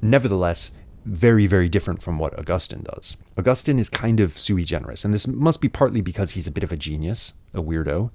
Nevertheless, 0.00 0.72
very, 1.04 1.46
very 1.46 1.68
different 1.68 2.02
from 2.02 2.18
what 2.18 2.38
Augustine 2.38 2.82
does. 2.82 3.16
Augustine 3.36 3.78
is 3.78 3.90
kind 3.90 4.20
of 4.20 4.38
sui 4.38 4.64
generis, 4.64 5.04
and 5.04 5.12
this 5.12 5.26
must 5.26 5.60
be 5.60 5.68
partly 5.68 6.00
because 6.00 6.32
he's 6.32 6.46
a 6.46 6.52
bit 6.52 6.64
of 6.64 6.72
a 6.72 6.76
genius, 6.76 7.34
a 7.52 7.62
weirdo, 7.62 8.10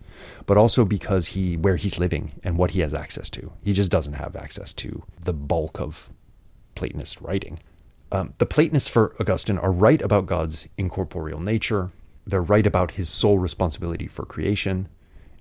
but 0.45 0.57
also 0.57 0.85
because 0.85 1.29
he 1.29 1.55
where 1.55 1.75
he's 1.75 1.99
living 1.99 2.31
and 2.43 2.57
what 2.57 2.71
he 2.71 2.81
has 2.81 2.93
access 2.93 3.29
to. 3.29 3.51
He 3.63 3.73
just 3.73 3.91
doesn't 3.91 4.13
have 4.13 4.35
access 4.35 4.73
to 4.75 5.03
the 5.21 5.33
bulk 5.33 5.79
of 5.79 6.09
Platonist 6.73 7.21
writing. 7.21 7.59
Um, 8.11 8.33
the 8.39 8.47
Platonists 8.47 8.89
for 8.89 9.15
Augustine 9.19 9.59
are 9.59 9.71
right 9.71 10.01
about 10.01 10.25
God's 10.25 10.67
incorporeal 10.77 11.39
nature. 11.39 11.91
They're 12.29 12.41
right 12.41 12.67
about 12.67 12.91
his 12.91 13.09
sole 13.09 13.39
responsibility 13.39 14.07
for 14.07 14.23
creation 14.23 14.87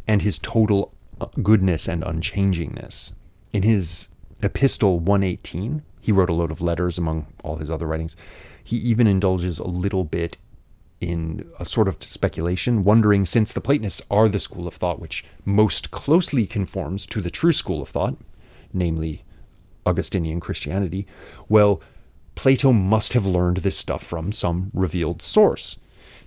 and 0.06 0.22
his 0.22 0.38
total 0.38 0.94
uh, 1.20 1.26
goodness 1.42 1.86
and 1.86 2.02
unchangingness. 2.02 3.12
In 3.52 3.62
his 3.62 4.08
Epistle 4.42 4.98
118, 4.98 5.82
he 6.00 6.12
wrote 6.12 6.30
a 6.30 6.32
load 6.32 6.50
of 6.50 6.62
letters 6.62 6.96
among 6.96 7.26
all 7.44 7.56
his 7.56 7.70
other 7.70 7.86
writings. 7.86 8.16
He 8.64 8.76
even 8.76 9.06
indulges 9.06 9.58
a 9.58 9.66
little 9.66 10.04
bit 10.04 10.38
in 11.00 11.46
a 11.60 11.66
sort 11.66 11.88
of 11.88 12.02
speculation, 12.02 12.84
wondering 12.84 13.26
since 13.26 13.52
the 13.52 13.60
Platonists 13.60 14.02
are 14.10 14.28
the 14.28 14.40
school 14.40 14.66
of 14.66 14.74
thought 14.74 14.98
which 14.98 15.24
most 15.44 15.90
closely 15.90 16.46
conforms 16.46 17.04
to 17.06 17.20
the 17.20 17.30
true 17.30 17.52
school 17.52 17.82
of 17.82 17.90
thought, 17.90 18.16
namely 18.72 19.24
Augustinian 19.84 20.40
Christianity, 20.40 21.06
well, 21.48 21.82
Plato 22.34 22.72
must 22.72 23.12
have 23.12 23.26
learned 23.26 23.58
this 23.58 23.76
stuff 23.76 24.02
from 24.02 24.32
some 24.32 24.70
revealed 24.72 25.20
source. 25.20 25.76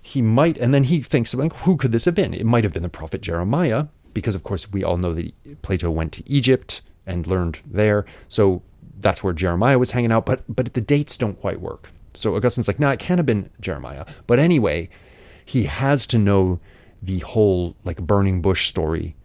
He 0.02 0.20
might, 0.20 0.58
and 0.58 0.74
then 0.74 0.84
he 0.84 1.00
thinks, 1.00 1.32
like, 1.32 1.54
who 1.58 1.76
could 1.76 1.92
this 1.92 2.04
have 2.06 2.14
been? 2.14 2.34
It 2.34 2.44
might 2.44 2.64
have 2.64 2.72
been 2.72 2.82
the 2.82 2.88
prophet 2.88 3.20
Jeremiah, 3.20 3.86
because 4.14 4.34
of 4.34 4.42
course 4.42 4.70
we 4.70 4.84
all 4.84 4.96
know 4.96 5.14
that 5.14 5.62
Plato 5.62 5.90
went 5.90 6.12
to 6.14 6.28
Egypt 6.30 6.82
and 7.06 7.26
learned 7.26 7.60
there. 7.64 8.04
So 8.28 8.62
that's 9.00 9.22
where 9.22 9.32
Jeremiah 9.32 9.78
was 9.78 9.92
hanging 9.92 10.12
out, 10.12 10.26
but 10.26 10.42
but 10.48 10.74
the 10.74 10.80
dates 10.80 11.16
don't 11.16 11.40
quite 11.40 11.60
work. 11.60 11.90
So 12.14 12.36
Augustine's 12.36 12.68
like, 12.68 12.78
nah, 12.78 12.92
it 12.92 12.98
can't 12.98 13.18
have 13.18 13.26
been 13.26 13.50
Jeremiah. 13.60 14.04
But 14.26 14.38
anyway, 14.38 14.90
he 15.44 15.64
has 15.64 16.06
to 16.08 16.18
know 16.18 16.60
the 17.02 17.20
whole 17.20 17.76
like 17.84 18.00
burning 18.02 18.42
bush 18.42 18.68
story 18.68 19.16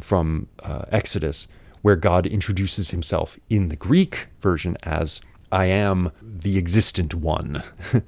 from 0.00 0.48
uh, 0.62 0.84
Exodus, 0.90 1.46
where 1.82 1.96
God 1.96 2.26
introduces 2.26 2.90
himself 2.90 3.38
in 3.48 3.68
the 3.68 3.76
Greek 3.76 4.28
version 4.40 4.76
as 4.82 5.20
I 5.52 5.66
am 5.66 6.10
the 6.20 6.58
existent 6.58 7.14
one. 7.14 7.62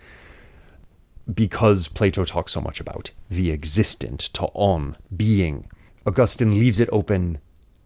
because 1.32 1.88
Plato 1.88 2.24
talks 2.24 2.52
so 2.52 2.60
much 2.60 2.80
about 2.80 3.12
the 3.28 3.52
existent, 3.52 4.20
to 4.20 4.44
on, 4.54 4.96
being. 5.14 5.70
Augustine 6.06 6.58
leaves 6.58 6.80
it 6.80 6.88
open 6.90 7.38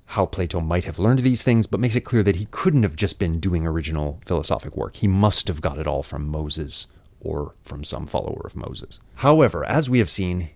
how 0.07 0.27
Plato 0.27 0.61
might 0.61 0.85
have 0.85 0.99
learned 0.99 1.21
these 1.21 1.43
things, 1.43 1.67
but 1.67 1.81
makes 1.81 1.97
it 1.97 2.03
clear 2.03 2.23
that 2.23 2.37
he 2.37 2.47
couldn't 2.51 2.83
have 2.83 2.97
just 2.97 3.19
been 3.19 3.41
doing 3.41 3.67
original 3.67 4.21
philosophic 4.25 4.77
work. 4.77 4.97
He 4.97 5.09
must 5.09 5.49
have 5.49 5.63
got 5.63 5.79
it 5.79 5.87
all 5.87 6.03
from 6.03 6.29
Moses 6.29 6.87
or 7.21 7.55
from 7.63 7.83
some 7.83 8.07
follower 8.07 8.43
of 8.45 8.57
Moses. 8.57 9.01
However, 9.17 9.65
as 9.65 9.89
we 9.89 10.01
have 10.01 10.11
seen, 10.11 10.51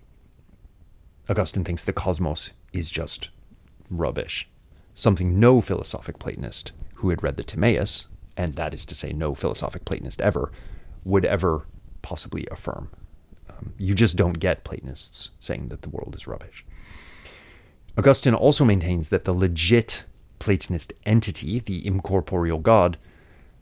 Augustine 1.27 1.63
thinks 1.63 1.83
the 1.83 1.93
cosmos 1.93 2.51
is 2.71 2.89
just 2.89 3.29
rubbish, 3.89 4.47
something 4.93 5.39
no 5.39 5.59
philosophic 5.59 6.19
Platonist 6.19 6.71
who 6.95 7.09
had 7.09 7.23
read 7.23 7.37
the 7.37 7.43
Timaeus, 7.43 8.07
and 8.35 8.53
that 8.53 8.73
is 8.73 8.85
to 8.85 8.95
say, 8.95 9.11
no 9.11 9.33
philosophic 9.33 9.85
Platonist 9.85 10.21
ever, 10.21 10.51
would 11.03 11.25
ever 11.25 11.65
possibly 12.01 12.47
affirm. 12.51 12.89
Um, 13.49 13.73
you 13.77 13.95
just 13.95 14.15
don't 14.15 14.39
get 14.39 14.63
Platonists 14.63 15.31
saying 15.39 15.69
that 15.69 15.81
the 15.81 15.89
world 15.89 16.15
is 16.15 16.27
rubbish. 16.27 16.65
Augustine 17.97 18.35
also 18.35 18.63
maintains 18.63 19.09
that 19.09 19.25
the 19.25 19.33
legit 19.33 20.03
Platonist 20.39 20.93
entity, 21.05 21.59
the 21.59 21.85
incorporeal 21.85 22.59
God, 22.59 22.97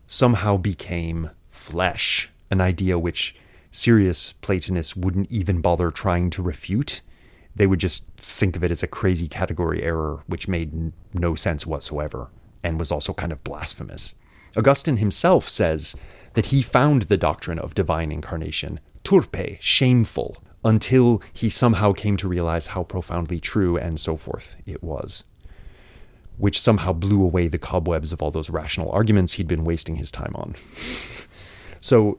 somehow 0.06 0.56
became 0.58 1.30
flesh, 1.50 2.30
an 2.50 2.60
idea 2.60 2.98
which 2.98 3.34
serious 3.72 4.32
Platonists 4.42 4.94
wouldn't 4.94 5.30
even 5.32 5.60
bother 5.60 5.90
trying 5.90 6.30
to 6.30 6.42
refute. 6.42 7.00
They 7.54 7.66
would 7.66 7.78
just 7.78 8.08
think 8.18 8.56
of 8.56 8.62
it 8.62 8.70
as 8.70 8.82
a 8.82 8.86
crazy 8.86 9.28
category 9.28 9.82
error 9.82 10.22
which 10.26 10.48
made 10.48 10.92
no 11.14 11.34
sense 11.34 11.66
whatsoever 11.66 12.30
and 12.62 12.78
was 12.78 12.92
also 12.92 13.14
kind 13.14 13.32
of 13.32 13.42
blasphemous. 13.42 14.14
Augustine 14.56 14.98
himself 14.98 15.48
says 15.48 15.94
that 16.36 16.46
he 16.46 16.60
found 16.60 17.04
the 17.04 17.16
doctrine 17.16 17.58
of 17.58 17.74
divine 17.74 18.12
incarnation 18.12 18.78
turpe, 19.02 19.56
shameful, 19.58 20.36
until 20.62 21.22
he 21.32 21.48
somehow 21.48 21.94
came 21.94 22.18
to 22.18 22.28
realize 22.28 22.68
how 22.68 22.82
profoundly 22.82 23.40
true 23.40 23.78
and 23.78 23.98
so 23.98 24.18
forth 24.18 24.54
it 24.66 24.82
was, 24.82 25.24
which 26.36 26.60
somehow 26.60 26.92
blew 26.92 27.22
away 27.22 27.48
the 27.48 27.56
cobwebs 27.56 28.12
of 28.12 28.20
all 28.20 28.30
those 28.30 28.50
rational 28.50 28.90
arguments 28.90 29.32
he'd 29.32 29.48
been 29.48 29.64
wasting 29.64 29.96
his 29.96 30.10
time 30.10 30.32
on. 30.34 30.54
so 31.80 32.18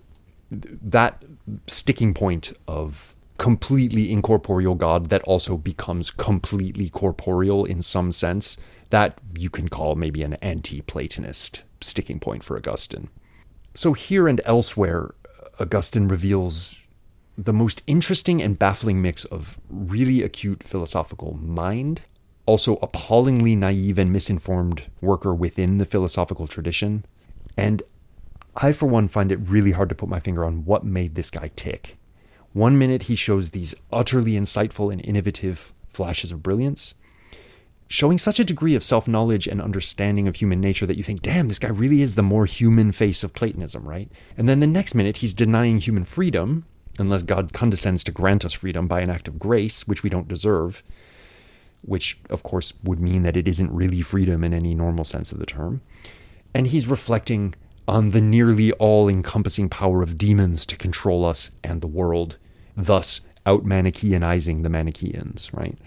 that 0.50 1.24
sticking 1.68 2.16
point 2.16 2.54
of 2.68 3.16
completely 3.38 4.12
incorporeal 4.12 4.74
God 4.74 5.12
that 5.12 5.22
also 5.26 5.58
becomes 5.58 6.10
completely 6.10 6.90
corporeal 6.90 7.66
in 7.66 7.84
some 7.84 8.12
sense, 8.12 8.58
that 8.90 9.20
you 9.38 9.52
can 9.52 9.70
call 9.70 9.94
maybe 9.94 10.24
an 10.24 10.34
anti 10.36 10.82
Platonist 10.82 11.62
sticking 11.82 12.18
point 12.18 12.44
for 12.44 12.58
Augustine. 12.58 13.10
So, 13.78 13.94
here 13.94 14.28
and 14.28 14.42
elsewhere, 14.44 15.14
Augustine 15.60 16.08
reveals 16.08 16.80
the 17.38 17.54
most 17.54 17.84
interesting 17.86 18.42
and 18.42 18.58
baffling 18.58 19.04
mix 19.04 19.24
of 19.26 19.60
really 19.70 20.24
acute 20.24 20.64
philosophical 20.64 21.36
mind, 21.36 22.02
also 22.48 22.78
appallingly 22.78 23.56
naive 23.56 24.00
and 24.00 24.12
misinformed 24.12 24.82
worker 25.00 25.32
within 25.32 25.78
the 25.78 25.86
philosophical 25.86 26.48
tradition. 26.48 27.06
And 27.56 27.84
I, 28.56 28.72
for 28.72 28.88
one, 28.88 29.08
find 29.08 29.32
it 29.32 29.48
really 29.48 29.74
hard 29.74 29.90
to 29.90 29.96
put 29.96 30.10
my 30.10 30.22
finger 30.22 30.44
on 30.44 30.66
what 30.66 30.84
made 30.84 31.14
this 31.14 31.30
guy 31.30 31.52
tick. 31.56 32.00
One 32.54 32.80
minute 32.80 33.04
he 33.04 33.16
shows 33.16 33.52
these 33.52 33.76
utterly 33.94 34.32
insightful 34.32 34.92
and 34.92 35.06
innovative 35.06 35.72
flashes 35.88 36.32
of 36.32 36.42
brilliance, 36.42 36.96
showing 37.88 38.18
such 38.18 38.40
a 38.40 38.46
degree 38.46 38.76
of 38.76 38.84
self 38.84 39.08
knowledge 39.08 39.48
and 39.48 39.62
understanding 39.62 40.28
of 40.28 40.36
human 40.36 40.60
nature 40.60 40.86
that 40.86 40.98
you 40.98 41.04
think, 41.04 41.22
damn, 41.22 41.48
this 41.48 41.60
guy 41.60 41.70
really 41.70 42.02
is 42.02 42.16
the 42.16 42.24
more 42.24 42.46
human 42.46 42.92
face 42.92 43.24
of 43.24 43.34
Platonism, 43.34 43.88
right? 43.88 44.10
And 44.38 44.48
then 44.48 44.60
the 44.60 44.68
next 44.68 44.96
minute 44.96 45.18
he's 45.18 45.34
denying 45.34 45.80
human 45.80 46.04
freedom 46.04 46.66
unless 47.00 47.24
God 47.24 47.54
condescends 47.54 48.04
to 48.06 48.12
grant 48.12 48.44
us 48.44 48.54
freedom 48.54 48.88
by 48.88 49.02
an 49.02 49.10
act 49.10 49.28
of 49.28 49.40
grace, 49.40 49.88
which 49.88 50.04
we 50.04 50.10
don't 50.10 50.28
deserve, 50.28 50.82
which 51.82 52.20
of 52.30 52.44
course 52.44 52.74
would 52.84 53.00
mean 53.00 53.24
that 53.24 53.38
it 53.38 53.48
isn't 53.48 53.72
really 53.72 54.02
freedom 54.02 54.44
in 54.44 54.54
any 54.54 54.74
normal 54.74 55.06
sense 55.06 55.32
of 55.32 55.40
the 55.40 55.46
term. 55.46 55.82
And 56.54 56.68
he's 56.68 56.88
reflecting 56.88 57.54
on 57.88 58.12
the 58.12 58.22
nearly 58.22 58.72
all 58.74 59.08
encompassing 59.08 59.70
power 59.70 60.02
of 60.02 60.18
demons 60.18 60.66
to 60.66 60.76
control 60.76 61.24
us 61.24 61.52
and 61.64 61.82
the 61.82 61.88
world, 61.88 62.38
thus 62.76 63.22
out 63.46 63.64
Manichaeanizing 63.64 64.64
the 64.64 64.70
Manichaeans, 64.70 65.54
right? 65.54 65.78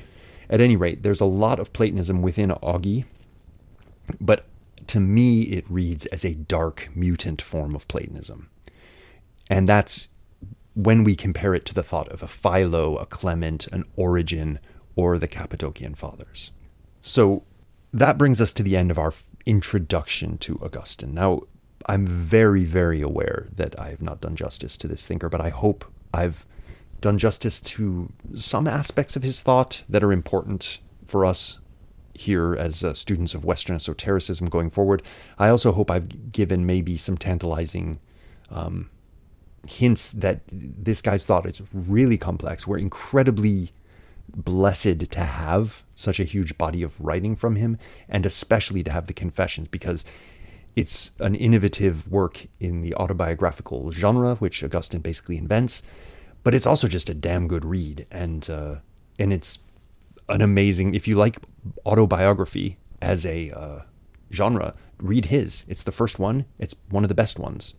At 0.51 0.61
any 0.61 0.77
rate, 0.77 1.03
there's 1.03 1.21
a 1.21 1.27
lot 1.27 1.61
of 1.61 1.73
Platonism 1.73 2.21
within 2.21 2.51
Augie, 2.51 3.05
but 4.21 4.45
to 4.89 4.99
me, 4.99 5.43
it 5.43 5.65
reads 5.71 6.07
as 6.07 6.25
a 6.25 6.35
dark, 6.35 6.89
mutant 6.95 7.41
form 7.41 7.77
of 7.77 7.87
Platonism. 7.87 8.51
And 9.49 9.69
that's 9.69 10.09
when 10.75 11.05
we 11.05 11.15
compare 11.15 11.55
it 11.55 11.65
to 11.67 11.75
the 11.75 11.85
thought 11.85 12.09
of 12.09 12.23
a 12.23 12.27
Philo, 12.27 12.97
a 12.97 13.07
Clement, 13.07 13.69
an 13.69 13.85
Origen, 13.95 14.59
or 14.97 15.19
the 15.19 15.29
Cappadocian 15.29 15.95
Fathers. 15.95 16.51
So 17.01 17.45
that 17.93 18.19
brings 18.19 18.41
us 18.41 18.53
to 18.55 18.65
the 18.65 18.77
end 18.77 18.91
of 18.91 18.99
our 18.99 19.15
introduction 19.47 20.39
to 20.39 20.59
Augustine. 20.63 21.15
Now, 21.15 21.43
I'm 21.87 22.07
very, 22.07 22.65
very 22.65 23.01
aware 23.01 23.49
that 23.55 23.79
I 23.79 23.91
have 23.91 24.03
not 24.03 24.21
done 24.21 24.37
justice 24.37 24.77
to 24.79 24.89
this 24.89 25.07
thinker, 25.07 25.29
but 25.29 25.41
I 25.41 25.51
hope 25.51 25.85
I've 26.13 26.47
done 27.01 27.19
justice 27.19 27.61
to 27.61 28.13
some 28.35 28.67
aspects 28.67 29.17
of 29.17 29.23
his 29.23 29.41
thought 29.41 29.83
that 29.89 30.05
are 30.05 30.13
important 30.13 30.79
for 31.07 31.25
us 31.25 31.59
here 32.15 32.55
as 32.55 32.85
uh, 32.85 32.93
students 32.93 33.35
of 33.35 33.45
Western 33.45 33.77
esotericism 33.77 34.49
going 34.49 34.71
forward. 34.71 35.03
I 35.39 35.49
also 35.49 35.73
hope 35.73 35.91
I've 35.91 36.33
given 36.33 36.67
maybe 36.67 36.99
some 36.99 37.17
tantalizing 37.17 37.99
um, 38.51 38.91
hints 39.67 40.11
that 40.13 40.41
this 40.51 41.01
guy's 41.01 41.27
thought 41.27 41.47
is 41.47 41.63
really 41.73 42.19
complex. 42.19 42.67
We're 42.67 42.79
incredibly 42.79 43.73
blessed 44.29 45.11
to 45.11 45.21
have 45.21 45.83
such 45.95 46.21
a 46.21 46.25
huge 46.25 46.57
body 46.57 46.83
of 46.83 47.01
writing 47.01 47.37
from 47.37 47.57
him, 47.57 47.79
and 48.09 48.25
especially 48.27 48.83
to 48.85 48.93
have 48.93 49.07
the 49.07 49.13
Confessions, 49.13 49.69
because 49.69 50.05
it's 50.77 51.13
an 51.19 51.35
innovative 51.35 52.11
work 52.11 52.47
in 52.61 52.83
the 52.83 52.95
autobiographical 52.95 53.91
genre, 53.93 54.37
which 54.37 54.63
Augustine 54.63 55.01
basically 55.01 55.37
invents. 55.37 55.83
But 56.43 56.55
it's 56.55 56.67
also 56.67 56.89
just 56.89 57.11
a 57.11 57.15
damn 57.15 57.49
good 57.49 57.65
read, 57.65 58.07
and 58.11 58.49
uh, 58.49 58.77
and 59.19 59.33
it's 59.33 59.59
an 60.29 60.41
amazing. 60.41 60.95
If 60.95 61.07
you 61.07 61.17
like 61.17 61.39
autobiography 61.85 62.79
as 63.03 63.27
a 63.27 63.51
uh, 63.51 63.81
genre, 64.33 64.75
read 64.99 65.27
his. 65.27 65.65
It's 65.69 65.83
the 65.83 65.93
first 65.93 66.19
one. 66.19 66.47
It's 66.59 66.75
one 66.89 67.05
of 67.05 67.09
the 67.09 67.15
best 67.15 67.39
ones. 67.39 67.75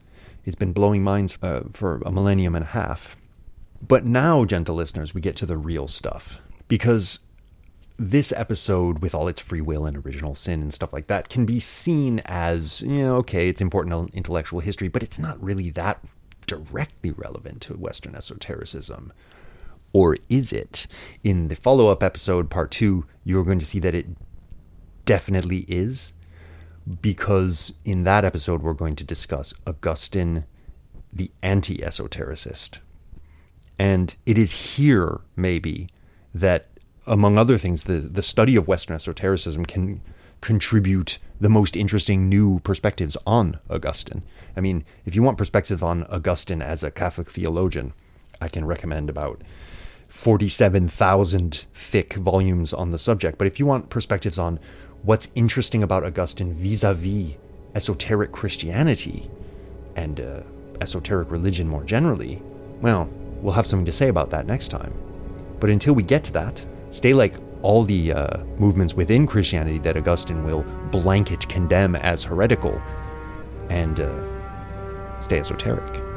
It's 0.46 0.56
been 0.56 0.74
blowing 0.74 1.04
minds 1.04 1.38
uh, 1.42 1.62
for 1.74 2.02
a 2.06 2.12
millennium 2.12 2.56
and 2.56 2.66
a 2.66 2.70
half. 2.70 3.16
But 3.86 4.06
now, 4.06 4.46
gentle 4.46 4.76
listeners, 4.76 5.14
we 5.14 5.22
get 5.22 5.36
to 5.38 5.46
the 5.46 5.58
real 5.58 5.88
stuff 5.88 6.40
because 6.68 7.20
this 7.98 8.32
episode, 8.32 9.00
with 9.00 9.14
all 9.14 9.28
its 9.28 9.40
free 9.40 9.62
will 9.62 9.86
and 9.86 9.98
original 9.98 10.36
sin 10.36 10.62
and 10.62 10.74
stuff 10.74 10.94
like 10.94 11.08
that, 11.08 11.30
can 11.30 11.46
be 11.46 11.60
seen 11.60 12.20
as, 12.26 12.82
you 12.82 12.98
know, 12.98 13.16
okay, 13.18 13.50
it's 13.50 13.62
important 13.62 14.14
intellectual 14.14 14.60
history, 14.60 14.88
but 14.88 15.04
it's 15.04 15.20
not 15.20 15.42
really 15.44 15.70
that 15.72 16.04
directly 16.52 17.12
relevant 17.12 17.62
to 17.64 17.74
Western 17.76 18.16
esotericism. 18.16 19.14
Or 19.94 20.18
is 20.30 20.54
it? 20.54 20.88
In 21.24 21.48
the 21.48 21.56
follow 21.56 21.88
up 21.88 22.04
episode, 22.04 22.50
part 22.50 22.72
two, 22.72 23.06
you're 23.24 23.44
going 23.44 23.60
to 23.60 23.66
see 23.66 23.80
that 23.80 23.96
it 23.96 24.08
definitely 25.06 25.66
is, 25.68 26.14
because 27.02 27.74
in 27.86 28.04
that 28.04 28.26
episode, 28.26 28.62
we're 28.62 28.74
going 28.74 28.96
to 28.96 29.04
discuss 29.04 29.54
Augustine, 29.66 30.46
the 31.12 31.32
anti 31.42 31.78
esotericist. 31.78 32.80
And 33.78 34.16
it 34.26 34.38
is 34.38 34.76
here, 34.76 35.22
maybe, 35.36 35.90
that 36.34 36.70
among 37.08 37.38
other 37.38 37.58
things, 37.58 37.84
the, 37.84 37.96
the 37.96 38.22
study 38.22 38.56
of 38.56 38.68
Western 38.68 38.96
esotericism 38.96 39.66
can 39.66 40.02
contribute 40.42 41.20
the 41.40 41.50
most 41.50 41.76
interesting 41.76 42.28
new 42.28 42.60
perspectives 42.60 43.16
on 43.26 43.60
Augustine. 43.70 44.24
I 44.56 44.62
mean, 44.62 44.84
if 45.06 45.16
you 45.16 45.24
want 45.24 45.38
perspective 45.38 45.84
on 45.84 46.04
Augustine 46.06 46.62
as 46.62 46.84
a 46.84 46.92
Catholic 46.92 47.30
theologian, 47.30 47.94
I 48.42 48.48
can 48.48 48.66
recommend 48.66 49.10
about 49.10 49.42
47,000 50.08 51.66
thick 51.74 52.14
volumes 52.14 52.74
on 52.74 52.92
the 52.92 53.00
subject. 53.00 53.38
But 53.38 53.48
if 53.48 53.60
you 53.60 53.66
want 53.66 53.90
perspectives 53.90 54.38
on 54.38 54.60
what's 55.04 55.32
interesting 55.36 55.84
about 55.84 56.04
Augustine 56.04 56.52
vis 56.52 56.84
a 56.84 56.94
vis 56.94 57.36
esoteric 57.74 58.32
Christianity 58.32 59.30
and 59.96 60.20
uh, 60.20 60.42
esoteric 60.82 61.32
religion 61.32 61.68
more 61.68 61.84
generally, 61.84 62.42
well, 62.82 63.10
we'll 63.42 63.54
have 63.54 63.68
something 63.68 63.86
to 63.86 63.92
say 63.92 64.10
about 64.10 64.32
that 64.32 64.46
next 64.46 64.68
time. 64.68 64.94
But 65.60 65.70
until 65.70 65.94
we 65.94 66.04
get 66.04 66.24
to 66.26 66.34
that, 66.34 66.66
stay 66.90 67.14
like 67.14 67.36
all 67.62 67.84
the 67.84 68.14
uh, 68.14 68.44
movements 68.58 68.94
within 68.94 69.28
Christianity 69.28 69.80
that 69.80 69.98
Augustine 69.98 70.44
will 70.44 70.64
blanket 70.92 71.48
condemn 71.48 71.96
as 71.96 72.24
heretical 72.24 72.82
and 73.70 74.00
uh, 74.00 75.22
stay 75.22 75.40
esoteric. 75.40 76.11